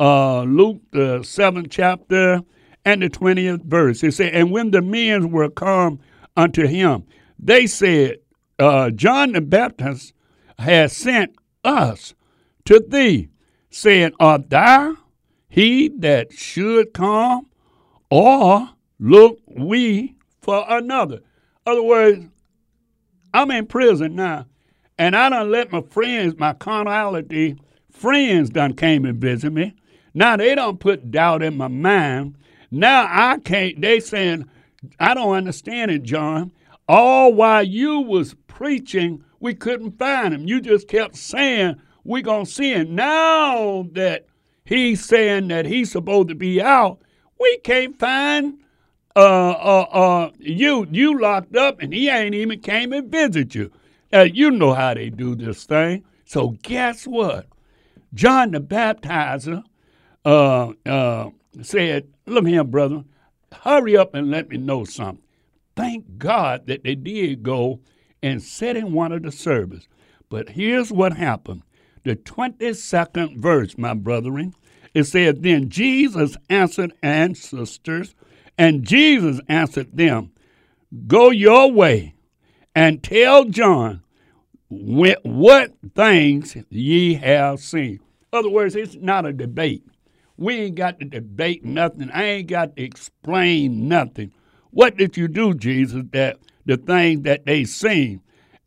uh, 0.00 0.42
Luke 0.44 0.80
the 0.92 1.22
seventh 1.22 1.68
chapter 1.70 2.40
and 2.86 3.02
the 3.02 3.10
twentieth 3.10 3.62
verse. 3.62 4.02
It 4.02 4.14
said, 4.14 4.32
and 4.32 4.50
when 4.50 4.70
the 4.70 4.80
men 4.80 5.30
were 5.30 5.50
come 5.50 6.00
unto 6.38 6.66
him, 6.66 7.04
they 7.38 7.66
said, 7.66 8.16
uh, 8.58 8.88
John 8.90 9.32
the 9.32 9.42
Baptist 9.42 10.14
has 10.58 10.96
sent 10.96 11.36
us 11.64 12.14
to 12.64 12.80
thee, 12.80 13.28
saying, 13.70 14.12
Art 14.18 14.48
thou 14.48 14.96
he 15.56 15.88
that 16.00 16.34
should 16.34 16.92
come, 16.92 17.46
or 18.10 18.68
look 19.00 19.38
we 19.46 20.14
for 20.42 20.62
another? 20.68 21.20
Other 21.64 21.82
words, 21.82 22.26
I'm 23.32 23.50
in 23.50 23.64
prison 23.66 24.14
now, 24.14 24.44
and 24.98 25.16
I 25.16 25.30
done 25.30 25.50
let 25.50 25.72
my 25.72 25.80
friends, 25.80 26.36
my 26.36 26.52
carnality 26.52 27.56
friends 27.90 28.50
done 28.50 28.74
came 28.74 29.06
and 29.06 29.18
visit 29.18 29.50
me. 29.50 29.74
Now 30.12 30.36
they 30.36 30.54
don't 30.54 30.78
put 30.78 31.10
doubt 31.10 31.42
in 31.42 31.56
my 31.56 31.68
mind. 31.68 32.36
Now 32.70 33.06
I 33.08 33.38
can't, 33.38 33.80
they 33.80 33.98
saying, 34.00 34.44
I 35.00 35.14
don't 35.14 35.34
understand 35.34 35.90
it, 35.90 36.02
John. 36.02 36.52
All 36.86 37.32
while 37.32 37.62
you 37.62 38.00
was 38.00 38.34
preaching, 38.46 39.24
we 39.40 39.54
couldn't 39.54 39.98
find 39.98 40.34
him. 40.34 40.46
You 40.46 40.60
just 40.60 40.86
kept 40.86 41.16
saying, 41.16 41.76
we 42.04 42.20
to 42.44 42.50
see 42.50 42.74
him. 42.74 42.94
Now 42.94 43.86
that 43.92 44.26
he's 44.66 45.04
saying 45.04 45.48
that 45.48 45.64
he's 45.66 45.90
supposed 45.90 46.28
to 46.28 46.34
be 46.34 46.60
out, 46.60 47.00
we 47.40 47.58
can't 47.64 47.98
find 47.98 48.58
uh, 49.14 49.50
uh, 49.50 49.86
uh, 49.92 50.30
you. 50.38 50.86
You 50.90 51.18
locked 51.20 51.56
up 51.56 51.80
and 51.80 51.92
he 51.92 52.08
ain't 52.08 52.34
even 52.34 52.60
came 52.60 52.92
and 52.92 53.10
visit 53.10 53.54
you. 53.54 53.70
Now, 54.12 54.22
you 54.22 54.50
know 54.50 54.74
how 54.74 54.94
they 54.94 55.10
do 55.10 55.34
this 55.34 55.64
thing. 55.64 56.04
So 56.24 56.56
guess 56.62 57.06
what? 57.06 57.46
John 58.14 58.50
the 58.52 58.60
Baptizer 58.60 59.62
uh, 60.24 60.72
uh, 60.84 61.30
said, 61.62 62.08
look 62.26 62.46
here, 62.46 62.64
brother, 62.64 63.04
hurry 63.52 63.96
up 63.96 64.14
and 64.14 64.30
let 64.30 64.48
me 64.48 64.56
know 64.56 64.84
something. 64.84 65.22
Thank 65.76 66.18
God 66.18 66.66
that 66.66 66.84
they 66.84 66.94
did 66.94 67.42
go 67.42 67.80
and 68.22 68.42
sit 68.42 68.76
in 68.76 68.92
one 68.92 69.12
of 69.12 69.22
the 69.22 69.32
service. 69.32 69.86
But 70.28 70.48
here's 70.50 70.90
what 70.90 71.12
happened. 71.16 71.62
The 72.06 72.14
22nd 72.14 73.38
verse, 73.38 73.76
my 73.76 73.92
brethren, 73.92 74.54
it 74.94 75.04
said, 75.04 75.42
Then 75.42 75.70
Jesus 75.70 76.36
answered 76.48 76.92
and 77.02 77.36
sisters, 77.36 78.14
and 78.56 78.84
Jesus 78.84 79.40
answered 79.48 79.88
them, 79.92 80.30
Go 81.08 81.30
your 81.30 81.72
way 81.72 82.14
and 82.76 83.02
tell 83.02 83.46
John 83.46 84.04
what 84.68 85.74
things 85.96 86.56
ye 86.70 87.14
have 87.14 87.58
seen. 87.58 87.98
In 88.32 88.38
other 88.38 88.50
words, 88.50 88.76
it's 88.76 88.94
not 88.94 89.26
a 89.26 89.32
debate. 89.32 89.82
We 90.36 90.54
ain't 90.60 90.76
got 90.76 91.00
to 91.00 91.06
debate 91.06 91.64
nothing. 91.64 92.08
I 92.12 92.22
ain't 92.22 92.48
got 92.48 92.76
to 92.76 92.84
explain 92.84 93.88
nothing. 93.88 94.32
What 94.70 94.96
did 94.96 95.16
you 95.16 95.26
do, 95.26 95.54
Jesus, 95.54 96.04
that 96.12 96.38
the 96.66 96.76
things 96.76 97.22
that 97.22 97.46
they 97.46 97.64
seen 97.64 98.20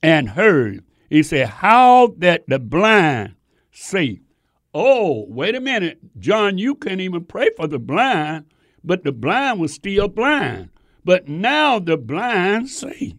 and 0.04 0.32
heard? 0.32 0.84
He 1.10 1.24
said, 1.24 1.48
How 1.50 2.14
that 2.18 2.44
the 2.48 2.60
blind 2.60 3.36
see. 3.72 4.22
Oh, 4.74 5.26
wait 5.28 5.56
a 5.56 5.62
minute. 5.62 6.00
John, 6.20 6.58
you 6.58 6.76
can't 6.76 7.02
even 7.02 7.26
pray 7.26 7.50
for 7.58 7.68
the 7.68 7.80
blind, 7.80 8.46
but 8.84 9.04
the 9.04 9.12
blind 9.12 9.60
was 9.60 9.74
still 9.74 10.08
blind. 10.08 10.70
But 11.04 11.28
now 11.28 11.80
the 11.80 11.98
blind 11.98 12.70
see. 12.70 13.18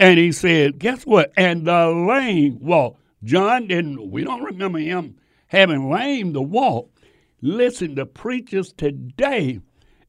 And 0.00 0.18
he 0.18 0.32
said, 0.32 0.78
Guess 0.78 1.04
what? 1.04 1.32
And 1.36 1.66
the 1.66 1.88
lame 1.88 2.58
walk. 2.60 2.98
John 3.22 3.68
didn't, 3.68 4.10
we 4.10 4.24
don't 4.24 4.42
remember 4.42 4.80
him 4.80 5.16
having 5.46 5.90
lame 5.90 6.32
to 6.32 6.40
walk. 6.42 6.90
Listen, 7.40 7.94
the 7.94 8.06
preachers 8.06 8.72
today 8.72 9.60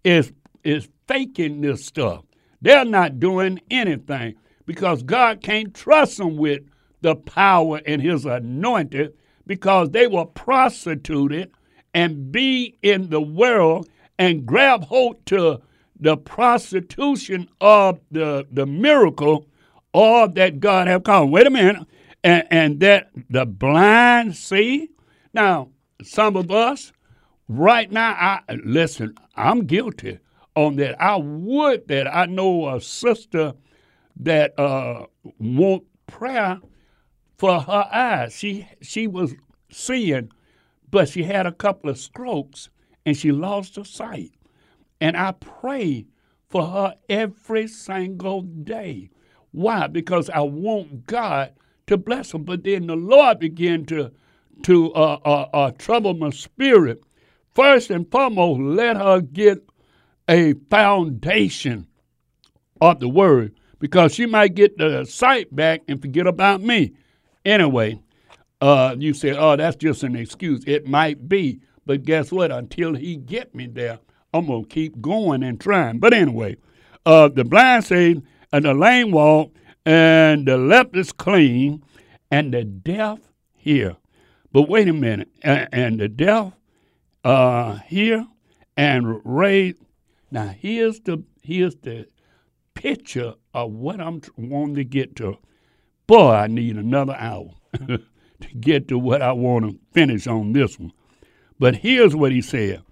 is 0.04 0.32
is 0.64 0.88
faking 1.08 1.62
this 1.62 1.86
stuff. 1.86 2.24
They're 2.62 2.86
not 2.86 3.20
doing 3.20 3.60
anything 3.70 4.36
because 4.66 5.04
God 5.04 5.42
can't 5.44 5.74
trust 5.76 6.18
them 6.18 6.38
with 6.38 6.62
the 7.04 7.16
power 7.16 7.82
and 7.86 8.02
his 8.02 8.26
anointed 8.26 9.14
because 9.46 9.92
they 9.92 10.08
will 10.08 10.26
prostitute 10.26 11.32
it 11.32 11.52
and 11.94 12.32
be 12.32 12.78
in 12.82 13.10
the 13.10 13.22
world 13.22 13.88
and 14.18 14.46
grab 14.46 14.86
hold 14.86 15.24
to 15.28 15.62
the 16.00 16.18
prostitution 16.18 17.48
of 17.62 18.00
the, 18.10 18.48
the 18.52 18.66
miracle 18.66 19.48
or 19.94 20.28
that 20.28 20.60
God 20.60 20.88
have 20.88 21.04
come. 21.04 21.30
Wait 21.30 21.46
a 21.46 21.52
minute. 21.52 21.86
And, 22.24 22.48
and 22.50 22.80
that 22.80 23.12
the 23.30 23.46
blind 23.46 24.36
see. 24.36 24.90
Now, 25.34 25.70
some 26.02 26.38
of 26.38 26.52
us, 26.52 26.94
right 27.50 27.92
now, 27.92 28.12
I 28.12 28.42
listen, 28.64 29.16
I'm 29.36 29.66
guilty 29.66 30.20
on 30.56 30.78
that. 30.78 31.02
I 31.02 31.18
would 31.18 31.88
that 31.90 32.14
I 32.14 32.28
know 32.28 32.74
a 32.74 32.80
sister 32.80 33.54
that 34.22 34.58
uh, 34.58 35.06
want 35.38 35.84
prayer 36.08 36.60
for 37.44 37.60
her 37.60 37.90
eyes. 37.92 38.34
She 38.34 38.66
she 38.82 39.06
was 39.06 39.36
seeing, 39.70 40.32
but 40.90 41.10
she 41.10 41.24
had 41.24 41.46
a 41.46 41.52
couple 41.52 41.90
of 41.90 41.98
strokes, 41.98 42.70
and 43.06 43.18
she 43.18 43.34
lost 43.34 43.76
her 43.76 43.84
sight. 43.84 44.32
And 45.02 45.18
I 45.18 45.34
pray 45.34 46.06
for 46.48 46.66
her 46.66 46.96
every 47.10 47.68
single 47.68 48.44
day. 48.44 49.10
Why? 49.52 49.88
Because 49.88 50.30
I 50.30 50.40
want 50.40 51.06
God 51.06 51.52
to 51.88 51.98
bless 51.98 52.32
her. 52.32 52.38
But 52.38 52.64
then 52.64 52.88
the 52.88 52.96
Lord 52.96 53.40
began 53.40 53.84
to 53.88 54.12
to 54.62 54.94
uh, 54.94 55.20
uh, 55.26 55.50
uh, 55.54 55.72
trouble 55.72 56.14
my 56.14 56.30
spirit. 56.30 57.04
First 57.54 57.90
and 57.90 58.10
foremost, 58.10 58.62
let 58.62 58.96
her 58.96 59.20
get 59.20 59.68
a 60.30 60.54
foundation 60.70 61.88
of 62.80 63.02
the 63.02 63.10
word 63.10 63.54
because 63.80 64.14
she 64.16 64.28
might 64.28 64.56
get 64.56 64.78
the 64.78 65.04
sight 65.04 65.54
back 65.54 65.82
and 65.90 66.02
forget 66.02 66.26
about 66.26 66.62
me. 66.62 66.94
Anyway, 67.46 68.00
uh, 68.62 68.96
you 68.98 69.14
say, 69.14 69.32
oh, 69.32 69.56
that's 69.56 69.76
just 69.76 70.04
an 70.04 70.16
excuse. 70.16 70.64
It 70.66 70.88
might 70.88 71.28
be, 71.28 71.60
but 71.86 72.04
guess 72.04 72.32
what? 72.32 72.52
Until 72.52 72.94
he 72.94 73.18
get 73.18 73.54
me 73.54 73.68
there, 73.68 74.00
I'm 74.34 74.48
gonna 74.48 74.66
keep 74.66 75.02
going 75.02 75.44
and 75.44 75.60
trying. 75.60 76.00
But 76.00 76.14
anyway, 76.14 76.58
uh, 77.06 77.28
the 77.28 77.44
blind 77.44 77.86
say, 77.86 78.22
and 78.52 78.66
the 78.66 78.74
lame 78.74 79.12
walk, 79.12 79.54
and 79.86 80.48
the 80.48 80.58
left 80.58 80.96
is 80.96 81.12
clean, 81.12 81.84
and 82.32 82.54
the 82.54 82.64
deaf 82.64 83.20
hear. 83.58 83.98
But 84.52 84.70
wait 84.70 84.88
a 84.88 84.94
minute, 84.94 85.30
and, 85.42 85.68
and 85.72 86.00
the 86.00 86.08
deaf 86.08 86.54
uh, 87.24 87.76
hear 87.88 88.26
and 88.78 89.22
raise. 89.24 89.76
Now 90.32 90.48
here's 90.48 91.00
the 91.02 91.24
here's 91.42 91.76
the 91.76 92.08
picture 92.74 93.36
of 93.54 93.72
what 93.72 94.00
I'm 94.00 94.22
wanting 94.38 94.76
to 94.76 94.84
get 94.84 95.16
to. 95.18 95.38
Boy, 96.06 96.32
I 96.32 96.48
need 96.48 96.76
another 96.76 97.16
hour 97.18 97.52
to 97.88 98.00
get 98.60 98.88
to 98.90 99.00
what 99.00 99.22
I 99.22 99.32
want 99.32 99.66
to 99.66 99.80
finish 99.94 100.28
on 100.28 100.54
this 100.54 100.78
one. 100.78 100.92
But 101.60 101.78
here's 101.78 102.16
what 102.16 102.32
he 102.32 102.42
said 102.42 102.84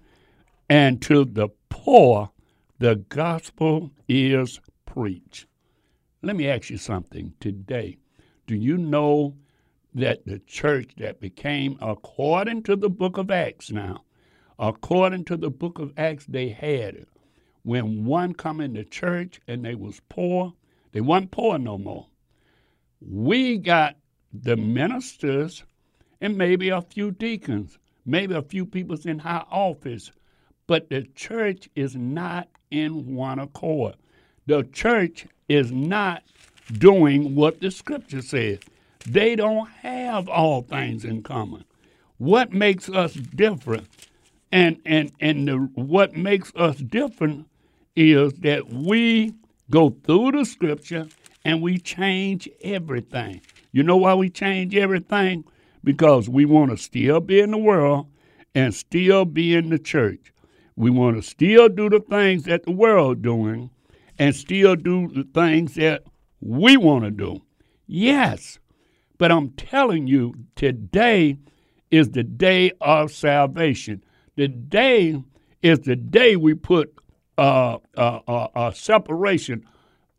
And 0.68 1.02
to 1.02 1.24
the 1.24 1.48
poor, 1.68 2.30
the 2.78 2.96
gospel 2.96 3.90
is 4.08 4.60
preached. 4.86 5.46
Let 6.22 6.36
me 6.36 6.48
ask 6.48 6.70
you 6.70 6.78
something 6.78 7.34
today. 7.38 7.98
Do 8.46 8.54
you 8.54 8.78
know 8.78 9.36
that 9.94 10.24
the 10.24 10.38
church 10.38 10.92
that 10.96 11.20
became, 11.20 11.76
according 11.80 12.62
to 12.62 12.76
the 12.76 12.88
book 12.88 13.18
of 13.18 13.30
Acts 13.30 13.70
now, 13.70 14.04
according 14.58 15.24
to 15.26 15.36
the 15.36 15.50
book 15.50 15.78
of 15.78 15.92
Acts, 15.96 16.24
they 16.26 16.48
had 16.48 16.94
it. 16.94 17.08
When 17.62 18.04
one 18.04 18.32
come 18.32 18.60
into 18.60 18.84
church 18.84 19.40
and 19.46 19.64
they 19.64 19.74
was 19.74 20.00
poor, 20.08 20.54
they 20.92 21.00
wasn't 21.00 21.30
poor 21.30 21.58
no 21.58 21.76
more. 21.76 22.06
We 23.08 23.58
got 23.58 23.96
the 24.32 24.56
ministers 24.56 25.64
and 26.20 26.38
maybe 26.38 26.68
a 26.68 26.82
few 26.82 27.10
deacons, 27.10 27.78
maybe 28.06 28.34
a 28.34 28.42
few 28.42 28.64
people 28.64 28.96
in 29.04 29.18
high 29.18 29.44
office, 29.50 30.12
but 30.66 30.88
the 30.88 31.02
church 31.14 31.68
is 31.74 31.96
not 31.96 32.48
in 32.70 33.14
one 33.14 33.38
accord. 33.38 33.96
The 34.46 34.64
church 34.72 35.26
is 35.48 35.72
not 35.72 36.22
doing 36.78 37.34
what 37.34 37.60
the 37.60 37.70
scripture 37.70 38.22
says. 38.22 38.58
They 39.06 39.34
don't 39.36 39.68
have 39.68 40.28
all 40.28 40.62
things 40.62 41.04
in 41.04 41.22
common. 41.22 41.64
What 42.18 42.52
makes 42.52 42.88
us 42.88 43.14
different? 43.14 43.88
And 44.52 44.80
and 44.84 45.10
and 45.20 45.48
the, 45.48 45.56
what 45.74 46.16
makes 46.16 46.52
us 46.54 46.76
different 46.76 47.48
is 47.96 48.34
that 48.34 48.68
we 48.68 49.34
go 49.70 49.90
through 50.04 50.32
the 50.32 50.44
scripture 50.44 51.08
and 51.44 51.62
we 51.62 51.78
change 51.78 52.48
everything. 52.62 53.40
You 53.72 53.82
know 53.82 53.96
why 53.96 54.14
we 54.14 54.30
change 54.30 54.74
everything? 54.74 55.44
Because 55.84 56.28
we 56.28 56.44
want 56.44 56.70
to 56.70 56.76
still 56.76 57.20
be 57.20 57.40
in 57.40 57.50
the 57.50 57.58
world 57.58 58.06
and 58.54 58.74
still 58.74 59.24
be 59.24 59.54
in 59.54 59.70
the 59.70 59.78
church. 59.78 60.32
We 60.76 60.90
want 60.90 61.16
to 61.16 61.22
still 61.22 61.68
do 61.68 61.88
the 61.88 62.00
things 62.00 62.44
that 62.44 62.64
the 62.64 62.70
world 62.70 63.22
doing 63.22 63.70
and 64.18 64.34
still 64.34 64.76
do 64.76 65.08
the 65.08 65.24
things 65.34 65.74
that 65.74 66.04
we 66.40 66.76
want 66.76 67.04
to 67.04 67.10
do. 67.10 67.42
Yes, 67.86 68.58
but 69.18 69.30
I'm 69.30 69.50
telling 69.50 70.06
you, 70.06 70.34
today 70.56 71.38
is 71.90 72.10
the 72.10 72.24
day 72.24 72.72
of 72.80 73.12
salvation. 73.12 74.02
The 74.36 74.48
day 74.48 75.22
is 75.62 75.80
the 75.80 75.96
day 75.96 76.36
we 76.36 76.54
put 76.54 76.94
uh, 77.38 77.78
uh, 77.96 78.20
uh, 78.26 78.48
uh, 78.54 78.70
separation, 78.72 79.66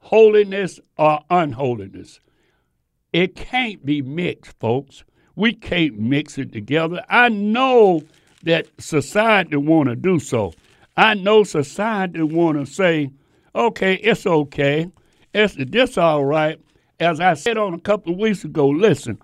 holiness 0.04 0.80
or 0.98 1.22
unholiness. 1.30 2.20
It 3.14 3.36
can't 3.36 3.86
be 3.86 4.02
mixed, 4.02 4.60
folks. 4.60 5.04
We 5.36 5.54
can't 5.54 5.98
mix 5.98 6.38
it 6.38 6.52
together. 6.52 7.04
I 7.10 7.30
know 7.30 8.04
that 8.44 8.68
society 8.80 9.56
want 9.56 9.90
to 9.90 9.96
do 9.96 10.20
so. 10.20 10.54
I 10.98 11.16
know 11.16 11.44
society 11.44 12.22
want 12.22 12.60
to 12.60 12.72
say, 12.72 13.10
okay, 13.56 13.96
it's 13.96 14.28
okay. 14.28 14.92
It's 15.34 15.56
this 15.58 15.98
all 15.98 16.26
right. 16.26 16.60
As 17.00 17.20
I 17.20 17.34
said 17.34 17.58
on 17.58 17.74
a 17.74 17.80
couple 17.80 18.14
of 18.14 18.20
weeks 18.20 18.44
ago, 18.44 18.68
listen, 18.68 19.18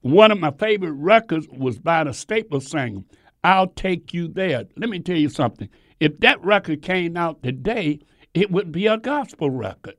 one 0.00 0.32
of 0.32 0.40
my 0.40 0.50
favorite 0.52 0.92
records 0.92 1.46
was 1.48 1.78
by 1.78 2.04
the 2.04 2.12
Staples 2.12 2.68
Singer. 2.68 3.02
I'll 3.44 3.68
take 3.68 4.12
you 4.12 4.28
there. 4.28 4.64
Let 4.76 4.90
me 4.90 4.98
tell 4.98 5.16
you 5.16 5.28
something. 5.28 5.68
If 6.00 6.18
that 6.20 6.42
record 6.44 6.82
came 6.82 7.16
out 7.16 7.42
today, 7.42 8.00
it 8.34 8.50
would 8.50 8.72
be 8.72 8.86
a 8.86 8.98
gospel 8.98 9.50
record. 9.50 9.94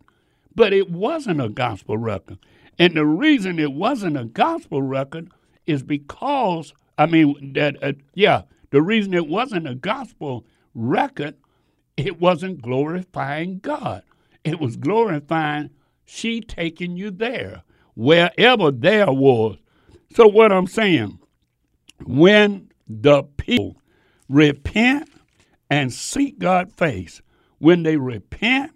But 0.57 0.73
it 0.73 0.89
wasn't 0.89 1.39
a 1.39 1.49
gospel 1.49 1.99
record. 1.99 2.39
And 2.79 2.95
the 2.95 3.05
reason 3.05 3.59
it 3.59 3.73
wasn't 3.73 4.17
a 4.17 4.25
gospel 4.25 4.81
record 4.81 5.29
is 5.67 5.83
because, 5.83 6.73
I 6.97 7.05
mean, 7.05 7.53
that, 7.53 7.75
uh, 7.83 7.93
yeah, 8.15 8.41
the 8.71 8.81
reason 8.81 9.13
it 9.13 9.27
wasn't 9.27 9.67
a 9.67 9.75
gospel 9.75 10.47
record, 10.73 11.35
it 11.95 12.19
wasn't 12.19 12.63
glorifying 12.63 13.59
God. 13.59 14.01
It 14.43 14.59
was 14.59 14.77
glorifying 14.77 15.69
she 16.05 16.41
taking 16.41 16.97
you 16.97 17.11
there, 17.11 17.61
wherever 17.93 18.71
there 18.71 19.11
was. 19.11 19.57
So, 20.15 20.27
what 20.27 20.51
I'm 20.51 20.65
saying, 20.65 21.19
when 22.03 22.71
the 22.87 23.21
people 23.21 23.79
repent 24.27 25.07
and 25.69 25.93
seek 25.93 26.39
God's 26.39 26.73
face, 26.73 27.21
when 27.59 27.83
they 27.83 27.97
repent 27.97 28.71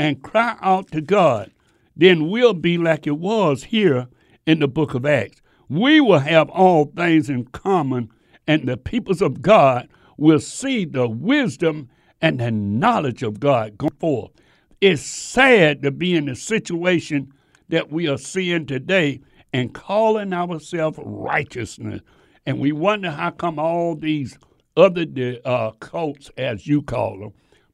and 0.00 0.22
cry 0.22 0.56
out 0.62 0.90
to 0.90 1.02
God, 1.02 1.50
then 1.94 2.30
we'll 2.30 2.54
be 2.54 2.78
like 2.78 3.06
it 3.06 3.18
was 3.18 3.64
here 3.64 4.08
in 4.46 4.60
the 4.60 4.66
book 4.66 4.94
of 4.94 5.04
Acts. 5.04 5.42
We 5.68 6.00
will 6.00 6.20
have 6.20 6.48
all 6.48 6.86
things 6.86 7.28
in 7.28 7.44
common, 7.44 8.10
and 8.46 8.66
the 8.66 8.78
peoples 8.78 9.20
of 9.20 9.42
God 9.42 9.90
will 10.16 10.40
see 10.40 10.86
the 10.86 11.06
wisdom 11.06 11.90
and 12.22 12.40
the 12.40 12.50
knowledge 12.50 13.22
of 13.22 13.40
God 13.40 13.76
go 13.76 13.90
forth. 14.00 14.30
It's 14.80 15.02
sad 15.02 15.82
to 15.82 15.90
be 15.90 16.16
in 16.16 16.24
the 16.24 16.34
situation 16.34 17.34
that 17.68 17.92
we 17.92 18.08
are 18.08 18.16
seeing 18.16 18.64
today 18.64 19.20
and 19.52 19.74
calling 19.74 20.32
ourselves 20.32 20.98
righteousness. 21.02 22.00
And 22.46 22.58
we 22.58 22.72
wonder 22.72 23.10
how 23.10 23.32
come 23.32 23.58
all 23.58 23.96
these 23.96 24.38
other 24.78 25.04
uh, 25.44 25.72
cults, 25.72 26.30
as 26.38 26.66
you 26.66 26.80
call 26.80 27.18
them, 27.18 27.32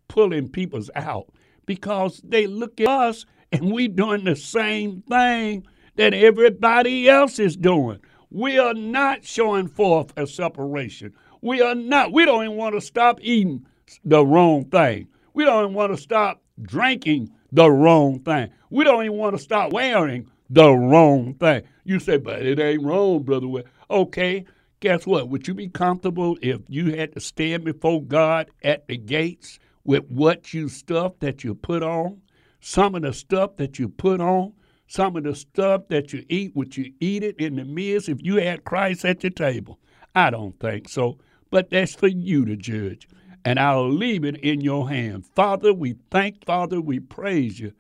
pulling 0.09 0.49
people's 0.49 0.91
out 0.97 1.29
because 1.67 2.21
they 2.25 2.47
look 2.47 2.81
at 2.81 2.89
us 2.89 3.27
and 3.53 3.73
we 3.73 3.89
doing 3.89 4.25
the 4.25 4.37
same 4.37 5.03
thing 5.03 5.67
that 5.97 6.15
everybody 6.15 7.09
else 7.09 7.39
is 7.39 7.57
doing. 7.57 8.01
We 8.31 8.59
are 8.59 8.75
not 8.75 9.25
showing 9.25 9.69
forth 9.69 10.13
a 10.17 10.27
separation. 10.27 11.13
We 11.43 11.63
are 11.63 11.75
not. 11.75 12.13
We 12.13 12.25
don't 12.25 12.45
even 12.45 12.57
want 12.57 12.75
to 12.75 12.81
stop 12.81 13.19
eating 13.23 13.67
the 14.05 14.25
wrong 14.25 14.65
thing. 14.67 15.09
We 15.35 15.45
don't 15.45 15.65
even 15.65 15.75
want 15.75 15.95
to 15.95 16.01
stop 16.01 16.43
drinking 16.61 17.31
the 17.53 17.71
wrong 17.71 18.21
thing. 18.21 18.51
We 18.71 18.85
don't 18.85 19.05
even 19.05 19.17
want 19.17 19.37
to 19.37 19.43
stop 19.43 19.73
wearing 19.73 20.31
the 20.51 20.71
wrong 20.71 21.35
thing. 21.35 21.63
You 21.85 22.01
say, 22.01 22.17
but 22.19 22.45
it 22.45 22.59
ain't 22.59 22.83
wrong, 22.83 23.23
brother. 23.23 23.47
Okay, 23.91 24.45
guess 24.81 25.07
what? 25.07 25.29
Would 25.29 25.47
you 25.47 25.55
be 25.55 25.69
comfortable 25.69 26.37
if 26.43 26.61
you 26.69 26.97
had 26.97 27.13
to 27.15 27.21
stand 27.21 27.65
before 27.65 28.03
God 28.03 28.51
at 28.63 28.87
the 28.89 28.97
gates 28.97 29.59
with 29.87 30.05
what 30.09 30.53
you 30.53 30.69
stuff 30.69 31.15
that 31.21 31.45
you 31.45 31.55
put 31.55 31.83
on? 31.83 32.21
Some 32.61 32.95
of 32.95 33.03
the 33.03 33.13
stuff 33.13 33.57
that 33.57 33.79
you 33.79 33.89
put 33.89 34.21
on, 34.21 34.53
some 34.87 35.17
of 35.17 35.25
the 35.25 35.35
stuff 35.35 35.89
that 35.89 36.13
you 36.13 36.25
eat, 36.29 36.55
would 36.55 36.77
you 36.77 36.93
eat 37.01 37.23
it 37.23 37.37
in 37.39 37.57
the 37.57 37.65
midst 37.65 38.09
if 38.09 38.19
you 38.23 38.37
had 38.37 38.65
Christ 38.65 39.05
at 39.05 39.23
your 39.23 39.31
table? 39.31 39.79
I 40.15 40.31
don't 40.31 40.59
think 40.59 40.89
so, 40.89 41.19
but 41.51 41.71
that's 41.71 41.95
for 41.95 42.09
you 42.09 42.45
to 42.47 42.57
judge 42.57 43.07
and 43.47 43.61
I'll 43.61 43.89
leave 43.89 44.25
it 44.25 44.39
in 44.39 44.61
your 44.61 44.89
hand. 44.89 45.25
Father, 45.25 45.73
we 45.73 45.95
thank, 46.11 46.45
Father, 46.45 46.81
we 46.81 46.99
praise 46.99 47.61
you. 47.61 47.73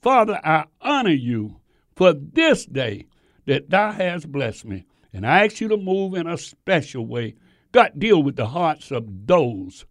Father, 0.00 0.40
I 0.42 0.64
honor 0.80 1.10
you 1.10 1.60
for 1.94 2.14
this 2.14 2.64
day 2.64 3.04
that 3.44 3.68
thou 3.68 3.92
hast 3.92 4.32
blessed 4.32 4.64
me. 4.64 4.86
And 5.12 5.26
I 5.26 5.44
ask 5.44 5.60
you 5.60 5.68
to 5.68 5.76
move 5.76 6.14
in 6.14 6.26
a 6.26 6.38
special 6.38 7.06
way. 7.06 7.34
God, 7.70 7.92
deal 7.98 8.22
with 8.22 8.36
the 8.36 8.46
hearts 8.46 8.90
of 8.90 9.04
those, 9.26 9.84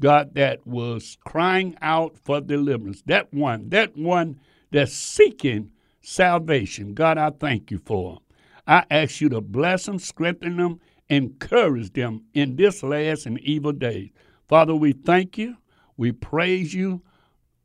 God, 0.00 0.34
that 0.34 0.66
was 0.66 1.16
crying 1.24 1.76
out 1.80 2.18
for 2.18 2.40
deliverance. 2.40 3.02
That 3.06 3.32
one, 3.32 3.70
that 3.70 3.96
one 3.96 4.40
that's 4.70 4.92
seeking 4.92 5.70
salvation. 6.02 6.94
God, 6.94 7.18
I 7.18 7.30
thank 7.30 7.70
you 7.70 7.78
for 7.78 8.14
them. 8.14 8.22
I 8.66 8.84
ask 8.90 9.20
you 9.20 9.28
to 9.30 9.40
bless 9.40 9.86
them, 9.86 9.98
strengthen 9.98 10.56
them, 10.56 10.80
encourage 11.08 11.92
them 11.92 12.24
in 12.34 12.56
this 12.56 12.82
last 12.82 13.26
and 13.26 13.38
evil 13.40 13.72
day. 13.72 14.12
Father, 14.48 14.74
we 14.74 14.92
thank 14.92 15.38
you. 15.38 15.56
We 15.96 16.12
praise 16.12 16.74
you. 16.74 17.02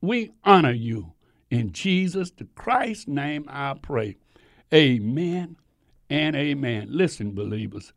We 0.02 0.32
honor 0.44 0.72
you. 0.72 1.14
In 1.50 1.74
Jesus 1.74 2.32
the 2.32 2.46
Christ's 2.56 3.08
name 3.08 3.46
I 3.50 3.74
pray. 3.74 4.16
Amen 4.74 5.58
and 6.10 6.36
amen. 6.36 6.88
Listen, 6.90 7.32
believers, 7.32 7.94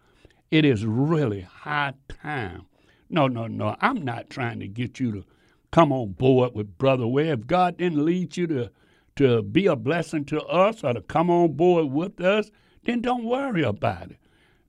it 0.50 0.64
is 0.64 0.84
really 0.84 1.42
high 1.42 1.94
time. 2.08 2.66
No, 3.08 3.26
no, 3.28 3.46
no. 3.46 3.76
I'm 3.80 4.02
not 4.02 4.30
trying 4.30 4.60
to 4.60 4.68
get 4.68 4.98
you 4.98 5.12
to 5.12 5.24
come 5.70 5.92
on 5.92 6.12
board 6.12 6.54
with 6.54 6.78
Brother 6.78 7.06
Ware. 7.06 7.34
If 7.34 7.46
God 7.46 7.76
didn't 7.78 8.04
lead 8.04 8.36
you 8.36 8.46
to, 8.48 8.70
to 9.16 9.42
be 9.42 9.66
a 9.66 9.76
blessing 9.76 10.24
to 10.26 10.40
us 10.42 10.82
or 10.84 10.94
to 10.94 11.02
come 11.02 11.30
on 11.30 11.52
board 11.52 11.92
with 11.92 12.20
us, 12.20 12.50
then 12.84 13.00
don't 13.00 13.24
worry 13.24 13.62
about 13.62 14.10
it. 14.10 14.18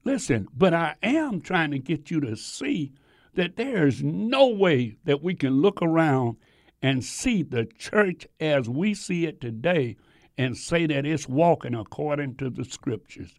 Listen, 0.03 0.47
but 0.55 0.73
I 0.73 0.95
am 1.01 1.41
trying 1.41 1.71
to 1.71 1.79
get 1.79 2.11
you 2.11 2.19
to 2.21 2.35
see 2.35 2.93
that 3.33 3.55
there 3.55 3.87
is 3.87 4.03
no 4.03 4.47
way 4.47 4.95
that 5.05 5.21
we 5.23 5.35
can 5.35 5.61
look 5.61 5.81
around 5.81 6.37
and 6.81 7.03
see 7.03 7.43
the 7.43 7.65
church 7.65 8.27
as 8.39 8.69
we 8.69 8.93
see 8.93 9.25
it 9.25 9.41
today 9.41 9.97
and 10.37 10.55
say 10.55 10.85
that 10.85 11.05
it's 11.05 11.27
walking 11.27 11.73
according 11.73 12.35
to 12.35 12.49
the 12.49 12.65
scriptures. 12.65 13.33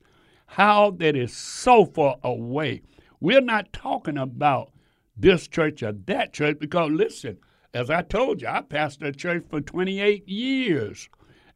How 0.46 0.90
that 0.92 1.16
is 1.16 1.34
so 1.36 1.84
far 1.84 2.16
away. 2.22 2.82
We're 3.20 3.40
not 3.40 3.72
talking 3.72 4.18
about 4.18 4.70
this 5.16 5.48
church 5.48 5.82
or 5.82 5.92
that 5.92 6.32
church 6.32 6.58
because, 6.58 6.90
listen, 6.90 7.38
as 7.74 7.90
I 7.90 8.02
told 8.02 8.42
you, 8.42 8.48
I 8.48 8.62
pastored 8.62 9.08
a 9.08 9.12
church 9.12 9.44
for 9.48 9.60
28 9.60 10.28
years 10.28 11.08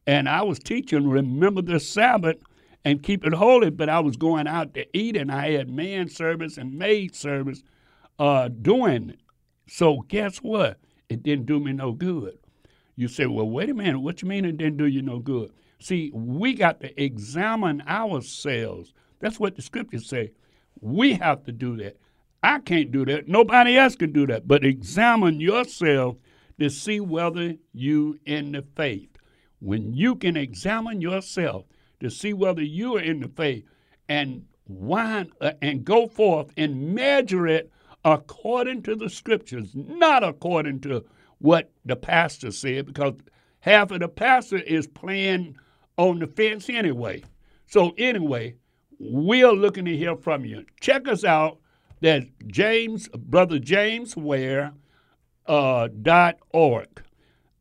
and 0.07 0.29
I 0.29 0.43
was 0.43 0.59
teaching, 0.59 1.09
remember 1.09 1.63
the 1.63 1.81
Sabbath 1.81 2.37
and 2.85 3.03
keep 3.03 3.27
it 3.27 3.35
holy, 3.35 3.71
but 3.71 3.89
I 3.89 4.01
was 4.01 4.17
going 4.17 4.47
out 4.47 4.75
to 4.75 4.87
eat 4.97 5.17
and 5.17 5.31
I 5.31 5.53
had 5.53 5.69
man 5.69 6.09
service 6.09 6.57
and 6.57 6.79
maid 6.79 7.15
service 7.15 7.63
uh, 8.19 8.49
doing 8.49 9.11
it. 9.11 9.21
So, 9.69 10.05
guess 10.09 10.39
what? 10.39 10.79
it 11.11 11.23
didn't 11.23 11.47
do 11.47 11.61
me 11.61 11.73
no 11.73 11.93
good. 11.93 12.39
You 12.97 13.09
say, 13.09 13.27
well, 13.27 13.49
wait 13.49 13.69
a 13.69 13.75
minute, 13.75 13.99
what 13.99 14.23
you 14.23 14.29
mean 14.29 14.45
it 14.45 14.57
didn't 14.57 14.79
do 14.79 14.87
you 14.87 15.03
no 15.03 15.19
good? 15.19 15.51
See, 15.81 16.11
we 16.15 16.55
got 16.55 16.81
to 16.81 17.03
examine 17.03 17.83
ourselves. 17.87 18.95
That's 19.19 19.41
what 19.41 19.57
the 19.57 19.63
scriptures 19.63 20.09
say. 20.09 20.33
We 20.81 21.15
have 21.15 21.45
to 21.45 21.53
do 21.53 21.77
that. 21.79 21.97
I 22.43 22.59
can't 22.61 22.91
do 22.91 23.05
that. 23.07 23.29
Nobody 23.29 23.77
else 23.77 23.97
can 23.97 24.13
do 24.13 24.27
that. 24.29 24.49
But 24.49 24.65
examine 24.65 25.41
yourself 25.41 26.17
to 26.59 26.71
see 26.71 27.01
whether 27.01 27.55
you 27.73 28.19
in 28.25 28.53
the 28.53 28.63
faith. 28.77 29.09
When 29.61 29.93
you 29.93 30.15
can 30.15 30.37
examine 30.37 31.01
yourself 31.01 31.67
to 32.01 32.11
see 32.11 32.33
whether 32.33 32.63
you 32.63 32.97
are 32.97 33.03
in 33.03 33.21
the 33.21 33.29
faith 33.29 33.65
and 34.09 34.47
wind, 34.67 35.33
uh, 35.41 35.53
and 35.61 35.85
go 35.85 36.07
forth 36.07 36.53
and 36.57 36.95
measure 36.95 37.47
it 37.47 37.71
according 38.05 38.83
to 38.83 38.97
the 38.97 39.11
scriptures, 39.11 39.71
not 39.75 40.25
according 40.25 40.81
to 40.81 41.05
what 41.39 41.71
the 41.85 41.97
pastor 41.97 42.51
said, 42.51 42.87
because 42.87 43.15
half 43.61 43.91
of 43.91 44.01
the 44.01 44.09
pastor 44.09 44.59
is 44.59 44.87
playing 44.87 45.57
on 45.99 46.19
the 46.19 46.27
fence 46.27 46.71
anyway. 46.71 47.23
So, 47.67 47.93
anyway, 47.99 48.57
we're 48.99 49.53
looking 49.53 49.85
to 49.85 49.97
hear 49.97 50.17
from 50.17 50.45
you. 50.45 50.65
Check 50.81 51.09
us 51.09 51.25
out. 51.25 51.59
That's 52.01 52.27
James, 52.47 53.09
Brother 53.09 53.59
James 53.59 54.17
Ware, 54.17 54.73
uh, 55.47 55.89
dot 56.03 56.37
org. 56.53 57.03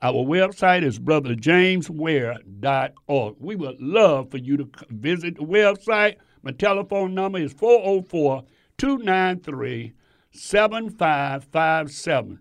Our 0.02 0.26
website 0.26 0.84
is 0.84 0.98
brotherjamesware.org. 0.98 3.36
We 3.40 3.56
would 3.56 3.82
love 3.82 4.32
for 4.32 4.38
you 4.38 4.56
to 4.56 4.70
visit 4.90 5.36
the 5.36 5.44
website. 5.44 6.16
My 6.42 6.52
telephone 6.52 7.14
number 7.14 7.40
is 7.40 7.52
404 7.52 8.44
293 8.78 9.92
7557. 10.32 12.40